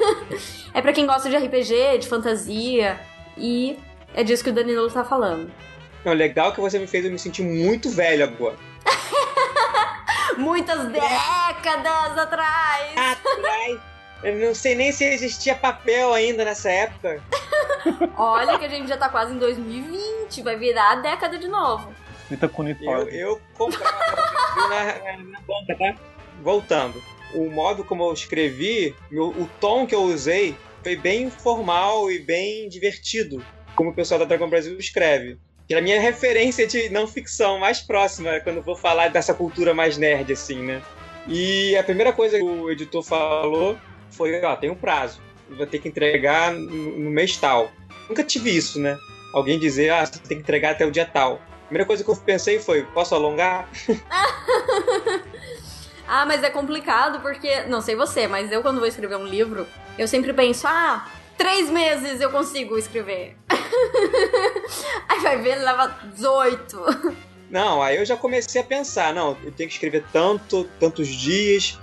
é 0.72 0.80
para 0.80 0.92
quem 0.92 1.06
gosta 1.06 1.28
de 1.28 1.36
RPG, 1.36 1.98
de 1.98 2.08
fantasia, 2.08 3.00
e 3.36 3.78
é 4.14 4.22
disso 4.22 4.44
que 4.44 4.50
o 4.50 4.52
Danilo 4.52 4.90
tá 4.90 5.04
falando. 5.04 5.50
Não, 6.04 6.12
legal 6.12 6.52
que 6.52 6.60
você 6.60 6.78
me 6.78 6.86
fez 6.86 7.04
eu 7.04 7.10
me 7.10 7.18
sentir 7.18 7.42
muito 7.42 7.90
velho 7.90 8.24
agora. 8.24 8.56
Muitas 10.38 10.86
décadas 10.86 12.16
atrás! 12.16 12.96
Atrás! 12.96 13.80
Eu 14.22 14.34
não 14.36 14.54
sei 14.54 14.74
nem 14.74 14.90
se 14.90 15.04
existia 15.04 15.54
papel 15.54 16.12
ainda 16.12 16.44
nessa 16.44 16.70
época. 16.70 17.22
Olha 18.16 18.58
que 18.58 18.64
a 18.64 18.68
gente 18.68 18.88
já 18.88 18.96
tá 18.96 19.08
quase 19.08 19.32
em 19.32 19.38
2020, 19.38 20.42
vai 20.42 20.56
virar 20.56 20.92
a 20.92 20.96
década 20.96 21.38
de 21.38 21.48
novo. 21.48 21.92
Com 22.52 22.62
uniforme. 22.62 23.10
Eu, 23.12 23.28
eu 23.28 23.40
comprava 23.56 24.06
na, 24.68 25.16
na, 25.16 25.40
banca, 25.40 25.76
tá? 25.78 25.94
Voltando. 26.42 27.02
O 27.34 27.50
modo 27.50 27.84
como 27.84 28.04
eu 28.04 28.12
escrevi, 28.12 28.94
meu, 29.10 29.28
o 29.28 29.48
tom 29.60 29.86
que 29.86 29.94
eu 29.94 30.02
usei 30.02 30.56
foi 30.82 30.96
bem 30.96 31.30
formal 31.30 32.10
e 32.10 32.18
bem 32.18 32.68
divertido, 32.68 33.44
como 33.74 33.90
o 33.90 33.94
pessoal 33.94 34.20
da 34.20 34.26
Dragon 34.26 34.48
Brasil 34.48 34.78
escreve. 34.78 35.38
Que 35.66 35.74
é 35.74 35.78
a 35.78 35.82
minha 35.82 36.00
referência 36.00 36.66
de 36.66 36.88
não 36.88 37.06
ficção 37.06 37.58
mais 37.58 37.80
próxima, 37.80 38.40
quando 38.40 38.62
vou 38.62 38.76
falar 38.76 39.08
dessa 39.08 39.34
cultura 39.34 39.74
mais 39.74 39.98
nerd, 39.98 40.32
assim, 40.32 40.62
né? 40.62 40.82
E 41.26 41.76
a 41.76 41.82
primeira 41.82 42.12
coisa 42.12 42.38
que 42.38 42.42
o 42.42 42.70
editor 42.70 43.02
falou 43.02 43.78
foi, 44.10 44.42
ó, 44.42 44.56
tem 44.56 44.70
um 44.70 44.74
prazo. 44.74 45.20
Vai 45.50 45.66
ter 45.66 45.78
que 45.78 45.88
entregar 45.88 46.52
no 46.52 47.10
mês 47.10 47.36
tal. 47.36 47.70
Nunca 48.08 48.24
tive 48.24 48.54
isso, 48.54 48.80
né? 48.80 48.96
Alguém 49.34 49.58
dizer, 49.58 49.90
ah, 49.90 50.04
você 50.04 50.18
tem 50.18 50.38
que 50.38 50.42
entregar 50.42 50.70
até 50.70 50.86
o 50.86 50.90
dia 50.90 51.04
tal. 51.04 51.40
A 51.68 51.68
primeira 51.68 51.84
coisa 51.84 52.02
que 52.02 52.08
eu 52.08 52.16
pensei 52.16 52.58
foi, 52.58 52.82
posso 52.82 53.14
alongar? 53.14 53.68
ah, 56.08 56.24
mas 56.24 56.42
é 56.42 56.48
complicado 56.48 57.20
porque, 57.20 57.64
não 57.64 57.82
sei 57.82 57.94
você, 57.94 58.26
mas 58.26 58.50
eu 58.50 58.62
quando 58.62 58.78
vou 58.78 58.88
escrever 58.88 59.16
um 59.16 59.26
livro, 59.26 59.66
eu 59.98 60.08
sempre 60.08 60.32
penso, 60.32 60.66
ah, 60.66 61.06
três 61.36 61.68
meses 61.68 62.22
eu 62.22 62.30
consigo 62.30 62.78
escrever. 62.78 63.36
aí 65.10 65.20
vai 65.20 65.42
ver, 65.42 65.56
leva 65.56 65.88
18. 66.04 66.82
Não, 67.50 67.82
aí 67.82 67.98
eu 67.98 68.06
já 68.06 68.16
comecei 68.16 68.62
a 68.62 68.64
pensar, 68.64 69.12
não, 69.12 69.36
eu 69.44 69.52
tenho 69.52 69.68
que 69.68 69.74
escrever 69.74 70.06
tanto, 70.10 70.64
tantos 70.80 71.06
dias, 71.06 71.78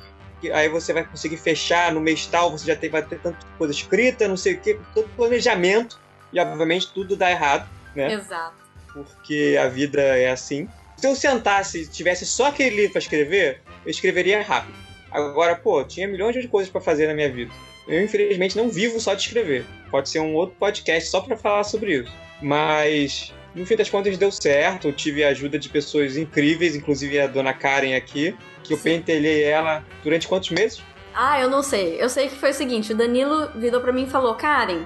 aí 0.51 0.67
você 0.67 0.93
vai 0.93 1.03
conseguir 1.03 1.38
fechar 1.38 1.91
no 1.91 2.01
mês 2.01 2.25
tal, 2.25 2.49
você 2.49 2.65
já 2.65 2.75
tem, 2.75 2.89
vai 2.89 3.03
ter 3.03 3.19
tanta 3.19 3.38
coisa 3.55 3.71
escrita, 3.71 4.27
não 4.27 4.36
sei 4.36 4.55
o 4.55 4.59
que, 4.59 4.79
todo 4.95 5.07
planejamento, 5.09 5.99
e 6.33 6.39
obviamente 6.39 6.91
tudo 6.91 7.15
dá 7.15 7.29
errado, 7.29 7.69
né? 7.95 8.11
Exato. 8.11 8.64
Porque 8.96 9.58
a 9.62 9.68
vida 9.68 10.02
é 10.02 10.32
assim. 10.32 10.68
Se 10.96 11.06
eu 11.06 11.16
sentasse 11.16 11.82
e 11.82 11.86
tivesse 11.86 12.26
só 12.26 12.48
aquele 12.48 12.76
livro 12.76 12.93
para 12.93 13.00
escrever, 13.00 13.62
eu 13.86 13.91
escreveria 13.91 14.41
rápido. 14.41 14.74
Agora, 15.12 15.56
pô, 15.56 15.84
tinha 15.84 16.08
milhões 16.08 16.34
de 16.36 16.48
coisas 16.48 16.72
para 16.72 16.82
fazer 16.82 17.08
na 17.08 17.14
minha 17.14 17.30
vida. 17.30 17.52
Eu, 17.88 18.02
infelizmente, 18.04 18.58
não 18.58 18.70
vivo 18.70 19.00
só 19.00 19.14
de 19.14 19.22
escrever. 19.22 19.66
Pode 19.91 20.10
ser 20.10 20.20
um 20.20 20.34
outro 20.34 20.56
podcast 20.58 21.10
só 21.10 21.22
para 21.22 21.38
falar 21.38 21.64
sobre 21.66 22.00
isso. 22.00 22.12
Mas, 22.41 23.34
no 23.54 23.66
fim 23.66 23.76
das 23.76 23.89
contas, 23.89 24.18
deu 24.18 24.32
certo. 24.32 24.88
Eu 24.88 24.93
tive 24.93 25.24
a 25.24 25.30
ajuda 25.30 25.60
de 25.60 25.70
pessoas 25.70 26.18
incríveis, 26.18 26.76
inclusive 26.76 27.20
a 27.20 27.28
dona 27.28 27.54
Karen 27.54 27.96
aqui, 27.96 28.36
que 28.64 28.74
eu 28.74 28.78
pentelhei 28.78 29.43
ela 29.43 29.86
durante 30.04 30.28
quantos 30.28 30.50
meses? 30.50 30.82
Ah, 31.14 31.39
eu 31.39 31.50
não 31.50 31.62
sei. 31.62 32.02
Eu 32.02 32.10
sei 32.10 32.28
que 32.28 32.36
foi 32.36 32.52
o 32.52 32.54
seguinte: 32.54 32.91
o 32.91 32.96
Danilo 32.96 33.52
virou 33.56 33.80
para 33.80 33.93
mim 33.93 34.04
e 34.04 34.10
falou, 34.10 34.36
Karen, 34.36 34.86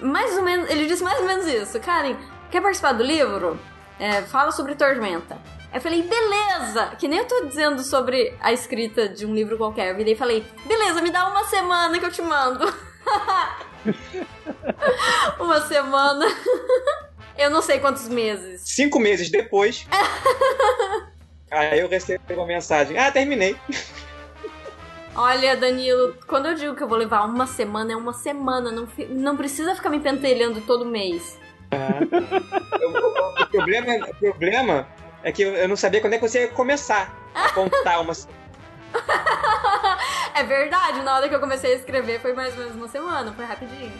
mais 0.00 0.36
ou 0.36 0.42
menos. 0.42 0.70
Ele 0.70 0.86
disse 0.86 1.02
mais 1.02 1.18
ou 1.20 1.26
menos 1.26 1.46
isso. 1.46 1.78
Karen, 1.80 2.16
quer 2.50 2.60
participar 2.60 2.92
do 2.92 3.02
livro? 3.02 3.58
É, 3.98 4.22
fala 4.22 4.52
sobre 4.52 4.74
Tormenta. 4.74 5.38
Eu 5.72 5.80
falei, 5.80 6.02
beleza! 6.02 6.94
Que 6.98 7.08
nem 7.08 7.18
eu 7.18 7.26
tô 7.26 7.46
dizendo 7.46 7.82
sobre 7.82 8.34
a 8.40 8.52
escrita 8.52 9.08
de 9.08 9.26
um 9.26 9.34
livro 9.34 9.56
qualquer. 9.56 9.90
Eu 9.90 9.96
virei 9.96 10.14
e 10.14 10.16
falei, 10.16 10.44
beleza, 10.64 11.02
me 11.02 11.10
dá 11.10 11.28
uma 11.28 11.44
semana 11.44 11.98
que 11.98 12.06
eu 12.06 12.12
te 12.12 12.22
mando. 12.22 12.64
uma 15.38 15.60
semana. 15.62 16.26
eu 17.36 17.50
não 17.50 17.60
sei 17.60 17.78
quantos 17.78 18.08
meses. 18.08 18.62
Cinco 18.64 18.98
meses 18.98 19.30
depois. 19.30 19.86
aí 21.50 21.80
eu 21.80 21.88
recebi 21.88 22.34
uma 22.34 22.46
mensagem. 22.46 22.98
Ah, 22.98 23.10
terminei. 23.10 23.56
Olha, 25.14 25.56
Danilo, 25.56 26.14
quando 26.26 26.46
eu 26.46 26.54
digo 26.54 26.76
que 26.76 26.82
eu 26.82 26.88
vou 26.88 26.98
levar 26.98 27.24
uma 27.24 27.46
semana, 27.46 27.92
é 27.92 27.96
uma 27.96 28.12
semana. 28.12 28.70
Não, 28.70 28.88
não 29.10 29.36
precisa 29.36 29.74
ficar 29.74 29.90
me 29.90 30.00
pentelhando 30.00 30.60
todo 30.62 30.84
mês. 30.84 31.38
Ah. 31.70 32.00
o, 33.42 33.46
problema, 33.46 34.06
o 34.06 34.14
problema 34.14 34.88
é 35.22 35.32
que 35.32 35.42
eu 35.42 35.68
não 35.68 35.76
sabia 35.76 36.00
quando 36.00 36.14
é 36.14 36.18
que 36.18 36.28
você 36.28 36.42
ia 36.42 36.48
começar 36.48 37.14
a 37.34 37.50
contar 37.50 38.00
uma 38.00 38.12
É 40.34 40.42
verdade, 40.42 41.02
na 41.02 41.16
hora 41.16 41.28
que 41.28 41.34
eu 41.34 41.40
comecei 41.40 41.72
a 41.72 41.76
escrever 41.76 42.20
foi 42.20 42.32
mais 42.32 42.54
ou 42.54 42.60
menos 42.60 42.76
uma 42.76 42.88
semana, 42.88 43.32
foi 43.32 43.44
rapidinho. 43.44 43.92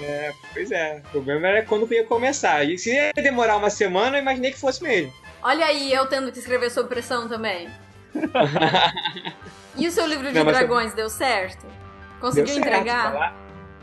É, 0.00 0.32
pois 0.52 0.70
é. 0.70 1.02
O 1.06 1.10
problema 1.10 1.48
era 1.48 1.64
quando 1.64 1.82
eu 1.82 1.92
ia 1.92 2.04
começar. 2.04 2.64
E 2.64 2.78
se 2.78 2.92
ia 2.92 3.12
demorar 3.14 3.56
uma 3.56 3.70
semana, 3.70 4.16
eu 4.16 4.22
imaginei 4.22 4.50
que 4.50 4.58
fosse 4.58 4.82
mesmo. 4.82 5.12
Olha 5.42 5.66
aí, 5.66 5.92
eu 5.92 6.06
tendo 6.06 6.32
que 6.32 6.38
escrever 6.38 6.70
sob 6.70 6.88
pressão 6.88 7.28
também. 7.28 7.68
e 9.76 9.86
o 9.86 9.90
seu 9.90 10.06
livro 10.06 10.28
de 10.28 10.38
não, 10.38 10.46
dragões, 10.46 10.94
deu 10.94 11.10
certo? 11.10 11.66
Conseguiu 12.20 12.54
deu 12.54 12.58
entregar? 12.58 13.02
Certo, 13.02 13.12
tá 13.12 13.18
lá. 13.18 13.41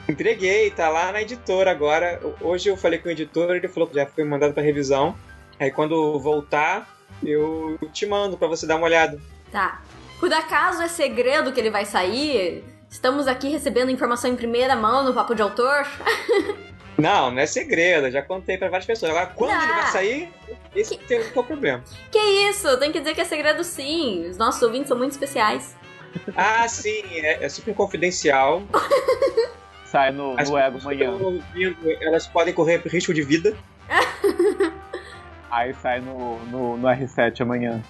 Entreguei, 0.09 0.71
tá 0.71 0.89
lá 0.89 1.11
na 1.11 1.21
editora 1.21 1.69
agora. 1.69 2.19
Hoje 2.41 2.67
eu 2.67 2.75
falei 2.75 2.97
com 2.97 3.09
o 3.09 3.11
editor, 3.11 3.55
ele 3.55 3.67
falou 3.67 3.87
que 3.87 3.93
já 3.93 4.07
foi 4.07 4.23
mandado 4.23 4.55
para 4.55 4.63
revisão. 4.63 5.15
Aí 5.59 5.69
quando 5.69 6.19
voltar, 6.19 6.97
eu 7.23 7.77
te 7.93 8.07
mando 8.07 8.35
para 8.35 8.47
você 8.47 8.65
dar 8.65 8.77
uma 8.77 8.85
olhada. 8.85 9.21
Tá. 9.51 9.83
Por 10.19 10.33
acaso 10.33 10.81
é 10.81 10.87
segredo 10.87 11.51
que 11.51 11.59
ele 11.59 11.69
vai 11.69 11.85
sair? 11.85 12.63
Estamos 12.89 13.27
aqui 13.27 13.49
recebendo 13.49 13.91
informação 13.91 14.31
em 14.31 14.35
primeira 14.35 14.75
mão 14.75 15.03
no 15.03 15.13
papo 15.13 15.35
de 15.35 15.43
autor? 15.43 15.85
Não, 16.97 17.31
não 17.31 17.39
é 17.39 17.45
segredo, 17.45 18.11
já 18.11 18.21
contei 18.21 18.57
para 18.57 18.67
várias 18.67 18.85
pessoas. 18.85 19.11
Agora, 19.11 19.27
quando 19.27 19.51
não. 19.51 19.63
ele 19.63 19.71
vai 19.71 19.87
sair, 19.87 20.33
esse 20.75 20.97
que... 20.97 21.13
é 21.13 21.31
o 21.33 21.43
problema. 21.45 21.81
Que 22.11 22.19
isso? 22.19 22.77
Tem 22.77 22.91
que 22.91 22.99
dizer 22.99 23.15
que 23.15 23.21
é 23.21 23.23
segredo 23.23 23.63
sim. 23.63 24.27
Os 24.29 24.35
nossos 24.35 24.61
ouvintes 24.61 24.89
são 24.89 24.97
muito 24.97 25.11
especiais. 25.11 25.77
Ah, 26.35 26.67
sim, 26.67 27.01
é, 27.13 27.45
é 27.45 27.47
super 27.47 27.73
confidencial. 27.73 28.63
Sai 29.91 30.11
no, 30.11 30.35
no 30.35 30.57
ego 30.57 30.77
amanhã. 30.79 31.11
Ouvindo, 31.11 31.77
elas 32.01 32.27
podem 32.27 32.53
correr 32.53 32.81
risco 32.85 33.13
de 33.13 33.23
vida. 33.23 33.57
Aí 35.49 35.73
sai 35.73 35.99
no, 35.99 36.37
no, 36.45 36.77
no, 36.77 36.87
R7 36.87 37.41
amanhã. 37.41 37.81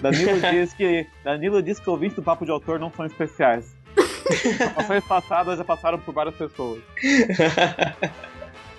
Danilo 0.00 0.40
diz 0.52 0.72
que. 0.72 1.04
Danilo 1.24 1.60
diz 1.60 1.80
que 1.80 1.90
ouvintes 1.90 2.14
do 2.14 2.22
papo 2.22 2.44
de 2.44 2.52
autor 2.52 2.78
não 2.78 2.92
são 2.92 3.04
especiais. 3.04 3.74
Ações 4.76 5.04
passadas 5.04 5.58
já 5.58 5.64
passaram 5.64 5.98
por 5.98 6.14
várias 6.14 6.36
pessoas. 6.36 6.80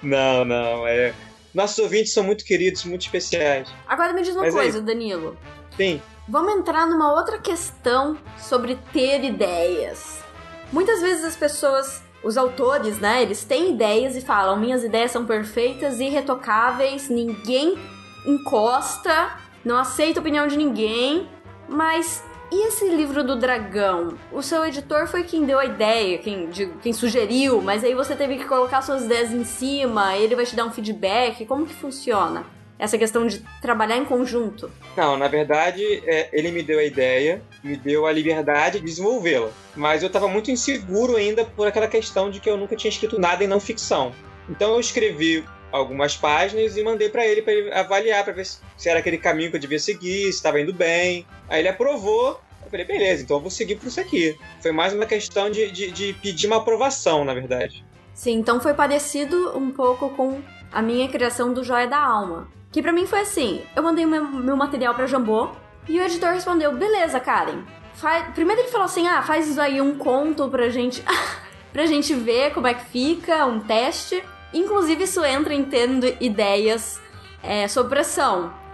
não, 0.01 0.45
não. 0.45 0.87
É... 0.87 1.13
Nossos 1.53 1.79
ouvintes 1.79 2.13
são 2.13 2.23
muito 2.23 2.45
queridos, 2.45 2.85
muito 2.85 3.01
especiais. 3.01 3.67
Agora 3.85 4.13
me 4.13 4.21
diz 4.21 4.33
uma 4.33 4.43
Mas 4.43 4.53
coisa, 4.53 4.79
aí... 4.79 4.85
Danilo. 4.85 5.37
Sim. 5.75 6.01
Vamos 6.29 6.55
entrar 6.55 6.87
numa 6.87 7.11
outra 7.11 7.37
questão 7.39 8.17
sobre 8.37 8.77
ter 8.93 9.21
ideias. 9.25 10.23
Muitas 10.71 11.01
vezes 11.01 11.25
as 11.25 11.35
pessoas 11.35 12.02
os 12.23 12.37
autores, 12.37 12.99
né, 12.99 13.21
eles 13.21 13.43
têm 13.43 13.71
ideias 13.71 14.15
e 14.15 14.21
falam: 14.21 14.57
minhas 14.57 14.83
ideias 14.83 15.11
são 15.11 15.25
perfeitas, 15.25 15.99
irretocáveis, 15.99 17.09
ninguém 17.09 17.77
encosta, 18.25 19.31
não 19.63 19.77
aceita 19.77 20.19
a 20.19 20.21
opinião 20.21 20.47
de 20.47 20.57
ninguém. 20.57 21.27
Mas 21.67 22.23
e 22.51 22.67
esse 22.67 22.87
livro 22.87 23.23
do 23.23 23.35
dragão? 23.35 24.13
O 24.31 24.43
seu 24.43 24.63
editor 24.63 25.07
foi 25.07 25.23
quem 25.23 25.43
deu 25.43 25.57
a 25.57 25.65
ideia, 25.65 26.19
quem, 26.19 26.51
de, 26.51 26.67
quem 26.83 26.93
sugeriu, 26.93 27.61
mas 27.61 27.83
aí 27.83 27.95
você 27.95 28.15
teve 28.15 28.37
que 28.37 28.45
colocar 28.45 28.83
suas 28.83 29.05
ideias 29.05 29.31
em 29.31 29.43
cima, 29.43 30.15
ele 30.15 30.35
vai 30.35 30.45
te 30.45 30.55
dar 30.55 30.65
um 30.65 30.71
feedback. 30.71 31.45
Como 31.47 31.65
que 31.65 31.73
funciona? 31.73 32.45
Essa 32.83 32.97
questão 32.97 33.25
de 33.25 33.41
trabalhar 33.61 33.95
em 33.95 34.03
conjunto? 34.03 34.69
Não, 34.97 35.15
na 35.15 35.29
verdade, 35.29 36.03
é, 36.05 36.27
ele 36.33 36.51
me 36.51 36.61
deu 36.61 36.79
a 36.79 36.83
ideia, 36.83 37.41
me 37.63 37.77
deu 37.77 38.05
a 38.05 38.11
liberdade 38.11 38.81
de 38.81 38.85
desenvolvê-la. 38.85 39.49
Mas 39.73 40.03
eu 40.03 40.07
estava 40.07 40.27
muito 40.27 40.51
inseguro 40.51 41.15
ainda 41.15 41.45
por 41.45 41.65
aquela 41.65 41.87
questão 41.87 42.29
de 42.29 42.41
que 42.41 42.49
eu 42.49 42.57
nunca 42.57 42.75
tinha 42.75 42.89
escrito 42.89 43.17
nada 43.17 43.41
em 43.41 43.47
não 43.47 43.57
ficção. 43.57 44.11
Então 44.49 44.73
eu 44.73 44.81
escrevi 44.81 45.45
algumas 45.71 46.17
páginas 46.17 46.75
e 46.75 46.83
mandei 46.83 47.07
para 47.07 47.25
ele 47.25 47.41
para 47.41 47.53
ele 47.53 47.71
avaliar 47.71 48.21
para 48.25 48.33
ver 48.33 48.45
se 48.45 48.89
era 48.89 48.99
aquele 48.99 49.17
caminho 49.17 49.49
que 49.49 49.55
eu 49.55 49.61
devia 49.61 49.79
seguir, 49.79 50.23
se 50.23 50.31
estava 50.31 50.59
indo 50.59 50.73
bem. 50.73 51.25
Aí 51.47 51.61
ele 51.61 51.69
aprovou. 51.69 52.41
Eu 52.65 52.69
falei, 52.69 52.85
beleza, 52.85 53.23
então 53.23 53.37
eu 53.37 53.41
vou 53.41 53.49
seguir 53.49 53.77
por 53.77 53.87
isso 53.87 54.01
aqui. 54.01 54.37
Foi 54.61 54.73
mais 54.73 54.93
uma 54.93 55.05
questão 55.05 55.49
de, 55.49 55.71
de, 55.71 55.89
de 55.89 56.13
pedir 56.21 56.47
uma 56.47 56.57
aprovação, 56.57 57.23
na 57.23 57.33
verdade. 57.33 57.85
Sim, 58.13 58.33
então 58.33 58.59
foi 58.59 58.73
parecido 58.73 59.57
um 59.57 59.71
pouco 59.71 60.09
com 60.09 60.41
a 60.69 60.81
minha 60.81 61.07
criação 61.07 61.53
do 61.53 61.63
Joia 61.63 61.87
da 61.87 61.97
Alma 61.97 62.51
Que 62.73 62.81
pra 62.81 62.91
mim 62.91 63.05
foi 63.05 63.19
assim: 63.19 63.63
eu 63.75 63.83
mandei 63.83 64.05
meu, 64.05 64.25
meu 64.25 64.57
material 64.57 64.95
pra 64.95 65.05
Jambô 65.05 65.51
e 65.87 65.99
o 65.99 66.03
editor 66.03 66.33
respondeu: 66.33 66.75
beleza, 66.75 67.19
Karen. 67.19 67.61
Faz... 67.93 68.33
Primeiro 68.33 68.61
ele 68.61 68.71
falou 68.71 68.85
assim: 68.85 69.07
ah, 69.07 69.21
faz 69.21 69.47
isso 69.47 69.61
aí 69.61 69.79
um 69.79 69.95
conto 69.95 70.49
pra 70.49 70.67
gente. 70.69 71.01
pra 71.71 71.85
gente 71.85 72.13
ver 72.15 72.51
como 72.51 72.67
é 72.67 72.73
que 72.73 72.85
fica, 72.85 73.45
um 73.45 73.59
teste. 73.59 74.23
Inclusive, 74.51 75.03
isso 75.03 75.23
entra 75.23 75.53
em 75.53 75.63
tendo 75.63 76.05
ideias 76.19 76.99
é, 77.43 77.67
sob 77.67 77.89
pressão. 77.89 78.51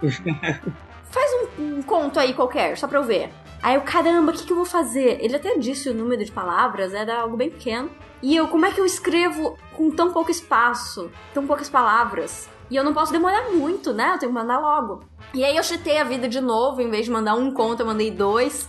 faz 1.10 1.30
um, 1.58 1.78
um, 1.78 1.82
conto 1.82 2.18
aí 2.18 2.32
qualquer, 2.32 2.78
só 2.78 2.88
pra 2.88 2.98
eu 2.98 3.04
ver. 3.04 3.30
Aí 3.62 3.74
eu, 3.74 3.82
caramba, 3.82 4.32
o 4.32 4.34
que, 4.34 4.44
que 4.44 4.52
eu 4.52 4.56
vou 4.56 4.64
fazer? 4.64 5.18
Ele 5.20 5.36
até 5.36 5.58
disse 5.58 5.90
o 5.90 5.94
número 5.94 6.24
de 6.24 6.32
palavras, 6.32 6.94
era 6.94 7.20
algo 7.20 7.36
bem 7.36 7.50
pequeno. 7.50 7.90
E 8.22 8.34
eu, 8.34 8.48
como 8.48 8.64
é 8.64 8.72
que 8.72 8.80
eu 8.80 8.86
escrevo 8.86 9.58
com 9.74 9.90
tão 9.90 10.12
pouco 10.12 10.30
espaço, 10.30 11.10
tão 11.34 11.46
poucas 11.46 11.68
palavras? 11.68 12.48
E 12.70 12.76
eu 12.76 12.84
não 12.84 12.94
posso 12.94 13.12
demorar 13.12 13.50
muito, 13.50 13.92
né? 13.92 14.12
Eu 14.14 14.18
tenho 14.18 14.32
que 14.32 14.38
mandar 14.38 14.58
logo. 14.58 15.02
E 15.34 15.44
aí 15.44 15.56
eu 15.56 15.62
chutei 15.62 15.98
a 15.98 16.04
vida 16.04 16.28
de 16.28 16.40
novo, 16.40 16.80
em 16.80 16.88
vez 16.88 17.06
de 17.06 17.10
mandar 17.10 17.34
um 17.34 17.52
conto, 17.52 17.80
eu 17.80 17.86
mandei 17.86 18.10
dois. 18.10 18.66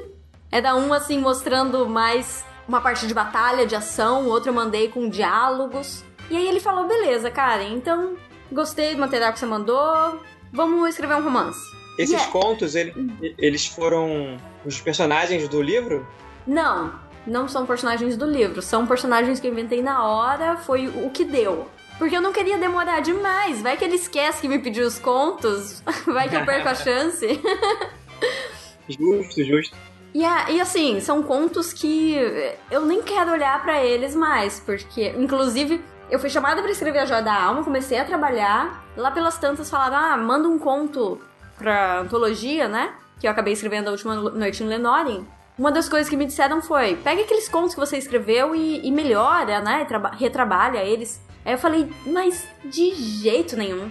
é 0.50 0.60
da 0.60 0.74
um, 0.74 0.92
assim, 0.92 1.18
mostrando 1.18 1.86
mais 1.86 2.44
uma 2.66 2.80
parte 2.80 3.06
de 3.06 3.12
batalha, 3.12 3.66
de 3.66 3.76
ação, 3.76 4.24
o 4.24 4.28
outro 4.28 4.50
eu 4.50 4.54
mandei 4.54 4.88
com 4.88 5.08
diálogos. 5.08 6.04
E 6.30 6.36
aí 6.36 6.46
ele 6.46 6.60
falou: 6.60 6.86
beleza, 6.86 7.30
cara, 7.30 7.62
então 7.62 8.16
gostei 8.50 8.94
do 8.94 9.00
material 9.00 9.32
que 9.32 9.38
você 9.38 9.46
mandou, 9.46 10.20
vamos 10.52 10.88
escrever 10.88 11.16
um 11.16 11.22
romance. 11.22 11.60
Esses 11.98 12.14
yeah. 12.14 12.32
contos, 12.32 12.74
ele, 12.74 12.94
eles 13.36 13.66
foram 13.66 14.38
os 14.64 14.80
personagens 14.80 15.46
do 15.46 15.60
livro? 15.60 16.06
Não, 16.46 16.94
não 17.26 17.46
são 17.48 17.66
personagens 17.66 18.16
do 18.16 18.24
livro, 18.24 18.62
são 18.62 18.86
personagens 18.86 19.38
que 19.38 19.46
eu 19.46 19.52
inventei 19.52 19.82
na 19.82 20.06
hora, 20.06 20.56
foi 20.56 20.88
o 20.88 21.10
que 21.10 21.24
deu. 21.24 21.68
Porque 22.02 22.16
eu 22.16 22.20
não 22.20 22.32
queria 22.32 22.58
demorar 22.58 22.98
demais. 22.98 23.62
Vai 23.62 23.76
que 23.76 23.84
ele 23.84 23.94
esquece 23.94 24.40
que 24.40 24.48
me 24.48 24.58
pediu 24.58 24.84
os 24.84 24.98
contos. 24.98 25.84
Vai 26.04 26.28
que 26.28 26.34
eu 26.34 26.44
perco 26.44 26.68
a 26.68 26.74
chance. 26.74 27.40
justo, 28.90 29.44
justo. 29.44 29.76
E, 30.12 30.22
e 30.22 30.60
assim, 30.60 30.98
são 30.98 31.22
contos 31.22 31.72
que 31.72 32.16
eu 32.68 32.84
nem 32.84 33.02
quero 33.02 33.30
olhar 33.30 33.62
para 33.62 33.84
eles 33.84 34.16
mais, 34.16 34.58
porque, 34.58 35.10
inclusive, 35.10 35.80
eu 36.10 36.18
fui 36.18 36.28
chamada 36.28 36.60
para 36.60 36.72
escrever 36.72 36.98
a 36.98 37.06
Joia 37.06 37.22
da 37.22 37.40
Alma, 37.40 37.62
comecei 37.62 38.00
a 38.00 38.04
trabalhar. 38.04 38.84
Lá 38.96 39.12
pelas 39.12 39.38
tantas 39.38 39.70
falaram: 39.70 39.94
ah, 39.94 40.16
manda 40.16 40.48
um 40.48 40.58
conto 40.58 41.20
pra 41.56 42.00
antologia, 42.00 42.66
né? 42.66 42.94
Que 43.20 43.28
eu 43.28 43.30
acabei 43.30 43.52
escrevendo 43.52 43.86
a 43.86 43.92
última 43.92 44.16
noite 44.16 44.60
no 44.64 44.68
Lenorin. 44.68 45.24
Uma 45.56 45.70
das 45.70 45.88
coisas 45.88 46.08
que 46.08 46.16
me 46.16 46.26
disseram 46.26 46.60
foi: 46.60 46.96
pega 46.96 47.22
aqueles 47.22 47.48
contos 47.48 47.74
que 47.74 47.80
você 47.80 47.96
escreveu 47.96 48.56
e, 48.56 48.84
e 48.84 48.90
melhora, 48.90 49.60
né? 49.60 49.86
retrabalha 50.18 50.78
eles. 50.78 51.22
Aí 51.44 51.52
eu 51.52 51.58
falei: 51.58 51.90
mas 52.06 52.46
de 52.64 52.94
jeito 52.94 53.56
nenhum. 53.56 53.90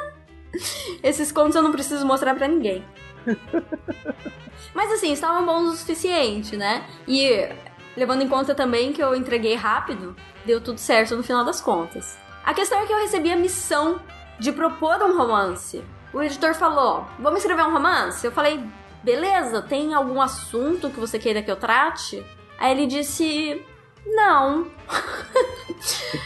Esses 1.02 1.30
contos 1.32 1.54
eu 1.54 1.62
não 1.62 1.72
preciso 1.72 2.06
mostrar 2.06 2.34
para 2.34 2.48
ninguém. 2.48 2.84
Mas 4.74 4.92
assim, 4.92 5.12
estavam 5.12 5.44
bons 5.44 5.72
o 5.72 5.76
suficiente, 5.76 6.56
né? 6.56 6.86
E 7.06 7.48
levando 7.96 8.22
em 8.22 8.28
conta 8.28 8.54
também 8.54 8.92
que 8.92 9.02
eu 9.02 9.14
entreguei 9.14 9.54
rápido, 9.54 10.16
deu 10.44 10.60
tudo 10.60 10.78
certo 10.78 11.16
no 11.16 11.22
final 11.22 11.44
das 11.44 11.60
contas. 11.60 12.18
A 12.44 12.54
questão 12.54 12.78
é 12.80 12.86
que 12.86 12.92
eu 12.92 13.00
recebi 13.00 13.30
a 13.30 13.36
missão 13.36 14.00
de 14.38 14.52
propor 14.52 15.02
um 15.02 15.16
romance. 15.16 15.84
O 16.12 16.22
editor 16.22 16.54
falou: 16.54 17.06
Vamos 17.18 17.40
escrever 17.40 17.62
um 17.62 17.72
romance? 17.72 18.24
Eu 18.24 18.32
falei: 18.32 18.62
Beleza, 19.02 19.62
tem 19.62 19.94
algum 19.94 20.20
assunto 20.20 20.90
que 20.90 21.00
você 21.00 21.18
queira 21.18 21.42
que 21.42 21.50
eu 21.50 21.56
trate? 21.56 22.24
Aí 22.58 22.72
ele 22.72 22.86
disse: 22.86 23.64
Não. 24.06 24.66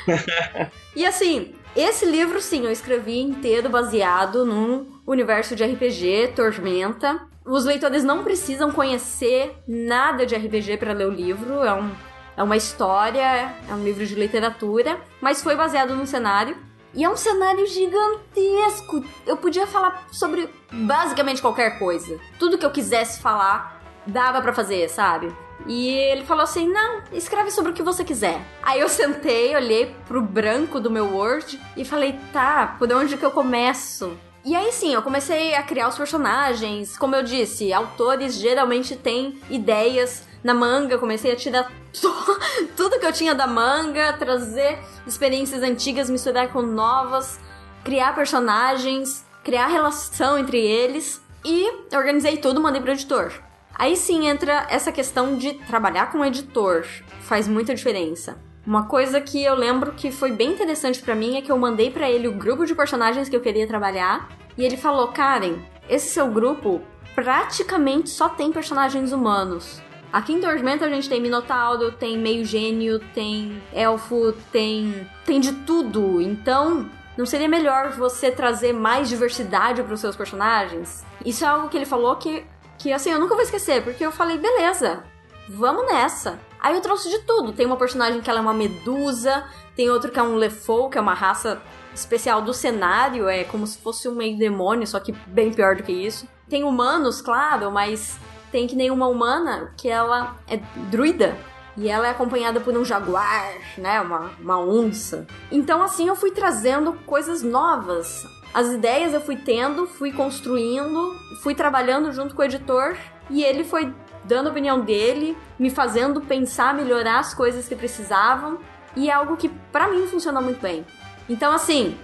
e 0.94 1.04
assim, 1.04 1.54
esse 1.76 2.04
livro, 2.04 2.40
sim, 2.40 2.64
eu 2.64 2.70
escrevi 2.70 3.20
inteiro 3.20 3.68
baseado 3.68 4.44
num 4.44 4.86
universo 5.06 5.56
de 5.56 5.64
RPG, 5.64 6.32
Tormenta. 6.36 7.20
Os 7.44 7.64
leitores 7.64 8.04
não 8.04 8.22
precisam 8.22 8.70
conhecer 8.70 9.56
nada 9.66 10.24
de 10.24 10.34
RPG 10.36 10.76
para 10.78 10.92
ler 10.92 11.08
o 11.08 11.10
livro, 11.10 11.62
é, 11.62 11.74
um, 11.74 11.90
é 12.36 12.42
uma 12.42 12.56
história, 12.56 13.52
é 13.68 13.74
um 13.74 13.82
livro 13.82 14.06
de 14.06 14.14
literatura, 14.14 15.00
mas 15.20 15.42
foi 15.42 15.56
baseado 15.56 15.94
num 15.94 16.06
cenário. 16.06 16.56
E 16.94 17.02
é 17.02 17.10
um 17.10 17.16
cenário 17.16 17.66
gigantesco. 17.66 19.04
Eu 19.26 19.36
podia 19.36 19.66
falar 19.66 20.06
sobre 20.12 20.48
basicamente 20.72 21.42
qualquer 21.42 21.76
coisa. 21.76 22.20
Tudo 22.38 22.56
que 22.56 22.64
eu 22.64 22.70
quisesse 22.70 23.20
falar, 23.20 23.82
dava 24.06 24.40
para 24.40 24.52
fazer, 24.52 24.88
sabe? 24.88 25.34
E 25.66 25.88
ele 25.88 26.24
falou 26.24 26.44
assim: 26.44 26.68
não, 26.68 27.02
escreve 27.12 27.50
sobre 27.50 27.72
o 27.72 27.74
que 27.74 27.82
você 27.82 28.04
quiser. 28.04 28.40
Aí 28.62 28.80
eu 28.80 28.88
sentei, 28.88 29.54
olhei 29.54 29.94
pro 30.06 30.20
branco 30.20 30.78
do 30.78 30.90
meu 30.90 31.14
Word 31.14 31.60
e 31.76 31.84
falei: 31.84 32.18
tá, 32.32 32.76
por 32.78 32.92
onde 32.92 33.16
que 33.16 33.24
eu 33.24 33.30
começo? 33.30 34.16
E 34.44 34.54
aí 34.54 34.70
sim, 34.72 34.92
eu 34.92 35.00
comecei 35.00 35.54
a 35.54 35.62
criar 35.62 35.88
os 35.88 35.96
personagens. 35.96 36.98
Como 36.98 37.16
eu 37.16 37.22
disse, 37.22 37.72
autores 37.72 38.34
geralmente 38.34 38.94
têm 38.94 39.40
ideias 39.48 40.22
na 40.42 40.52
manga, 40.52 40.98
comecei 40.98 41.32
a 41.32 41.36
tirar 41.36 41.72
tudo 42.76 43.00
que 43.00 43.06
eu 43.06 43.12
tinha 43.12 43.34
da 43.34 43.46
manga, 43.46 44.12
trazer 44.12 44.78
experiências 45.06 45.62
antigas, 45.62 46.10
misturar 46.10 46.52
com 46.52 46.60
novas, 46.60 47.40
criar 47.82 48.14
personagens, 48.14 49.24
criar 49.42 49.68
relação 49.68 50.38
entre 50.38 50.58
eles 50.58 51.22
e 51.42 51.70
organizei 51.94 52.36
tudo, 52.36 52.60
mandei 52.60 52.82
pro 52.82 52.92
editor. 52.92 53.32
Aí 53.74 53.96
sim 53.96 54.26
entra 54.26 54.66
essa 54.70 54.92
questão 54.92 55.36
de 55.36 55.54
trabalhar 55.66 56.12
com 56.12 56.24
editor. 56.24 56.86
Faz 57.20 57.48
muita 57.48 57.74
diferença. 57.74 58.38
Uma 58.66 58.86
coisa 58.86 59.20
que 59.20 59.44
eu 59.44 59.54
lembro 59.54 59.92
que 59.92 60.10
foi 60.10 60.32
bem 60.32 60.52
interessante 60.52 61.02
para 61.02 61.14
mim 61.14 61.36
é 61.36 61.42
que 61.42 61.52
eu 61.52 61.58
mandei 61.58 61.90
para 61.90 62.10
ele 62.10 62.28
o 62.28 62.32
grupo 62.32 62.64
de 62.64 62.74
personagens 62.74 63.28
que 63.28 63.36
eu 63.36 63.40
queria 63.40 63.66
trabalhar 63.66 64.28
e 64.56 64.64
ele 64.64 64.76
falou: 64.76 65.08
"Karen, 65.08 65.58
esse 65.88 66.08
seu 66.08 66.28
grupo 66.28 66.80
praticamente 67.14 68.08
só 68.10 68.28
tem 68.28 68.50
personagens 68.50 69.12
humanos. 69.12 69.82
Aqui 70.12 70.32
em 70.32 70.40
Tormenta 70.40 70.86
a 70.86 70.88
gente 70.88 71.08
tem 71.08 71.20
Minotauro, 71.20 71.92
tem 71.92 72.16
meio 72.16 72.44
gênio, 72.44 73.00
tem 73.12 73.60
elfo, 73.72 74.32
tem 74.52 75.06
tem 75.26 75.40
de 75.40 75.52
tudo. 75.52 76.20
Então, 76.20 76.88
não 77.18 77.26
seria 77.26 77.48
melhor 77.48 77.90
você 77.90 78.30
trazer 78.30 78.72
mais 78.72 79.08
diversidade 79.08 79.82
para 79.82 79.92
os 79.92 80.00
seus 80.00 80.16
personagens? 80.16 81.04
Isso 81.24 81.44
é 81.44 81.48
algo 81.48 81.68
que 81.68 81.76
ele 81.76 81.84
falou 81.84 82.16
que 82.16 82.44
que 82.84 82.92
assim, 82.92 83.10
eu 83.10 83.18
nunca 83.18 83.34
vou 83.34 83.42
esquecer, 83.42 83.82
porque 83.82 84.04
eu 84.04 84.12
falei, 84.12 84.36
beleza, 84.36 85.02
vamos 85.48 85.86
nessa. 85.86 86.38
Aí 86.60 86.74
eu 86.74 86.82
trouxe 86.82 87.08
de 87.08 87.20
tudo. 87.20 87.50
Tem 87.50 87.64
uma 87.64 87.78
personagem 87.78 88.20
que 88.20 88.28
ela 88.28 88.40
é 88.40 88.42
uma 88.42 88.52
medusa, 88.52 89.42
tem 89.74 89.88
outro 89.88 90.10
que 90.10 90.18
é 90.18 90.22
um 90.22 90.36
Lefou, 90.36 90.90
que 90.90 90.98
é 90.98 91.00
uma 91.00 91.14
raça 91.14 91.62
especial 91.94 92.42
do 92.42 92.52
cenário, 92.52 93.26
é 93.26 93.42
como 93.42 93.66
se 93.66 93.78
fosse 93.78 94.06
um 94.06 94.14
meio 94.14 94.36
demônio, 94.36 94.86
só 94.86 95.00
que 95.00 95.12
bem 95.26 95.50
pior 95.50 95.76
do 95.76 95.82
que 95.82 95.92
isso. 95.92 96.28
Tem 96.46 96.62
humanos, 96.62 97.22
claro, 97.22 97.70
mas 97.70 98.18
tem 98.52 98.66
que 98.66 98.76
nem 98.76 98.90
uma 98.90 99.06
humana 99.06 99.72
que 99.78 99.88
ela 99.88 100.36
é 100.46 100.58
druida. 100.90 101.34
E 101.78 101.88
ela 101.88 102.06
é 102.06 102.10
acompanhada 102.10 102.60
por 102.60 102.76
um 102.76 102.84
jaguar, 102.84 103.54
né? 103.78 103.98
Uma, 104.00 104.30
uma 104.38 104.60
onça. 104.60 105.26
Então, 105.50 105.82
assim, 105.82 106.06
eu 106.06 106.14
fui 106.14 106.30
trazendo 106.30 106.92
coisas 107.06 107.42
novas 107.42 108.26
as 108.54 108.68
ideias 108.68 109.12
eu 109.12 109.20
fui 109.20 109.36
tendo, 109.36 109.84
fui 109.84 110.12
construindo, 110.12 111.18
fui 111.42 111.56
trabalhando 111.56 112.12
junto 112.12 112.36
com 112.36 112.42
o 112.42 112.44
editor 112.44 112.96
e 113.28 113.42
ele 113.42 113.64
foi 113.64 113.92
dando 114.24 114.46
a 114.46 114.50
opinião 114.52 114.80
dele, 114.80 115.36
me 115.58 115.70
fazendo 115.70 116.20
pensar, 116.20 116.72
melhorar 116.72 117.18
as 117.18 117.34
coisas 117.34 117.68
que 117.68 117.74
precisavam 117.74 118.60
e 118.94 119.10
é 119.10 119.12
algo 119.12 119.36
que 119.36 119.48
para 119.48 119.88
mim 119.88 120.06
funcionou 120.06 120.40
muito 120.40 120.60
bem. 120.60 120.86
Então 121.28 121.52
assim, 121.52 121.98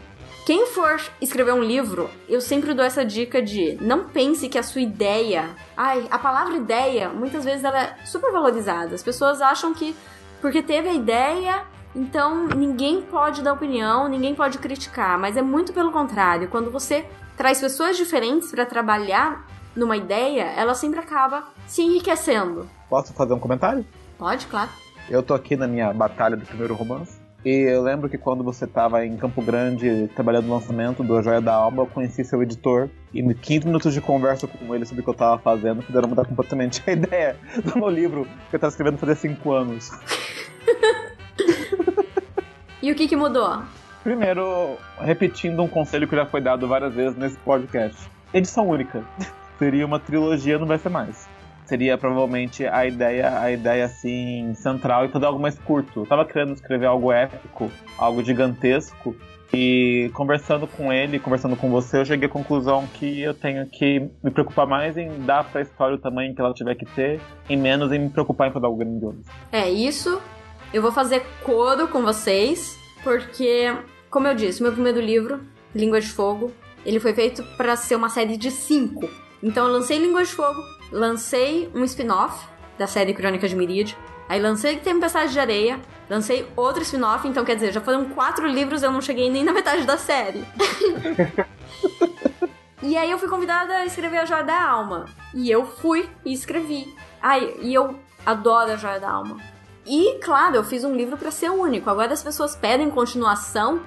quem 0.44 0.66
for 0.66 1.01
escrever 1.20 1.53
um 1.53 1.62
livro, 1.62 2.11
eu 2.28 2.40
sempre 2.40 2.74
dou 2.74 2.84
essa 2.84 3.05
dica 3.05 3.40
de 3.40 3.78
não 3.80 4.09
pense 4.09 4.48
que 4.48 4.59
a 4.59 4.62
sua 4.64 4.80
ideia, 4.80 5.51
ai, 5.76 6.09
a 6.11 6.18
palavra 6.18 6.57
ideia, 6.57 7.11
muitas 7.11 7.44
vezes 7.44 7.62
ela 7.62 7.80
é 7.80 7.96
super 8.05 8.32
valorizada. 8.32 8.94
As 8.94 9.03
pessoas 9.03 9.40
acham 9.40 9.72
que 9.72 9.94
porque 10.40 10.62
teve 10.62 10.88
a 10.88 10.94
ideia, 10.94 11.62
então, 11.95 12.47
ninguém 12.47 13.03
pode 13.03 13.43
dar 13.43 13.53
opinião, 13.53 14.09
ninguém 14.09 14.34
pode 14.34 14.59
criticar, 14.59 15.18
mas 15.18 15.36
é 15.36 15.43
muito 15.43 15.72
pelo 15.72 15.91
contrário. 15.91 16.49
Quando 16.49 16.70
você 16.70 17.05
traz 17.36 17.61
pessoas 17.61 17.97
diferentes 17.97 18.51
para 18.51 18.64
trabalhar 18.64 19.47
numa 19.74 19.97
ideia, 19.97 20.45
ela 20.57 20.74
sempre 20.74 21.01
acaba 21.01 21.49
se 21.66 21.82
enriquecendo. 21.82 22.68
Posso 22.88 23.12
fazer 23.12 23.34
um 23.34 23.38
comentário? 23.38 23.84
Pode, 24.18 24.47
claro. 24.47 24.70
Eu 25.09 25.22
tô 25.22 25.34
aqui 25.34 25.57
na 25.57 25.66
minha 25.66 25.93
batalha 25.93 26.36
do 26.36 26.47
primeiro 26.47 26.74
romance. 26.74 27.18
E 27.45 27.51
eu 27.51 27.82
lembro 27.82 28.09
que 28.09 28.18
quando 28.18 28.45
você 28.45 28.66
estava 28.66 29.05
em 29.05 29.16
Campo 29.16 29.41
Grande 29.41 30.09
trabalhando 30.14 30.47
no 30.47 30.55
lançamento 30.55 31.03
do 31.03 31.22
Joia 31.22 31.41
da 31.41 31.55
Alma, 31.55 31.82
eu 31.82 31.86
conheci 31.86 32.22
seu 32.22 32.43
editor. 32.43 32.91
E 33.14 33.20
em 33.20 33.32
15 33.32 33.66
minutos 33.66 33.95
de 33.95 34.01
conversa 34.01 34.47
com 34.47 34.74
ele 34.74 34.84
sobre 34.84 35.01
o 35.01 35.05
que 35.05 35.09
eu 35.09 35.12
estava 35.12 35.38
fazendo, 35.38 35.80
fizeram 35.80 36.09
mudar 36.09 36.26
completamente 36.26 36.82
a 36.86 36.93
ideia 36.93 37.36
do 37.64 37.78
meu 37.78 37.88
livro 37.88 38.24
que 38.24 38.55
eu 38.55 38.59
estava 38.59 38.70
escrevendo 38.70 38.99
fazia 38.99 39.14
5 39.16 39.53
anos. 39.53 39.91
E 42.83 42.91
o 42.91 42.95
que, 42.95 43.09
que 43.09 43.16
mudou? 43.16 43.62
Primeiro, 44.03 44.76
repetindo 44.99 45.62
um 45.62 45.68
conselho 45.68 46.09
que 46.09 46.16
já 46.16 46.24
foi 46.24 46.41
dado 46.41 46.66
várias 46.66 46.95
vezes 46.95 47.16
nesse 47.18 47.37
podcast: 47.39 47.97
edição 48.33 48.68
única. 48.68 49.05
Seria 49.59 49.85
uma 49.85 50.01
trilogia, 50.01 50.59
não 50.59 50.66
vai 50.66 50.78
ser 50.78 50.89
mais. 50.89 51.28
Seria 51.66 51.99
provavelmente 51.99 52.66
a 52.66 52.87
ideia, 52.87 53.39
a 53.39 53.53
ideia 53.53 53.85
assim 53.85 54.55
central 54.55 55.05
e 55.05 55.09
tudo 55.09 55.26
algo 55.26 55.39
mais 55.39 55.59
curto. 55.59 56.01
Eu 56.01 56.07
tava 56.07 56.24
querendo 56.24 56.55
escrever 56.55 56.87
algo 56.87 57.12
épico, 57.12 57.70
algo 57.99 58.24
gigantesco, 58.24 59.14
E 59.53 60.11
conversando 60.14 60.66
com 60.66 60.93
ele, 60.93 61.18
conversando 61.18 61.57
com 61.57 61.70
você, 61.70 61.99
eu 61.99 62.05
cheguei 62.05 62.28
à 62.28 62.31
conclusão 62.31 62.87
que 62.95 63.20
eu 63.20 63.35
tenho 63.35 63.66
que 63.66 64.09
me 64.22 64.31
preocupar 64.31 64.66
mais 64.66 64.97
em 64.97 65.11
dar 65.26 65.45
pra 65.45 65.61
história 65.61 65.97
o 65.97 65.99
tamanho 65.99 66.35
que 66.35 66.41
ela 66.41 66.55
tiver 66.55 66.74
que 66.76 66.87
ter, 66.87 67.20
e 67.49 67.57
menos 67.57 67.93
em 67.93 67.99
me 67.99 68.09
preocupar 68.09 68.49
em 68.49 68.53
fazer 68.53 68.66
algo 68.66 68.78
grandioso. 68.78 69.22
É 69.53 69.68
isso. 69.68 70.20
Eu 70.72 70.80
vou 70.80 70.92
fazer 70.92 71.26
coro 71.42 71.88
com 71.88 72.02
vocês, 72.02 72.78
porque, 73.02 73.74
como 74.08 74.28
eu 74.28 74.34
disse, 74.34 74.62
meu 74.62 74.70
primeiro 74.70 75.00
livro, 75.00 75.40
Língua 75.74 76.00
de 76.00 76.08
Fogo, 76.08 76.52
ele 76.86 77.00
foi 77.00 77.12
feito 77.12 77.42
para 77.56 77.74
ser 77.74 77.96
uma 77.96 78.08
série 78.08 78.36
de 78.36 78.52
cinco. 78.52 79.08
Então 79.42 79.66
eu 79.66 79.72
lancei 79.72 79.98
Língua 79.98 80.22
de 80.22 80.30
Fogo, 80.30 80.60
lancei 80.92 81.68
um 81.74 81.82
spin-off 81.84 82.46
da 82.78 82.86
série 82.86 83.12
Crônica 83.12 83.48
de 83.48 83.56
Miríade, 83.56 83.96
aí 84.28 84.40
lancei 84.40 84.76
Tempestade 84.76 85.32
de 85.32 85.40
Areia, 85.40 85.80
lancei 86.08 86.46
outro 86.54 86.82
spin-off, 86.82 87.26
então 87.26 87.44
quer 87.44 87.56
dizer, 87.56 87.72
já 87.72 87.80
foram 87.80 88.04
quatro 88.10 88.46
livros, 88.46 88.82
eu 88.82 88.92
não 88.92 89.00
cheguei 89.00 89.28
nem 89.28 89.42
na 89.42 89.52
metade 89.52 89.84
da 89.84 89.96
série. 89.96 90.44
e 92.80 92.96
aí 92.96 93.10
eu 93.10 93.18
fui 93.18 93.28
convidada 93.28 93.74
a 93.74 93.86
escrever 93.86 94.18
A 94.18 94.24
Joia 94.24 94.44
da 94.44 94.62
Alma. 94.62 95.06
E 95.34 95.50
eu 95.50 95.66
fui 95.66 96.08
e 96.24 96.32
escrevi. 96.32 96.94
Ai, 97.20 97.54
e 97.60 97.74
eu 97.74 97.98
adoro 98.24 98.72
A 98.72 98.76
Joia 98.76 99.00
da 99.00 99.10
Alma. 99.10 99.36
E, 99.87 100.18
claro, 100.22 100.57
eu 100.57 100.64
fiz 100.64 100.85
um 100.85 100.95
livro 100.95 101.16
para 101.16 101.31
ser 101.31 101.51
único. 101.51 101.89
Agora 101.89 102.12
as 102.12 102.22
pessoas 102.22 102.55
pedem 102.55 102.91
continuação. 102.91 103.81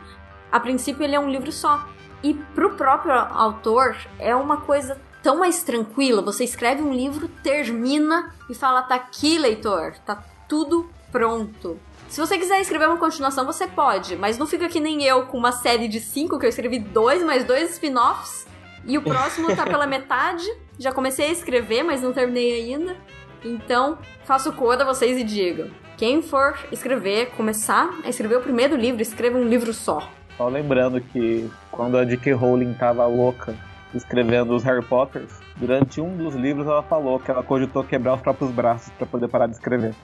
A 0.52 0.60
princípio, 0.60 1.04
ele 1.04 1.16
é 1.16 1.20
um 1.20 1.30
livro 1.30 1.52
só. 1.52 1.88
E 2.24 2.34
pro 2.34 2.76
próprio 2.76 3.14
autor, 3.14 3.96
é 4.18 4.36
uma 4.36 4.58
coisa 4.58 5.00
tão 5.22 5.38
mais 5.38 5.64
tranquila. 5.64 6.22
Você 6.22 6.44
escreve 6.44 6.82
um 6.82 6.94
livro, 6.94 7.28
termina 7.42 8.34
e 8.50 8.54
fala: 8.54 8.82
tá 8.82 8.96
aqui, 8.96 9.38
leitor, 9.38 9.94
tá 10.06 10.24
tudo 10.48 10.90
pronto. 11.12 11.80
Se 12.10 12.20
você 12.20 12.38
quiser 12.38 12.62
escrever 12.62 12.88
uma 12.88 12.98
continuação, 12.98 13.46
você 13.46 13.66
pode, 13.66 14.16
mas 14.16 14.38
não 14.38 14.46
fica 14.46 14.68
que 14.68 14.80
nem 14.80 15.04
eu 15.04 15.26
com 15.26 15.38
uma 15.38 15.52
série 15.52 15.88
de 15.88 16.00
cinco 16.00 16.38
que 16.38 16.46
eu 16.46 16.50
escrevi 16.50 16.78
dois 16.78 17.24
mais 17.24 17.44
dois 17.44 17.72
spin-offs 17.72 18.46
e 18.86 18.98
o 18.98 19.02
próximo 19.02 19.56
tá 19.56 19.64
pela 19.64 19.88
metade. 19.88 20.46
Já 20.78 20.92
comecei 20.92 21.28
a 21.28 21.32
escrever, 21.32 21.84
mas 21.84 22.02
não 22.02 22.14
terminei 22.14 22.62
ainda. 22.62 22.96
Então, 23.44 23.98
faço 24.26 24.52
cor 24.54 24.80
a 24.80 24.86
vocês 24.86 25.18
e 25.18 25.24
digo: 25.24 25.70
quem 26.04 26.22
for 26.22 26.60
escrever, 26.70 27.28
começar 27.28 27.90
a 28.04 28.10
escrever 28.10 28.36
o 28.36 28.42
primeiro 28.42 28.76
livro, 28.76 29.02
escreva 29.02 29.38
um 29.38 29.48
livro 29.48 29.74
só. 29.74 30.10
Só 30.36 30.50
lembrando 30.50 31.00
que 31.00 31.50
quando 31.72 31.98
a 31.98 32.04
J.K. 32.04 32.34
Rowling 32.34 32.74
tava 32.74 33.06
louca 33.06 33.56
escrevendo 33.94 34.54
os 34.54 34.64
Harry 34.64 34.84
Potters, 34.84 35.40
durante 35.56 36.02
um 36.02 36.18
dos 36.18 36.36
livros 36.36 36.68
ela 36.68 36.84
falou 36.84 37.22
que 37.22 37.32
ela 37.32 37.42
cogitou 37.42 37.86
quebrar 37.86 38.16
os 38.16 38.22
próprios 38.22 38.52
braços 38.52 38.92
para 38.98 39.08
poder 39.08 39.30
parar 39.30 39.48
de 39.48 39.54
escrever. 39.54 39.96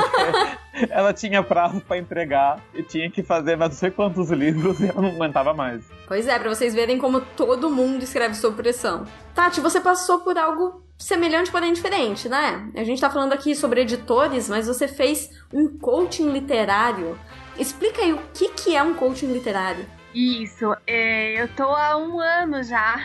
ela 0.88 1.12
tinha 1.12 1.42
prazo 1.42 1.82
para 1.82 1.98
entregar 1.98 2.64
e 2.72 2.82
tinha 2.82 3.10
que 3.10 3.22
fazer 3.22 3.54
mais 3.54 3.72
não 3.72 3.76
sei 3.76 3.90
quantos 3.90 4.30
livros 4.30 4.80
e 4.80 4.88
ela 4.88 5.02
não 5.02 5.10
aguentava 5.10 5.52
mais. 5.52 5.84
Pois 6.08 6.26
é, 6.26 6.38
para 6.38 6.48
vocês 6.48 6.72
verem 6.72 6.96
como 6.96 7.20
todo 7.20 7.68
mundo 7.68 8.02
escreve 8.02 8.34
sob 8.34 8.56
pressão. 8.56 9.04
Tati, 9.34 9.60
você 9.60 9.78
passou 9.78 10.20
por 10.20 10.38
algo 10.38 10.82
semelhante, 10.98 11.50
porém 11.50 11.72
diferente, 11.72 12.28
né? 12.28 12.70
A 12.74 12.84
gente 12.84 13.00
tá 13.00 13.10
falando 13.10 13.32
aqui 13.32 13.54
sobre 13.54 13.82
editores, 13.82 14.48
mas 14.48 14.66
você 14.66 14.86
fez 14.86 15.30
um 15.52 15.78
coaching 15.78 16.30
literário. 16.30 17.18
Explica 17.58 18.02
aí 18.02 18.12
o 18.12 18.20
que, 18.32 18.48
que 18.50 18.76
é 18.76 18.82
um 18.82 18.94
coaching 18.94 19.32
literário. 19.32 19.84
Isso, 20.14 20.76
é, 20.86 21.42
eu 21.42 21.48
tô 21.48 21.64
há 21.64 21.96
um 21.96 22.20
ano 22.20 22.62
já 22.62 22.96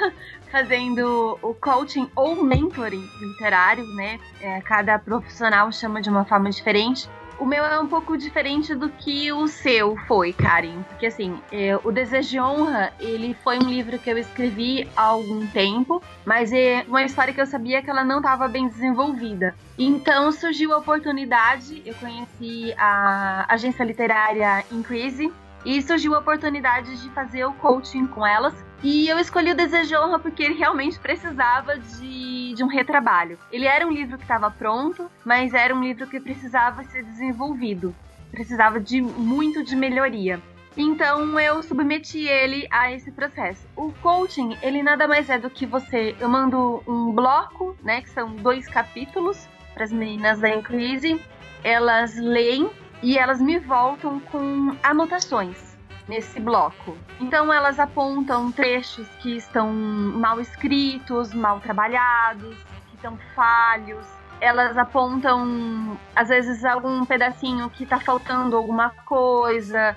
fazendo 0.50 1.38
o 1.40 1.54
coaching 1.54 2.10
ou 2.16 2.42
mentoring 2.42 3.08
literário, 3.20 3.86
né? 3.94 4.18
É, 4.40 4.60
cada 4.60 4.98
profissional 4.98 5.70
chama 5.70 6.00
de 6.02 6.10
uma 6.10 6.24
forma 6.24 6.50
diferente. 6.50 7.08
O 7.38 7.44
meu 7.44 7.64
é 7.64 7.78
um 7.78 7.86
pouco 7.86 8.16
diferente 8.16 8.74
do 8.74 8.88
que 8.88 9.30
o 9.30 9.46
seu 9.46 9.96
foi, 10.06 10.32
Karen. 10.32 10.82
Porque, 10.88 11.06
assim, 11.06 11.38
é, 11.52 11.76
O 11.84 11.92
Desejo 11.92 12.30
de 12.30 12.40
Honra, 12.40 12.92
ele 12.98 13.34
foi 13.44 13.58
um 13.58 13.68
livro 13.68 13.98
que 13.98 14.10
eu 14.10 14.16
escrevi 14.16 14.88
há 14.96 15.02
algum 15.02 15.46
tempo, 15.48 16.02
mas 16.24 16.52
é 16.52 16.84
uma 16.88 17.02
história 17.02 17.34
que 17.34 17.40
eu 17.40 17.46
sabia 17.46 17.82
que 17.82 17.90
ela 17.90 18.04
não 18.04 18.18
estava 18.18 18.48
bem 18.48 18.68
desenvolvida. 18.68 19.54
Então 19.78 20.32
surgiu 20.32 20.72
a 20.72 20.78
oportunidade, 20.78 21.82
eu 21.84 21.94
conheci 21.94 22.74
a 22.78 23.44
agência 23.52 23.84
literária 23.84 24.64
Increase, 24.72 25.30
e 25.66 25.82
surgiu 25.82 26.14
a 26.14 26.20
oportunidade 26.20 26.96
de 27.02 27.10
fazer 27.10 27.44
o 27.44 27.52
coaching 27.54 28.06
com 28.06 28.24
elas. 28.24 28.54
E 28.84 29.08
eu 29.08 29.18
escolhi 29.18 29.50
o 29.50 29.56
Desejo 29.56 29.88
de 29.88 29.96
Honra 29.96 30.20
porque 30.20 30.44
ele 30.44 30.54
realmente 30.54 30.96
precisava 30.96 31.76
de, 31.76 32.54
de 32.54 32.62
um 32.62 32.68
retrabalho. 32.68 33.36
Ele 33.50 33.66
era 33.66 33.84
um 33.84 33.90
livro 33.90 34.16
que 34.16 34.22
estava 34.22 34.48
pronto, 34.48 35.10
mas 35.24 35.52
era 35.52 35.74
um 35.74 35.82
livro 35.82 36.06
que 36.06 36.20
precisava 36.20 36.84
ser 36.84 37.02
desenvolvido. 37.02 37.92
Precisava 38.30 38.78
de 38.78 39.00
muito 39.00 39.64
de 39.64 39.74
melhoria. 39.74 40.40
Então 40.76 41.40
eu 41.40 41.60
submeti 41.64 42.28
ele 42.28 42.68
a 42.70 42.92
esse 42.92 43.10
processo. 43.10 43.66
O 43.74 43.90
coaching, 44.02 44.56
ele 44.62 44.84
nada 44.84 45.08
mais 45.08 45.28
é 45.28 45.36
do 45.36 45.50
que 45.50 45.66
você. 45.66 46.14
Eu 46.20 46.28
mando 46.28 46.80
um 46.86 47.10
bloco, 47.10 47.76
né? 47.82 48.02
Que 48.02 48.10
são 48.10 48.36
dois 48.36 48.68
capítulos 48.68 49.48
para 49.74 49.82
as 49.82 49.90
meninas 49.90 50.38
da 50.38 50.48
Increase. 50.48 51.20
Elas 51.64 52.14
leem 52.16 52.70
e 53.06 53.16
elas 53.16 53.40
me 53.40 53.56
voltam 53.60 54.18
com 54.18 54.76
anotações 54.82 55.78
nesse 56.08 56.40
bloco. 56.40 56.98
Então 57.20 57.52
elas 57.52 57.78
apontam 57.78 58.50
trechos 58.50 59.06
que 59.20 59.36
estão 59.36 59.72
mal 59.72 60.40
escritos, 60.40 61.32
mal 61.32 61.60
trabalhados, 61.60 62.56
que 62.88 62.96
estão 62.96 63.16
falhos. 63.32 64.04
Elas 64.40 64.76
apontam, 64.76 65.96
às 66.16 66.30
vezes, 66.30 66.64
algum 66.64 67.04
pedacinho 67.04 67.70
que 67.70 67.86
tá 67.86 68.00
faltando 68.00 68.56
alguma 68.56 68.90
coisa. 68.90 69.96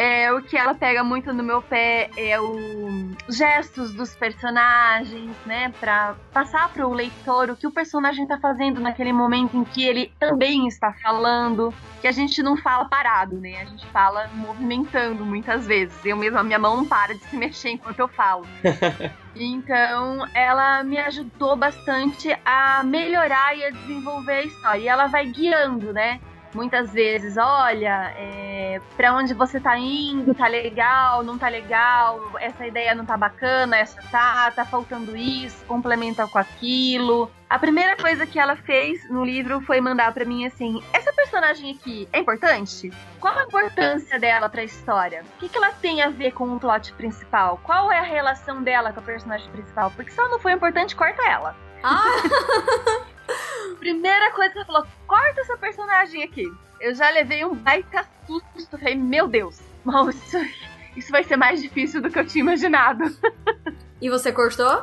É, 0.00 0.32
o 0.32 0.40
que 0.40 0.56
ela 0.56 0.74
pega 0.74 1.04
muito 1.04 1.30
no 1.30 1.42
meu 1.42 1.60
pé 1.60 2.08
é 2.16 2.40
os 2.40 3.36
gestos 3.36 3.92
dos 3.92 4.16
personagens, 4.16 5.36
né? 5.44 5.74
Pra 5.78 6.16
passar 6.32 6.72
para 6.72 6.88
o 6.88 6.94
leitor 6.94 7.50
o 7.50 7.56
que 7.56 7.66
o 7.66 7.70
personagem 7.70 8.26
tá 8.26 8.38
fazendo 8.38 8.80
naquele 8.80 9.12
momento 9.12 9.58
em 9.58 9.62
que 9.62 9.84
ele 9.84 10.10
também 10.18 10.66
está 10.66 10.94
falando. 11.02 11.74
Que 12.00 12.08
a 12.08 12.12
gente 12.12 12.42
não 12.42 12.56
fala 12.56 12.86
parado, 12.86 13.38
né? 13.38 13.60
A 13.60 13.66
gente 13.66 13.86
fala 13.90 14.30
movimentando 14.32 15.22
muitas 15.26 15.66
vezes. 15.66 16.02
Eu 16.02 16.16
mesma, 16.16 16.42
minha 16.42 16.58
mão 16.58 16.78
não 16.78 16.86
para 16.86 17.14
de 17.14 17.22
se 17.24 17.36
mexer 17.36 17.68
enquanto 17.72 17.98
eu 18.00 18.08
falo. 18.08 18.46
Então, 19.32 20.26
ela 20.34 20.82
me 20.82 20.98
ajudou 20.98 21.56
bastante 21.56 22.36
a 22.44 22.82
melhorar 22.82 23.56
e 23.56 23.64
a 23.64 23.70
desenvolver 23.70 24.32
a 24.32 24.42
história. 24.42 24.80
E 24.80 24.88
ela 24.88 25.06
vai 25.06 25.24
guiando, 25.26 25.92
né? 25.92 26.20
Muitas 26.54 26.92
vezes, 26.92 27.36
olha, 27.36 28.12
é, 28.16 28.80
para 28.96 29.14
onde 29.14 29.34
você 29.34 29.60
tá 29.60 29.78
indo, 29.78 30.34
tá 30.34 30.46
legal, 30.46 31.22
não 31.22 31.38
tá 31.38 31.48
legal, 31.48 32.20
essa 32.38 32.66
ideia 32.66 32.94
não 32.94 33.04
tá 33.04 33.16
bacana, 33.16 33.76
essa 33.76 34.00
tá, 34.10 34.50
tá 34.50 34.64
faltando 34.64 35.16
isso, 35.16 35.64
complementa 35.66 36.26
com 36.26 36.38
aquilo. 36.38 37.30
A 37.48 37.58
primeira 37.58 37.96
coisa 37.96 38.26
que 38.26 38.38
ela 38.38 38.56
fez 38.56 39.08
no 39.10 39.24
livro 39.24 39.60
foi 39.62 39.80
mandar 39.80 40.12
para 40.12 40.24
mim 40.24 40.46
assim: 40.46 40.82
essa 40.92 41.12
personagem 41.12 41.72
aqui 41.72 42.08
é 42.12 42.20
importante? 42.20 42.92
Qual 43.18 43.36
a 43.36 43.44
importância 43.44 44.18
dela 44.18 44.48
para 44.48 44.60
a 44.60 44.64
história? 44.64 45.24
O 45.36 45.40
que, 45.40 45.48
que 45.48 45.56
ela 45.56 45.72
tem 45.72 46.00
a 46.02 46.10
ver 46.10 46.32
com 46.32 46.54
o 46.54 46.60
plot 46.60 46.92
principal? 46.94 47.60
Qual 47.62 47.90
é 47.90 47.98
a 47.98 48.02
relação 48.02 48.62
dela 48.62 48.92
com 48.92 49.00
a 49.00 49.02
personagem 49.02 49.50
principal? 49.50 49.90
Porque 49.96 50.10
se 50.10 50.20
ela 50.20 50.28
não 50.28 50.38
for 50.38 50.50
importante, 50.50 50.94
corta 50.94 51.22
ela. 51.28 51.56
Ah! 51.82 53.06
Primeira 53.78 54.30
coisa 54.32 54.52
que 54.52 54.58
ela 54.58 54.66
falou: 54.66 54.86
corta 55.06 55.40
essa 55.40 55.56
personagem 55.56 56.22
aqui. 56.22 56.44
Eu 56.80 56.94
já 56.94 57.10
levei 57.10 57.44
um 57.44 57.54
baita 57.54 58.06
susto. 58.26 58.78
Falei, 58.78 58.96
meu 58.96 59.28
Deus, 59.28 59.60
mal, 59.84 60.08
isso, 60.10 60.38
isso 60.96 61.10
vai 61.10 61.24
ser 61.24 61.36
mais 61.36 61.60
difícil 61.60 62.00
do 62.00 62.10
que 62.10 62.18
eu 62.18 62.26
tinha 62.26 62.42
imaginado. 62.42 63.04
E 64.00 64.08
você 64.08 64.32
cortou? 64.32 64.82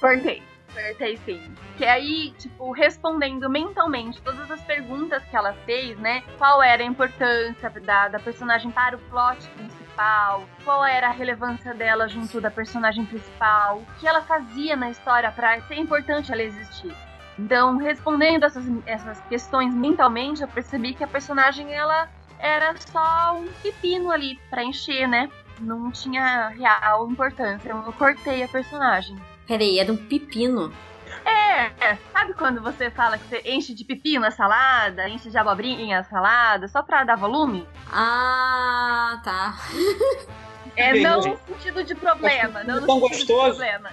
Cortei. 0.00 0.42
Cortei 0.72 1.18
sim. 1.24 1.54
Que 1.76 1.84
aí, 1.84 2.32
tipo, 2.38 2.72
respondendo 2.72 3.48
mentalmente 3.50 4.22
todas 4.22 4.50
as 4.50 4.60
perguntas 4.62 5.22
que 5.24 5.36
ela 5.36 5.52
fez, 5.66 5.98
né? 5.98 6.22
Qual 6.38 6.62
era 6.62 6.82
a 6.82 6.86
importância 6.86 7.68
da, 7.68 8.08
da 8.08 8.18
personagem 8.18 8.70
para 8.70 8.96
o 8.96 8.98
plot 8.98 9.46
principal? 9.50 10.48
Qual 10.64 10.84
era 10.84 11.08
a 11.08 11.12
relevância 11.12 11.74
dela 11.74 12.08
junto 12.08 12.40
da 12.40 12.50
personagem 12.50 13.04
principal? 13.04 13.78
O 13.78 14.00
que 14.00 14.06
ela 14.06 14.22
fazia 14.22 14.76
na 14.76 14.90
história 14.90 15.30
para 15.30 15.60
ser 15.62 15.76
importante 15.76 16.32
ela 16.32 16.42
existir? 16.42 16.94
Então, 17.38 17.76
respondendo 17.76 18.44
essas, 18.44 18.64
essas 18.86 19.20
questões 19.22 19.74
mentalmente, 19.74 20.42
eu 20.42 20.48
percebi 20.48 20.94
que 20.94 21.02
a 21.02 21.08
personagem 21.08 21.72
ela 21.72 22.08
era 22.38 22.74
só 22.76 23.36
um 23.36 23.48
pepino 23.62 24.10
ali 24.10 24.38
para 24.50 24.64
encher, 24.64 25.08
né? 25.08 25.30
Não 25.60 25.90
tinha 25.90 26.48
real 26.48 27.08
importância. 27.10 27.70
Eu 27.70 27.92
cortei 27.94 28.42
a 28.42 28.48
personagem. 28.48 29.16
Peraí, 29.46 29.78
era 29.78 29.92
um 29.92 29.96
pepino. 29.96 30.72
É, 31.24 31.66
é, 31.80 31.98
sabe 32.12 32.34
quando 32.34 32.60
você 32.60 32.90
fala 32.90 33.18
que 33.18 33.28
você 33.28 33.42
enche 33.44 33.74
de 33.74 33.84
pepino 33.84 34.26
a 34.26 34.30
salada, 34.30 35.08
enche 35.08 35.30
de 35.30 35.38
abobrinha 35.38 36.00
a 36.00 36.04
salada, 36.04 36.68
só 36.68 36.82
pra 36.82 37.04
dar 37.04 37.16
volume? 37.16 37.66
Ah, 37.90 39.20
tá. 39.24 39.54
É 40.76 40.92
não 41.00 41.16
no 41.20 41.38
sentido 41.46 41.84
de 41.84 41.94
problema, 41.94 42.64
não 42.64 42.80
no 42.80 42.86
Tão 42.86 43.00
sentido 43.00 43.26
gostoso. 43.34 43.62
de 43.62 43.68
problema. 43.70 43.90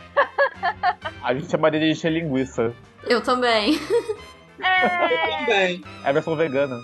A 1.24 1.34
gente 1.34 1.50
chamaria 1.52 1.80
de 1.80 1.92
encher 1.92 2.12
linguiça. 2.12 2.74
Eu 3.04 3.22
também. 3.22 3.80
É, 4.64 4.90
Também. 5.40 5.84
É 6.04 6.10
a 6.10 6.12
versão 6.12 6.36
vegana. 6.36 6.80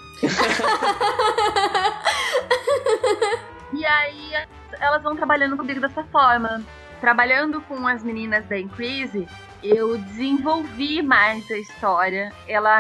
e 3.73 3.85
aí 3.85 4.31
elas 4.79 5.03
vão 5.03 5.15
trabalhando 5.15 5.55
comigo 5.57 5.79
dessa 5.79 6.03
forma. 6.05 6.61
Trabalhando 6.99 7.61
com 7.61 7.87
as 7.87 8.03
meninas 8.03 8.45
da 8.45 8.57
Increase, 8.59 9.27
eu 9.61 9.97
desenvolvi 9.99 11.01
mais 11.03 11.49
a 11.51 11.57
história. 11.57 12.31
Ela 12.47 12.79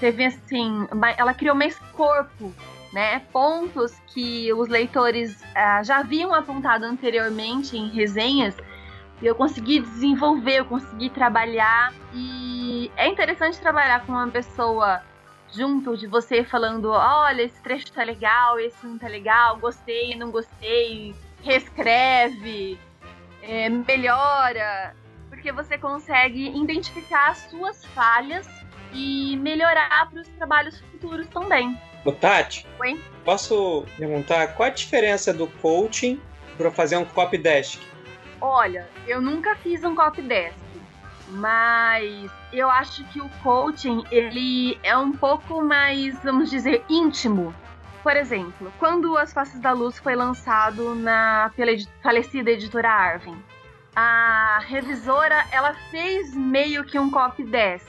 teve 0.00 0.26
assim, 0.26 0.86
ela 1.16 1.32
criou 1.32 1.54
mais 1.54 1.78
corpo, 1.94 2.52
né? 2.92 3.20
Pontos 3.32 3.98
que 4.08 4.52
os 4.52 4.68
leitores 4.68 5.40
uh, 5.42 5.84
já 5.84 5.98
haviam 5.98 6.34
apontado 6.34 6.84
anteriormente 6.84 7.76
em 7.76 7.88
resenhas. 7.88 8.56
E 9.20 9.26
eu 9.26 9.34
consegui 9.34 9.80
desenvolver, 9.80 10.60
eu 10.60 10.64
consegui 10.64 11.10
trabalhar. 11.10 11.92
E 12.14 12.90
é 12.96 13.08
interessante 13.08 13.60
trabalhar 13.60 14.06
com 14.06 14.12
uma 14.12 14.28
pessoa 14.28 15.02
junto 15.52 15.96
de 15.96 16.06
você 16.06 16.44
falando: 16.44 16.90
olha, 16.90 17.42
esse 17.42 17.60
trecho 17.62 17.92
tá 17.92 18.04
legal, 18.04 18.58
esse 18.58 18.86
não 18.86 18.98
tá 18.98 19.08
legal, 19.08 19.56
gostei, 19.58 20.14
não 20.14 20.30
gostei, 20.30 21.14
reescreve, 21.42 22.78
é, 23.42 23.68
melhora. 23.68 24.94
Porque 25.28 25.52
você 25.52 25.76
consegue 25.76 26.48
identificar 26.48 27.30
as 27.30 27.38
suas 27.50 27.84
falhas 27.86 28.48
e 28.92 29.36
melhorar 29.36 30.08
para 30.10 30.20
os 30.20 30.28
trabalhos 30.28 30.80
futuros 30.80 31.26
também. 31.28 31.78
O 32.08 32.12
Tati, 32.12 32.66
Oi? 32.80 32.98
posso 33.22 33.84
perguntar 33.98 34.54
qual 34.54 34.66
a 34.66 34.72
diferença 34.72 35.30
do 35.30 35.46
coaching 35.46 36.18
para 36.56 36.70
fazer 36.70 36.96
um 36.96 37.04
copy 37.04 37.36
desk? 37.36 37.82
Olha, 38.40 38.88
eu 39.06 39.20
nunca 39.20 39.54
fiz 39.56 39.84
um 39.84 39.94
copy 39.94 40.22
desk, 40.22 40.58
mas 41.28 42.30
eu 42.50 42.70
acho 42.70 43.04
que 43.08 43.20
o 43.20 43.28
coaching 43.42 44.04
ele 44.10 44.78
é 44.82 44.96
um 44.96 45.12
pouco 45.12 45.60
mais, 45.60 46.18
vamos 46.24 46.48
dizer, 46.48 46.82
íntimo. 46.88 47.54
Por 48.02 48.16
exemplo, 48.16 48.72
quando 48.78 49.18
As 49.18 49.34
Faces 49.34 49.60
da 49.60 49.72
Luz 49.72 49.98
foi 49.98 50.16
lançado 50.16 50.94
na 50.94 51.52
pela 51.54 51.72
falecida 52.02 52.50
editora 52.52 52.88
Arvin, 52.88 53.36
a 53.94 54.60
revisora 54.66 55.44
ela 55.52 55.74
fez 55.90 56.34
meio 56.34 56.84
que 56.84 56.98
um 56.98 57.10
copy 57.10 57.44
desk 57.44 57.86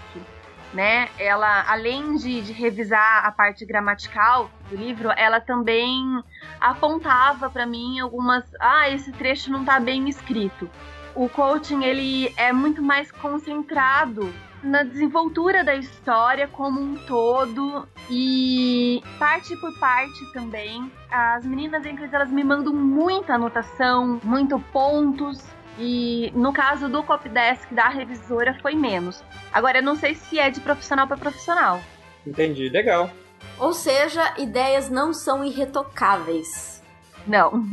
né? 0.73 1.09
Ela, 1.17 1.65
além 1.67 2.15
de, 2.15 2.41
de 2.41 2.53
revisar 2.53 3.25
a 3.25 3.31
parte 3.31 3.65
gramatical 3.65 4.49
do 4.69 4.75
livro, 4.75 5.11
ela 5.15 5.39
também 5.39 6.23
apontava 6.59 7.49
para 7.49 7.65
mim 7.65 7.99
algumas, 7.99 8.43
ah, 8.59 8.89
esse 8.89 9.11
trecho 9.11 9.51
não 9.51 9.65
tá 9.65 9.79
bem 9.79 10.07
escrito. 10.09 10.69
O 11.15 11.27
coaching 11.27 11.83
ele 11.83 12.33
é 12.37 12.53
muito 12.53 12.81
mais 12.81 13.11
concentrado 13.11 14.31
na 14.61 14.83
desenvoltura 14.83 15.63
da 15.63 15.75
história 15.75 16.47
como 16.47 16.79
um 16.81 16.95
todo 17.05 17.87
e 18.09 19.01
parte 19.17 19.55
por 19.57 19.77
parte 19.79 20.33
também. 20.33 20.91
As 21.09 21.45
meninas 21.45 21.85
entre 21.85 22.07
elas 22.11 22.29
me 22.29 22.43
mandam 22.43 22.73
muita 22.73 23.35
anotação, 23.35 24.19
muito 24.23 24.59
pontos 24.71 25.43
e 25.79 26.31
no 26.35 26.51
caso 26.51 26.89
do 26.89 27.01
Copdesk 27.01 27.73
da 27.73 27.87
revisora 27.87 28.57
foi 28.61 28.75
menos. 28.75 29.23
Agora 29.51 29.77
eu 29.79 29.83
não 29.83 29.95
sei 29.95 30.13
se 30.13 30.37
é 30.37 30.49
de 30.49 30.59
profissional 30.59 31.07
para 31.07 31.15
profissional. 31.15 31.81
Entendi, 32.27 32.67
legal. 32.67 33.09
Ou 33.57 33.73
seja, 33.73 34.33
ideias 34.37 34.89
não 34.89 35.13
são 35.13 35.43
irretocáveis. 35.43 36.83
Não. 37.25 37.65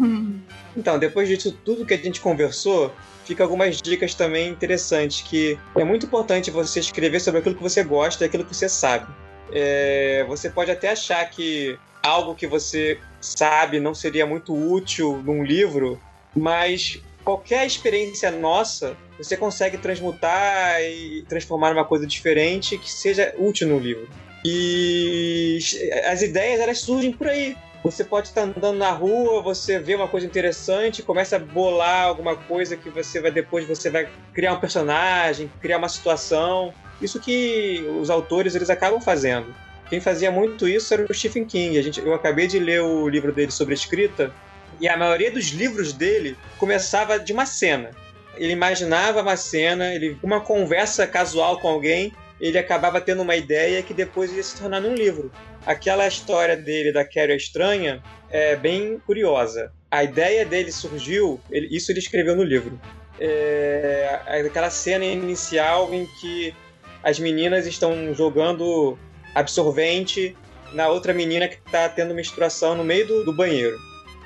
então, 0.77 0.99
depois 0.99 1.29
disso 1.29 1.53
tudo 1.65 1.85
que 1.85 1.95
a 1.95 1.99
gente 1.99 2.21
conversou, 2.21 2.93
fica 3.25 3.43
algumas 3.43 3.83
dicas 3.83 4.15
também 4.15 4.49
interessantes 4.49 5.23
que 5.23 5.59
é 5.75 5.83
muito 5.83 6.07
importante 6.07 6.51
você 6.51 6.79
escrever 6.79 7.21
sobre 7.21 7.41
aquilo 7.41 7.57
que 7.57 7.63
você 7.63 7.83
gosta 7.83 8.25
e 8.25 8.27
aquilo 8.27 8.45
que 8.45 8.55
você 8.55 8.69
sabe. 8.69 9.07
É, 9.53 10.25
você 10.29 10.49
pode 10.49 10.71
até 10.71 10.91
achar 10.91 11.25
que 11.31 11.79
algo 12.03 12.35
que 12.35 12.47
você 12.47 13.01
sabe 13.21 13.81
não 13.81 13.95
seria 13.95 14.27
muito 14.27 14.55
útil 14.55 15.21
num 15.25 15.43
livro, 15.43 16.01
mas 16.35 17.01
qualquer 17.27 17.67
experiência 17.67 18.31
nossa, 18.31 18.97
você 19.19 19.37
consegue 19.37 19.77
transmutar 19.77 20.81
e 20.81 21.25
transformar 21.29 21.75
numa 21.75 21.85
coisa 21.85 22.07
diferente 22.07 22.79
que 22.79 22.91
seja 22.91 23.35
útil 23.37 23.67
no 23.67 23.81
livro. 23.81 24.09
E 24.45 25.59
as 26.07 26.23
ideias 26.23 26.61
elas 26.61 26.79
surgem 26.79 27.11
por 27.11 27.27
aí. 27.27 27.57
Você 27.83 28.05
pode 28.05 28.29
estar 28.29 28.43
andando 28.43 28.79
na 28.79 28.93
rua, 28.93 29.43
você 29.43 29.81
vê 29.81 29.97
uma 29.97 30.07
coisa 30.07 30.25
interessante, 30.25 31.03
começa 31.03 31.35
a 31.35 31.39
bolar 31.41 32.05
alguma 32.05 32.37
coisa 32.37 32.77
que 32.77 32.91
você 32.91 33.21
vai 33.21 33.33
depois 33.33 33.67
você 33.67 33.91
vai 33.91 34.09
criar 34.33 34.53
um 34.53 34.61
personagem, 34.61 35.51
criar 35.61 35.79
uma 35.79 35.89
situação. 35.89 36.73
Isso 37.03 37.19
que 37.19 37.85
os 38.01 38.09
autores 38.09 38.55
eles 38.55 38.71
acabam 38.71 39.01
fazendo. 39.01 39.53
Quem 39.91 40.01
fazia 40.01 40.31
muito 40.31 40.69
isso 40.69 40.95
era 40.95 41.05
o 41.09 41.15
Stephen 41.15 41.45
King. 41.45 41.77
A 41.77 41.83
gente, 41.83 42.01
eu 42.01 42.15
acabei 42.15 42.47
de 42.47 42.61
ler 42.61 42.83
o 42.83 43.09
livro 43.09 43.33
dele 43.33 43.51
sobre 43.51 43.75
escrita 43.75 44.33
e 44.81 44.89
a 44.89 44.97
maioria 44.97 45.31
dos 45.31 45.47
livros 45.47 45.93
dele 45.93 46.37
começava 46.59 47.19
de 47.19 47.33
uma 47.33 47.47
cena. 47.47 47.91
Ele 48.37 48.53
imaginava 48.53 49.23
uma 49.23 49.37
cena, 49.37 49.95
ele 49.95 50.17
uma 50.23 50.41
conversa 50.41 51.07
casual 51.07 51.59
com 51.59 51.69
alguém, 51.69 52.13
ele 52.41 52.59
acabava 52.59 53.01
tendo 53.01 53.23
uma 53.23 53.35
ideia 53.35 53.83
que 53.83 53.95
depois 53.95 54.33
ia 54.33 54.43
se 54.43 54.59
tornar 54.59 54.81
num 54.81 54.95
livro. 54.95 55.33
Aquela 55.65 56.07
história 56.07 56.57
dele 56.57 56.93
da 56.93 57.05
Carrie 57.05 57.37
Estranha 57.37 58.03
é 58.31 58.55
bem 58.55 59.01
curiosa. 59.07 59.73
A 59.91 60.05
ideia 60.05 60.45
dele 60.45 60.71
surgiu, 60.71 61.41
ele, 61.51 61.75
isso 61.75 61.91
ele 61.91 61.99
escreveu 61.99 62.37
no 62.37 62.43
livro. 62.43 62.79
É, 63.19 64.21
aquela 64.47 64.69
cena 64.69 65.05
inicial 65.05 65.93
em 65.95 66.07
que 66.21 66.55
as 67.03 67.19
meninas 67.19 67.67
estão 67.67 68.13
jogando 68.13 68.99
absorvente 69.35 70.37
na 70.73 70.89
outra 70.89 71.15
menina 71.15 71.49
que 71.49 71.57
está 71.65 71.89
tendo 71.89 72.15
menstruação 72.15 72.75
no 72.75 72.85
meio 72.85 73.07
do, 73.07 73.25
do 73.25 73.33
banheiro. 73.33 73.77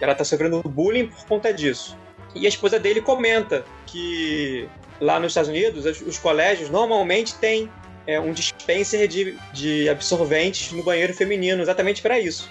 Ela 0.00 0.14
tá 0.14 0.24
sofrendo 0.24 0.62
bullying 0.62 1.06
por 1.06 1.24
conta 1.26 1.52
disso. 1.52 1.96
E 2.34 2.46
a 2.46 2.48
esposa 2.48 2.78
dele 2.78 3.00
comenta 3.00 3.64
que 3.86 4.68
lá 5.00 5.18
nos 5.18 5.32
Estados 5.32 5.50
Unidos 5.50 5.84
os, 5.84 6.00
os 6.00 6.18
colégios 6.18 6.70
normalmente 6.70 7.34
têm 7.36 7.68
é, 8.06 8.18
um 8.20 8.32
dispenser 8.32 9.06
de, 9.08 9.36
de 9.52 9.88
absorventes 9.88 10.72
no 10.72 10.82
banheiro 10.82 11.12
feminino, 11.14 11.62
exatamente 11.62 12.02
para 12.02 12.18
isso. 12.18 12.50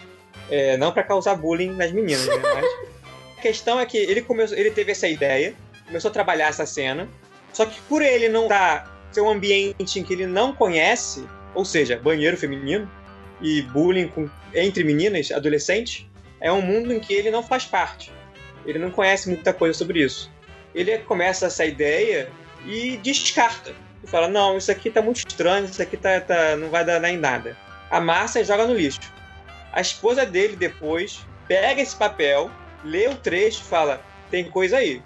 É, 0.49 0.77
não 0.77 0.91
para 0.91 1.03
causar 1.03 1.35
bullying 1.35 1.71
nas 1.71 1.91
meninas, 1.91 2.25
né? 2.25 2.35
Mas 2.55 2.65
a 3.37 3.41
questão 3.41 3.79
é 3.79 3.85
que 3.85 3.97
ele, 3.97 4.21
começou, 4.21 4.57
ele 4.57 4.71
teve 4.71 4.91
essa 4.91 5.07
ideia, 5.07 5.53
começou 5.85 6.09
a 6.09 6.13
trabalhar 6.13 6.47
essa 6.47 6.65
cena, 6.65 7.07
só 7.53 7.65
que 7.65 7.79
por 7.81 8.01
ele 8.01 8.29
não 8.29 8.43
estar 8.43 8.83
tá, 8.83 8.91
ser 9.11 9.21
um 9.21 9.29
ambiente 9.29 9.99
em 9.99 10.03
que 10.03 10.13
ele 10.13 10.27
não 10.27 10.53
conhece, 10.53 11.25
ou 11.53 11.65
seja, 11.65 11.97
banheiro 11.97 12.37
feminino 12.37 12.89
e 13.41 13.61
bullying 13.61 14.07
com, 14.07 14.29
entre 14.53 14.83
meninas, 14.83 15.31
adolescentes, 15.31 16.05
é 16.41 16.51
um 16.51 16.61
mundo 16.61 16.93
em 16.93 16.99
que 16.99 17.13
ele 17.13 17.31
não 17.31 17.43
faz 17.43 17.65
parte. 17.65 18.11
Ele 18.65 18.79
não 18.79 18.91
conhece 18.91 19.29
muita 19.29 19.53
coisa 19.53 19.77
sobre 19.77 20.03
isso. 20.03 20.31
Ele 20.73 20.97
começa 20.99 21.47
essa 21.47 21.65
ideia 21.65 22.29
e 22.65 22.97
descarta. 22.97 23.73
E 24.03 24.07
fala: 24.07 24.27
Não, 24.27 24.57
isso 24.57 24.71
aqui 24.71 24.89
tá 24.89 25.01
muito 25.01 25.17
estranho, 25.17 25.65
isso 25.65 25.81
aqui 25.81 25.97
tá, 25.97 26.19
tá, 26.21 26.55
não 26.55 26.69
vai 26.69 26.85
dar 26.85 27.03
em 27.09 27.17
nada. 27.17 27.57
Amassa 27.89 28.39
e 28.39 28.43
joga 28.43 28.67
no 28.67 28.75
lixo. 28.75 28.99
A 29.71 29.81
esposa 29.81 30.25
dele 30.25 30.55
depois 30.55 31.25
pega 31.47 31.81
esse 31.81 31.95
papel, 31.95 32.49
lê 32.83 33.07
o 33.07 33.15
trecho 33.15 33.61
e 33.61 33.65
fala: 33.65 34.01
Tem 34.29 34.49
coisa 34.49 34.77
aí, 34.77 35.01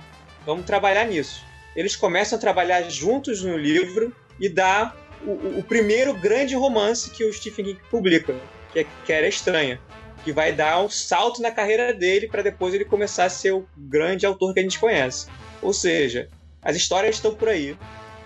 vamos 0.46 0.66
trabalhar 0.66 1.06
nisso. 1.06 1.44
Eles 1.76 1.96
começam 1.96 2.38
a 2.38 2.42
trabalhar 2.42 2.84
juntos 2.84 3.42
no 3.44 3.58
livro 3.58 4.16
e 4.40 4.48
dá 4.48 4.94
o, 5.26 5.60
o 5.60 5.64
primeiro 5.64 6.14
grande 6.14 6.56
romance 6.56 7.10
que 7.10 7.24
o 7.24 7.34
Stephen 7.34 7.66
King 7.66 7.80
publica, 7.90 8.36
que 8.72 8.80
é 8.80 8.86
Que 9.06 9.14
Era 9.14 9.28
Estranha 9.28 9.80
que 10.24 10.32
vai 10.32 10.54
dar 10.54 10.82
um 10.82 10.90
salto 10.90 11.42
na 11.42 11.52
carreira 11.52 11.94
dele 11.94 12.28
para 12.28 12.42
depois 12.42 12.74
ele 12.74 12.86
começar 12.86 13.26
a 13.26 13.30
ser 13.30 13.52
o 13.52 13.68
grande 13.78 14.26
autor 14.26 14.54
que 14.54 14.60
a 14.60 14.64
gente 14.64 14.80
conhece. 14.80 15.28
Ou 15.62 15.74
seja, 15.74 16.30
as 16.62 16.76
histórias 16.76 17.16
estão 17.16 17.36
por 17.36 17.50
aí. 17.50 17.78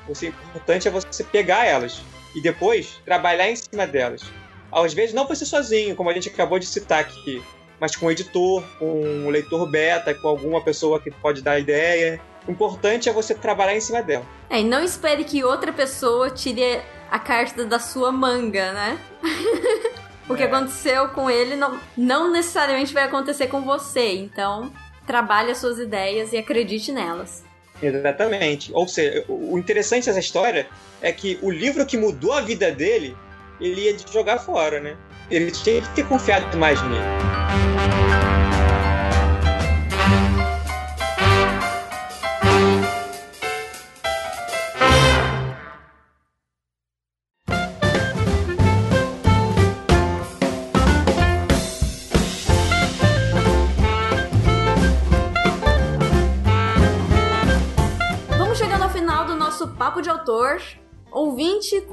O 0.07 0.11
importante 0.25 0.87
é 0.87 0.91
você 0.91 1.23
pegar 1.23 1.65
elas 1.65 2.01
e 2.35 2.41
depois 2.41 3.01
trabalhar 3.03 3.49
em 3.49 3.55
cima 3.55 3.85
delas. 3.85 4.23
Às 4.71 4.93
vezes 4.93 5.13
não 5.13 5.27
você 5.27 5.45
sozinho, 5.45 5.95
como 5.95 6.09
a 6.09 6.13
gente 6.13 6.29
acabou 6.29 6.59
de 6.59 6.65
citar 6.65 6.99
aqui, 6.99 7.41
mas 7.79 7.95
com 7.95 8.05
um 8.05 8.11
editor, 8.11 8.63
com 8.79 9.01
um 9.01 9.29
leitor 9.29 9.69
beta, 9.69 10.13
com 10.13 10.27
alguma 10.27 10.63
pessoa 10.63 10.99
que 10.99 11.11
pode 11.11 11.41
dar 11.41 11.59
ideia. 11.59 12.21
O 12.47 12.51
importante 12.51 13.09
é 13.09 13.13
você 13.13 13.33
trabalhar 13.33 13.75
em 13.75 13.81
cima 13.81 14.01
dela. 14.01 14.25
É, 14.49 14.61
e 14.61 14.63
não 14.63 14.83
espere 14.83 15.23
que 15.23 15.43
outra 15.43 15.73
pessoa 15.73 16.29
tire 16.29 16.81
a 17.09 17.19
carta 17.19 17.65
da 17.65 17.79
sua 17.79 18.11
manga, 18.11 18.71
né? 18.73 18.99
O 20.29 20.35
que 20.35 20.43
é. 20.43 20.45
aconteceu 20.45 21.09
com 21.09 21.29
ele 21.29 21.55
não, 21.55 21.79
não 21.95 22.31
necessariamente 22.31 22.93
vai 22.93 23.03
acontecer 23.03 23.47
com 23.47 23.61
você. 23.61 24.13
Então, 24.15 24.71
trabalhe 25.05 25.51
as 25.51 25.57
suas 25.57 25.79
ideias 25.79 26.33
e 26.33 26.37
acredite 26.37 26.91
nelas. 26.91 27.43
Exatamente. 27.81 28.71
Ou 28.73 28.87
seja, 28.87 29.23
o 29.27 29.57
interessante 29.57 30.05
dessa 30.05 30.19
história 30.19 30.67
é 31.01 31.11
que 31.11 31.39
o 31.41 31.49
livro 31.49 31.85
que 31.85 31.97
mudou 31.97 32.33
a 32.33 32.41
vida 32.41 32.71
dele, 32.71 33.15
ele 33.61 33.81
ia 33.81 33.97
jogar 34.11 34.39
fora, 34.39 34.79
né? 34.79 34.97
Ele 35.29 35.51
tinha 35.51 35.81
que 35.81 35.89
ter 35.95 36.07
confiado 36.07 36.57
mais 36.57 36.81
nele. 36.83 38.36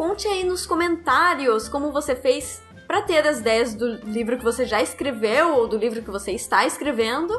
Conte 0.04 0.28
aí 0.28 0.44
nos 0.44 0.66
comentários 0.66 1.66
como 1.66 1.90
você 1.90 2.14
fez 2.14 2.60
para 2.86 3.00
ter 3.00 3.26
as 3.26 3.38
ideias 3.38 3.74
do 3.74 3.86
livro 4.04 4.36
que 4.36 4.44
você 4.44 4.66
já 4.66 4.82
escreveu 4.82 5.56
ou 5.56 5.66
do 5.66 5.78
livro 5.78 6.02
que 6.02 6.10
você 6.10 6.32
está 6.32 6.66
escrevendo. 6.66 7.32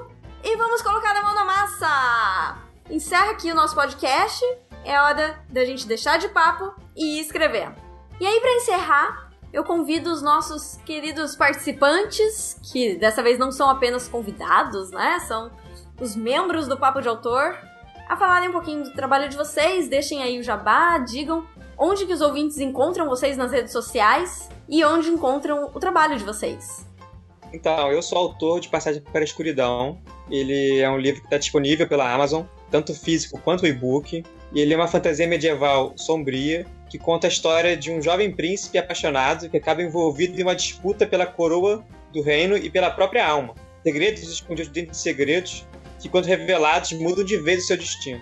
E 0.43 0.57
vamos 0.57 0.81
colocar 0.81 1.15
a 1.15 1.21
mão 1.21 1.35
na 1.35 1.45
massa! 1.45 2.57
Encerra 2.89 3.29
aqui 3.29 3.51
o 3.51 3.55
nosso 3.55 3.75
podcast. 3.75 4.43
É 4.83 4.99
hora 4.99 5.39
da 5.47 5.63
gente 5.63 5.85
deixar 5.85 6.17
de 6.17 6.27
papo 6.29 6.73
e 6.95 7.19
escrever. 7.19 7.71
E 8.19 8.25
aí, 8.25 8.39
para 8.39 8.55
encerrar, 8.55 9.29
eu 9.53 9.63
convido 9.63 10.11
os 10.11 10.23
nossos 10.23 10.77
queridos 10.87 11.35
participantes, 11.35 12.59
que 12.63 12.95
dessa 12.95 13.21
vez 13.21 13.37
não 13.37 13.51
são 13.51 13.69
apenas 13.69 14.07
convidados, 14.07 14.89
né? 14.89 15.19
São 15.19 15.51
os 16.01 16.15
membros 16.15 16.67
do 16.67 16.79
Papo 16.79 16.99
de 16.99 17.07
Autor, 17.07 17.59
a 18.09 18.17
falarem 18.17 18.49
um 18.49 18.53
pouquinho 18.53 18.83
do 18.83 18.93
trabalho 18.93 19.29
de 19.29 19.37
vocês, 19.37 19.87
deixem 19.87 20.23
aí 20.23 20.39
o 20.39 20.43
jabá, 20.43 20.97
digam 20.97 21.45
onde 21.77 22.05
que 22.05 22.13
os 22.13 22.21
ouvintes 22.21 22.57
encontram 22.59 23.07
vocês 23.07 23.37
nas 23.37 23.51
redes 23.51 23.71
sociais 23.71 24.49
e 24.67 24.83
onde 24.83 25.09
encontram 25.09 25.69
o 25.73 25.79
trabalho 25.79 26.17
de 26.17 26.23
vocês. 26.23 26.85
Então, 27.53 27.91
eu 27.91 28.01
sou 28.01 28.17
autor 28.17 28.59
de 28.59 28.67
Passagem 28.67 29.01
para 29.01 29.21
a 29.21 29.23
Escuridão. 29.23 29.99
Ele 30.29 30.79
é 30.79 30.89
um 30.89 30.97
livro 30.97 31.21
que 31.21 31.27
está 31.27 31.37
disponível 31.37 31.87
pela 31.87 32.11
Amazon, 32.11 32.43
tanto 32.69 32.93
físico 32.93 33.39
quanto 33.39 33.65
e-book. 33.65 34.23
E 34.53 34.59
ele 34.59 34.73
é 34.73 34.77
uma 34.77 34.87
fantasia 34.87 35.27
medieval 35.27 35.93
sombria 35.95 36.65
que 36.89 36.97
conta 36.97 37.27
a 37.27 37.29
história 37.29 37.75
de 37.75 37.91
um 37.91 38.01
jovem 38.01 38.31
príncipe 38.31 38.77
apaixonado 38.77 39.49
que 39.49 39.57
acaba 39.57 39.81
envolvido 39.81 40.39
em 40.39 40.43
uma 40.43 40.55
disputa 40.55 41.05
pela 41.05 41.25
coroa 41.25 41.85
do 42.13 42.21
reino 42.21 42.55
e 42.57 42.69
pela 42.69 42.91
própria 42.91 43.25
alma. 43.25 43.53
Segredos 43.83 44.23
escondidos 44.23 44.71
dentro 44.71 44.91
de 44.91 44.97
segredos 44.97 45.65
que, 45.99 46.09
quando 46.09 46.25
revelados, 46.25 46.91
mudam 46.93 47.23
de 47.23 47.37
vez 47.37 47.63
o 47.63 47.67
seu 47.67 47.77
destino. 47.77 48.21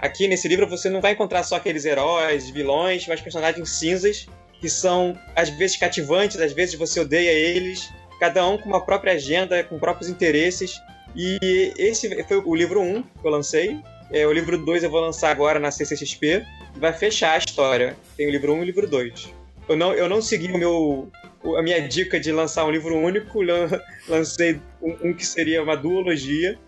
Aqui 0.00 0.26
nesse 0.26 0.48
livro 0.48 0.66
você 0.66 0.88
não 0.88 1.00
vai 1.00 1.12
encontrar 1.12 1.42
só 1.42 1.56
aqueles 1.56 1.84
heróis, 1.84 2.48
vilões, 2.48 3.06
mas 3.06 3.20
personagens 3.20 3.68
cinzas 3.70 4.26
que 4.60 4.68
são 4.68 5.18
às 5.34 5.48
vezes 5.48 5.76
cativantes, 5.76 6.38
às 6.40 6.52
vezes 6.52 6.74
você 6.74 7.00
odeia 7.00 7.30
eles, 7.30 7.90
cada 8.18 8.46
um 8.46 8.58
com 8.58 8.68
uma 8.68 8.84
própria 8.84 9.14
agenda, 9.14 9.64
com 9.64 9.78
próprios 9.78 10.10
interesses. 10.10 10.78
E 11.16 11.38
esse 11.78 12.22
foi 12.24 12.36
o 12.36 12.54
livro 12.54 12.80
1 12.80 13.02
que 13.02 13.08
eu 13.24 13.30
lancei. 13.30 13.80
É, 14.12 14.26
o 14.26 14.32
livro 14.32 14.58
2 14.58 14.84
eu 14.84 14.90
vou 14.90 15.00
lançar 15.00 15.30
agora 15.30 15.58
na 15.58 15.70
CCXP. 15.70 16.44
Vai 16.76 16.92
fechar 16.92 17.32
a 17.32 17.38
história. 17.38 17.96
Tem 18.16 18.26
o 18.26 18.30
livro 18.30 18.52
1 18.52 18.58
e 18.58 18.60
o 18.60 18.64
livro 18.64 18.86
2. 18.86 19.34
Eu 19.68 19.76
não, 19.76 19.94
eu 19.94 20.08
não 20.08 20.20
segui 20.20 20.52
o 20.52 20.58
meu, 20.58 21.10
a 21.56 21.62
minha 21.62 21.80
dica 21.88 22.20
de 22.20 22.30
lançar 22.30 22.64
um 22.64 22.70
livro 22.70 22.96
único, 22.96 23.40
lancei 24.08 24.60
um, 24.82 25.08
um 25.08 25.14
que 25.14 25.26
seria 25.26 25.62
uma 25.62 25.76
duologia. 25.76 26.58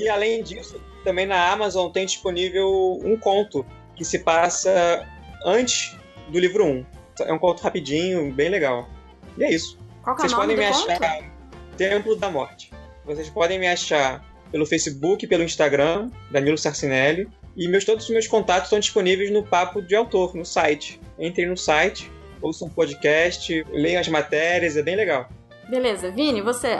E 0.00 0.08
além 0.08 0.42
disso, 0.42 0.80
também 1.04 1.26
na 1.26 1.52
Amazon 1.52 1.90
tem 1.90 2.06
disponível 2.06 2.98
um 3.04 3.16
conto 3.16 3.64
que 3.94 4.04
se 4.04 4.20
passa 4.20 5.06
antes 5.44 5.96
do 6.28 6.38
livro 6.38 6.64
1. 6.64 6.86
É 7.20 7.32
um 7.32 7.38
conto 7.38 7.62
rapidinho, 7.62 8.32
bem 8.32 8.48
legal. 8.48 8.88
E 9.36 9.44
é 9.44 9.52
isso. 9.52 9.78
Qual 10.02 10.16
que 10.16 10.22
Vocês 10.22 10.32
é 10.32 10.36
o 10.36 10.38
nome 10.38 10.54
podem 10.54 10.68
me 10.68 10.74
conto? 10.74 10.90
achar 10.90 11.30
Templo 11.76 12.16
da 12.16 12.30
Morte. 12.30 12.72
Vocês 13.04 13.28
podem 13.28 13.58
me 13.58 13.68
achar 13.68 14.24
pelo 14.50 14.66
Facebook, 14.66 15.26
pelo 15.26 15.42
Instagram, 15.42 16.10
Danilo 16.30 16.56
Sarcinelli. 16.56 17.28
E 17.56 17.68
meus, 17.68 17.84
todos 17.84 18.04
os 18.04 18.10
meus 18.10 18.26
contatos 18.26 18.64
estão 18.64 18.78
disponíveis 18.78 19.30
no 19.30 19.44
Papo 19.44 19.82
de 19.82 19.94
Autor, 19.94 20.34
no 20.34 20.44
site. 20.44 21.00
Entrem 21.18 21.46
no 21.46 21.56
site, 21.56 22.10
ouçam 22.40 22.68
um 22.68 22.70
podcast, 22.70 23.64
leiam 23.70 24.00
as 24.00 24.08
matérias, 24.08 24.76
é 24.76 24.82
bem 24.82 24.96
legal. 24.96 25.28
Beleza, 25.68 26.10
Vini, 26.10 26.40
você? 26.40 26.78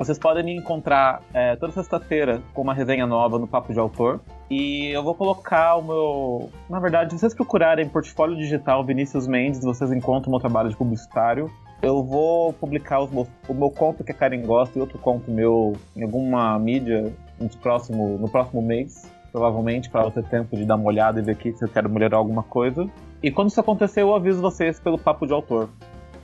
Vocês 0.00 0.18
podem 0.18 0.42
me 0.42 0.56
encontrar 0.56 1.20
é, 1.34 1.56
toda 1.56 1.74
sexta-feira 1.74 2.40
com 2.54 2.62
uma 2.62 2.72
resenha 2.72 3.06
nova 3.06 3.38
no 3.38 3.46
Papo 3.46 3.70
de 3.70 3.78
Autor. 3.78 4.18
E 4.48 4.86
eu 4.86 5.02
vou 5.02 5.14
colocar 5.14 5.76
o 5.76 5.82
meu. 5.82 6.50
Na 6.70 6.80
verdade, 6.80 7.12
se 7.12 7.18
vocês 7.18 7.34
procurarem 7.34 7.86
portfólio 7.86 8.34
digital 8.34 8.82
Vinícius 8.82 9.26
Mendes, 9.26 9.62
vocês 9.62 9.92
encontram 9.92 10.28
o 10.28 10.30
meu 10.30 10.40
trabalho 10.40 10.70
de 10.70 10.76
publicitário. 10.76 11.52
Eu 11.82 12.02
vou 12.02 12.50
publicar 12.54 13.06
meus, 13.12 13.28
o 13.46 13.52
meu 13.52 13.68
conto 13.68 14.02
que 14.02 14.10
a 14.10 14.14
Karen 14.14 14.40
gosta 14.40 14.78
e 14.78 14.80
outro 14.80 14.98
conto 14.98 15.30
meu 15.30 15.76
em 15.94 16.02
alguma 16.02 16.58
mídia 16.58 17.12
no 17.38 17.50
próximo, 17.58 18.16
no 18.16 18.26
próximo 18.26 18.62
mês, 18.62 19.06
provavelmente, 19.30 19.90
para 19.90 20.10
ter 20.10 20.24
tempo 20.24 20.56
de 20.56 20.64
dar 20.64 20.76
uma 20.76 20.86
olhada 20.86 21.20
e 21.20 21.22
ver 21.22 21.32
aqui 21.32 21.52
se 21.52 21.62
eu 21.62 21.68
quero 21.68 21.90
melhorar 21.90 22.16
alguma 22.16 22.42
coisa. 22.42 22.88
E 23.22 23.30
quando 23.30 23.50
isso 23.50 23.60
acontecer, 23.60 24.00
eu 24.00 24.14
aviso 24.14 24.40
vocês 24.40 24.80
pelo 24.80 24.98
Papo 24.98 25.26
de 25.26 25.34
Autor. 25.34 25.68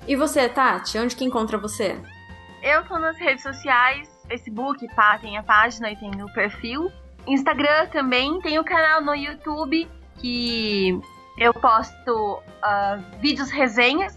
E 0.08 0.16
você, 0.16 0.48
Tati? 0.48 0.98
Onde 0.98 1.14
que 1.14 1.26
encontra 1.26 1.58
você? 1.58 2.00
Eu 2.66 2.84
tô 2.84 2.98
nas 2.98 3.16
redes 3.16 3.44
sociais, 3.44 4.10
Facebook, 4.26 4.84
pá, 4.96 5.16
tem 5.20 5.38
a 5.38 5.42
página 5.44 5.88
e 5.92 5.96
tem 5.96 6.10
o 6.20 6.26
perfil. 6.32 6.90
Instagram 7.24 7.86
também, 7.92 8.40
tem 8.40 8.58
o 8.58 8.64
canal 8.64 9.00
no 9.00 9.14
YouTube 9.14 9.88
que 10.16 11.00
eu 11.38 11.54
posto 11.54 12.42
ah, 12.60 12.98
vídeos 13.20 13.52
resenhas 13.52 14.12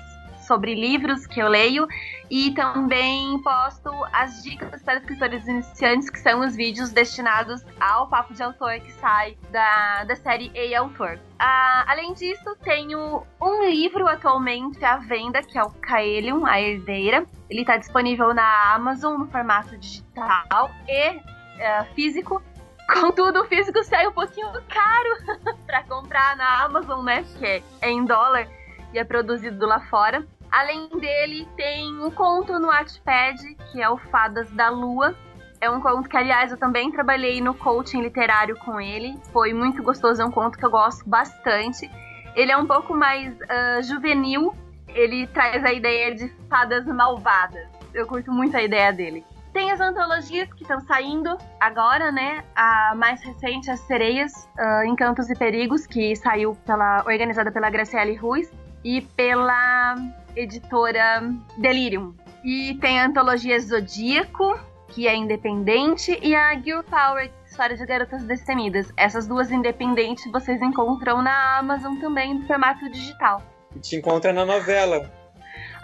sobre 0.49 0.73
livros 0.73 1.27
que 1.27 1.39
eu 1.39 1.47
leio 1.47 1.87
e 2.27 2.49
também 2.55 3.39
posto 3.43 3.91
as 4.11 4.41
dicas 4.41 4.81
para 4.81 4.97
escritores 4.97 5.47
iniciantes, 5.47 6.09
que 6.09 6.19
são 6.19 6.39
os 6.39 6.55
vídeos 6.55 6.89
destinados 6.89 7.63
ao 7.79 8.07
papo 8.07 8.33
de 8.33 8.41
autor 8.41 8.79
que 8.79 8.91
sai 8.93 9.37
da, 9.51 10.05
da 10.05 10.15
série 10.15 10.49
Ei 10.55 10.73
Autor. 10.73 11.19
Ah, 11.37 11.85
além 11.87 12.13
disso, 12.13 12.55
tenho 12.63 13.21
um 13.39 13.69
livro 13.69 14.07
atualmente 14.07 14.83
à 14.83 14.97
venda, 14.97 15.43
que 15.43 15.55
é 15.55 15.63
o 15.63 15.69
Kaelium, 15.69 16.47
A 16.47 16.59
Herdeira. 16.59 17.27
Ele 17.47 17.61
está 17.61 17.77
disponível 17.77 18.33
na 18.33 18.73
Amazon 18.73 19.19
no 19.19 19.27
formato 19.27 19.77
digital 19.77 20.71
e 20.87 21.19
eh, 21.59 21.83
físico. 21.93 22.41
Contudo, 22.91 23.41
o 23.41 23.45
físico 23.45 23.83
sai 23.83 24.07
um 24.07 24.11
pouquinho 24.11 24.51
caro 24.67 25.55
para 25.67 25.83
comprar 25.83 26.35
na 26.35 26.63
Amazon, 26.63 27.05
né? 27.05 27.23
Porque 27.23 27.63
é 27.81 27.91
em 27.91 28.03
dólar 28.03 28.47
e 28.93 28.97
é 28.97 29.03
produzido 29.03 29.65
lá 29.65 29.79
fora. 29.81 30.25
Além 30.51 30.89
dele, 30.89 31.47
tem 31.55 32.01
um 32.01 32.09
conto 32.09 32.57
no 32.59 32.67
Wattpad, 32.67 33.55
que 33.71 33.81
é 33.81 33.89
o 33.89 33.97
Fadas 33.97 34.49
da 34.51 34.69
Lua. 34.69 35.15
É 35.61 35.69
um 35.69 35.79
conto 35.79 36.09
que, 36.09 36.17
aliás, 36.17 36.51
eu 36.51 36.57
também 36.57 36.91
trabalhei 36.91 37.41
no 37.41 37.53
coaching 37.53 38.01
literário 38.01 38.57
com 38.57 38.79
ele. 38.79 39.15
Foi 39.31 39.53
muito 39.53 39.83
gostoso, 39.83 40.21
é 40.21 40.25
um 40.25 40.31
conto 40.31 40.57
que 40.57 40.65
eu 40.65 40.71
gosto 40.71 41.07
bastante. 41.07 41.89
Ele 42.35 42.51
é 42.51 42.57
um 42.57 42.65
pouco 42.65 42.95
mais 42.95 43.35
ah, 43.47 43.81
juvenil. 43.81 44.55
Ele 44.87 45.27
traz 45.27 45.63
a 45.63 45.71
ideia 45.71 46.15
de 46.15 46.29
fadas 46.49 46.85
malvadas. 46.85 47.67
Eu 47.93 48.07
curto 48.07 48.31
muito 48.31 48.55
a 48.57 48.61
ideia 48.61 48.91
dele. 48.91 49.23
Tem 49.53 49.71
as 49.71 49.81
antologias 49.81 50.51
que 50.53 50.61
estão 50.61 50.79
saindo 50.81 51.37
agora, 51.59 52.11
né? 52.11 52.43
A 52.55 52.93
mais 52.95 53.21
recente, 53.21 53.69
As 53.69 53.81
Sereias, 53.81 54.47
ah, 54.57 54.85
Encantos 54.85 55.29
e 55.29 55.35
Perigos, 55.35 55.85
que 55.85 56.15
saiu 56.15 56.55
pela, 56.65 57.03
organizada 57.05 57.51
pela 57.51 57.69
Graciele 57.69 58.15
Ruiz 58.15 58.51
e 58.83 59.01
pela 59.01 59.95
editora 60.35 61.21
Delirium. 61.57 62.15
E 62.43 62.75
tem 62.75 62.99
a 62.99 63.05
antologia 63.05 63.59
Zodíaco, 63.59 64.57
que 64.89 65.07
é 65.07 65.15
independente, 65.15 66.17
e 66.21 66.35
a 66.35 66.57
Girl 66.59 66.81
Power, 66.81 67.31
História 67.45 67.75
de 67.75 67.85
Garotas 67.85 68.23
Destemidas. 68.23 68.91
Essas 68.95 69.27
duas 69.27 69.51
independentes 69.51 70.29
vocês 70.31 70.61
encontram 70.61 71.21
na 71.21 71.57
Amazon 71.57 71.97
também, 71.97 72.39
no 72.39 72.47
formato 72.47 72.89
digital. 72.89 73.41
E 73.75 73.79
te 73.79 73.95
encontra 73.95 74.33
na 74.33 74.45
novela. 74.45 75.11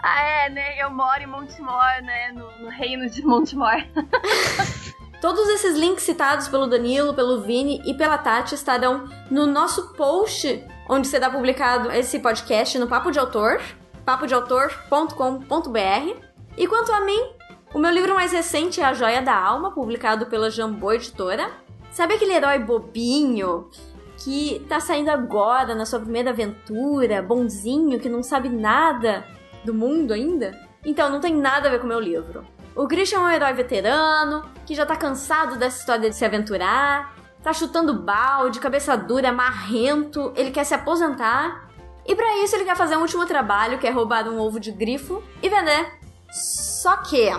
Ah, 0.08 0.22
é, 0.22 0.50
né? 0.50 0.80
Eu 0.80 0.90
moro 0.90 1.20
em 1.20 1.26
Montemor, 1.26 2.02
né? 2.02 2.30
No, 2.30 2.58
no 2.58 2.68
reino 2.68 3.08
de 3.10 3.24
Montemor. 3.24 3.82
Todos 5.20 5.48
esses 5.48 5.76
links 5.76 6.04
citados 6.04 6.46
pelo 6.46 6.66
Danilo, 6.66 7.14
pelo 7.14 7.40
Vini 7.40 7.82
e 7.84 7.94
pela 7.94 8.18
Tati 8.18 8.54
estarão 8.54 9.08
no 9.30 9.46
nosso 9.46 9.94
post, 9.94 10.64
onde 10.88 11.08
será 11.08 11.30
publicado 11.30 11.90
esse 11.90 12.20
podcast 12.20 12.78
no 12.78 12.86
Papo 12.86 13.10
de 13.10 13.18
Autor, 13.18 13.60
papodeautor.com.br. 14.06 16.20
E 16.56 16.66
quanto 16.68 16.92
a 16.92 17.00
mim, 17.00 17.30
o 17.74 17.78
meu 17.78 17.90
livro 17.90 18.14
mais 18.14 18.32
recente 18.32 18.80
é 18.80 18.84
A 18.84 18.94
Joia 18.94 19.20
da 19.20 19.36
Alma, 19.36 19.72
publicado 19.72 20.26
pela 20.26 20.48
Jambô 20.48 20.92
Editora. 20.92 21.50
Sabe 21.90 22.14
aquele 22.14 22.32
herói 22.32 22.60
bobinho 22.60 23.68
que 24.16 24.64
tá 24.68 24.78
saindo 24.78 25.10
agora 25.10 25.74
na 25.74 25.84
sua 25.84 25.98
primeira 25.98 26.30
aventura, 26.30 27.20
bonzinho, 27.20 27.98
que 27.98 28.08
não 28.08 28.22
sabe 28.22 28.48
nada 28.48 29.26
do 29.64 29.74
mundo 29.74 30.14
ainda? 30.14 30.56
Então, 30.84 31.10
não 31.10 31.20
tem 31.20 31.34
nada 31.34 31.68
a 31.68 31.72
ver 31.72 31.80
com 31.80 31.84
o 31.84 31.88
meu 31.88 32.00
livro. 32.00 32.46
O 32.76 32.86
Christian 32.86 33.18
é 33.18 33.22
um 33.22 33.30
herói 33.30 33.52
veterano, 33.54 34.44
que 34.64 34.74
já 34.74 34.86
tá 34.86 34.94
cansado 34.94 35.58
dessa 35.58 35.80
história 35.80 36.08
de 36.08 36.14
se 36.14 36.24
aventurar, 36.24 37.16
tá 37.42 37.52
chutando 37.52 37.92
balde, 37.92 38.60
cabeça 38.60 38.96
dura, 38.96 39.32
marrento, 39.32 40.32
ele 40.36 40.52
quer 40.52 40.64
se 40.64 40.74
aposentar. 40.74 41.65
E 42.06 42.14
pra 42.14 42.38
isso 42.38 42.54
ele 42.54 42.64
quer 42.64 42.76
fazer 42.76 42.96
um 42.96 43.00
último 43.00 43.26
trabalho, 43.26 43.78
que 43.78 43.86
é 43.86 43.90
roubar 43.90 44.28
um 44.28 44.38
ovo 44.38 44.60
de 44.60 44.70
grifo 44.70 45.22
e 45.42 45.48
vender. 45.48 45.92
Só 46.30 46.96
que, 46.98 47.30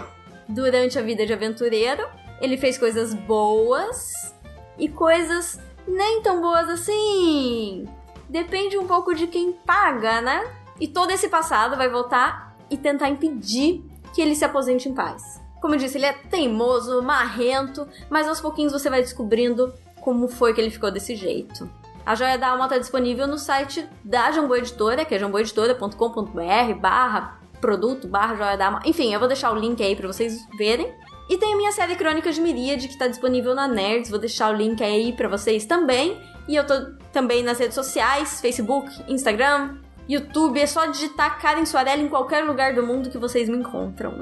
durante 0.48 1.00
a 1.00 1.02
vida 1.02 1.26
de 1.26 1.34
aventureiro, 1.34 2.08
ele 2.42 2.58
fez 2.58 2.78
coisas 2.78 3.14
boas 3.14 4.34
e 4.78 4.90
coisas 4.90 5.60
nem 5.88 6.22
tão 6.22 6.42
boas 6.42 6.68
assim. 6.70 7.88
Depende 8.30 8.78
um 8.78 8.86
pouco 8.86 9.14
de 9.16 9.28
quem 9.28 9.54
paga, 9.54 10.22
né? 10.22 10.46
E 10.80 10.88
todo 10.88 11.12
esse 11.12 11.30
passado 11.30 11.78
vai 11.78 11.90
voltar 11.90 12.56
e 12.70 12.78
tentar 12.78 13.10
impedir 13.10 13.84
que 14.14 14.22
ele 14.22 14.36
se 14.36 14.44
aposente 14.44 14.90
em 14.90 14.94
paz. 14.94 15.42
Como 15.62 15.74
eu 15.74 15.80
disse, 15.80 15.98
ele 15.98 16.06
é 16.06 16.14
teimoso, 16.14 17.02
marrento, 17.02 17.88
mas 18.10 18.28
aos 18.28 18.42
pouquinhos 18.42 18.74
você 18.74 18.90
vai 18.90 19.02
descobrindo 19.02 19.74
como 20.02 20.28
foi 20.28 20.54
que 20.54 20.62
ele 20.62 20.70
ficou 20.70 20.92
desse 20.92 21.16
jeito. 21.16 21.70
A 22.08 22.16
Joia 22.16 22.38
da 22.38 22.48
Alma 22.48 22.64
está 22.64 22.78
disponível 22.78 23.28
no 23.28 23.38
site 23.38 23.86
da 24.02 24.32
Jambô 24.32 24.56
Editora, 24.56 25.04
que 25.04 25.14
é 25.14 25.20
jamboeditora.com.br 25.20 26.74
barra 26.80 27.38
produto, 27.60 28.08
barra 28.08 28.34
Joia 28.34 28.56
da 28.56 28.68
Alma. 28.68 28.82
Enfim, 28.86 29.14
eu 29.14 29.20
vou 29.20 29.28
deixar 29.28 29.52
o 29.52 29.60
link 29.60 29.84
aí 29.84 29.94
para 29.94 30.08
vocês 30.08 30.48
verem. 30.58 30.90
E 31.30 31.38
tem 31.38 31.54
a 31.54 31.58
minha 31.58 31.74
série 31.74 31.98
Crônicas 31.98 32.36
de 32.36 32.40
Miríade, 32.40 32.88
que 32.88 32.94
está 32.94 33.08
disponível 33.08 33.54
na 33.54 33.68
Nerds. 33.68 34.10
Vou 34.10 34.20
deixar 34.20 34.54
o 34.54 34.56
link 34.56 34.82
aí 34.82 35.12
para 35.12 35.28
vocês 35.28 35.66
também. 35.66 36.18
E 36.48 36.56
eu 36.56 36.66
tô 36.66 36.76
também 37.12 37.44
nas 37.44 37.60
redes 37.60 37.76
sociais, 37.76 38.40
Facebook, 38.40 38.90
Instagram, 39.10 39.76
YouTube. 40.08 40.62
É 40.62 40.66
só 40.66 40.86
digitar 40.86 41.42
Karen 41.42 41.66
Soarelli 41.66 42.04
em 42.04 42.08
qualquer 42.08 42.46
lugar 42.46 42.74
do 42.74 42.88
mundo 42.88 43.10
que 43.10 43.18
vocês 43.18 43.50
me 43.50 43.58
encontram. 43.58 44.14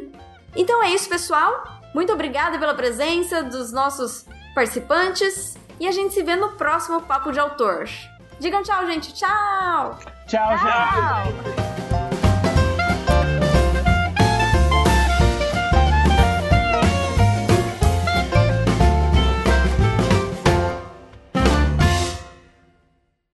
então 0.54 0.82
é 0.82 0.90
isso, 0.90 1.08
pessoal. 1.08 1.64
Muito 1.94 2.12
obrigada 2.12 2.58
pela 2.58 2.74
presença 2.74 3.42
dos 3.42 3.72
nossos 3.72 4.26
participantes. 4.54 5.56
E 5.80 5.86
a 5.86 5.92
gente 5.92 6.14
se 6.14 6.22
vê 6.22 6.36
no 6.36 6.52
próximo 6.52 7.02
Papo 7.02 7.32
de 7.32 7.40
Autor. 7.40 7.88
Digam 8.38 8.62
tchau, 8.62 8.86
gente. 8.86 9.12
Tchau! 9.14 9.98
Tchau, 10.26 10.58
tchau. 10.58 11.24
gente! 11.24 12.01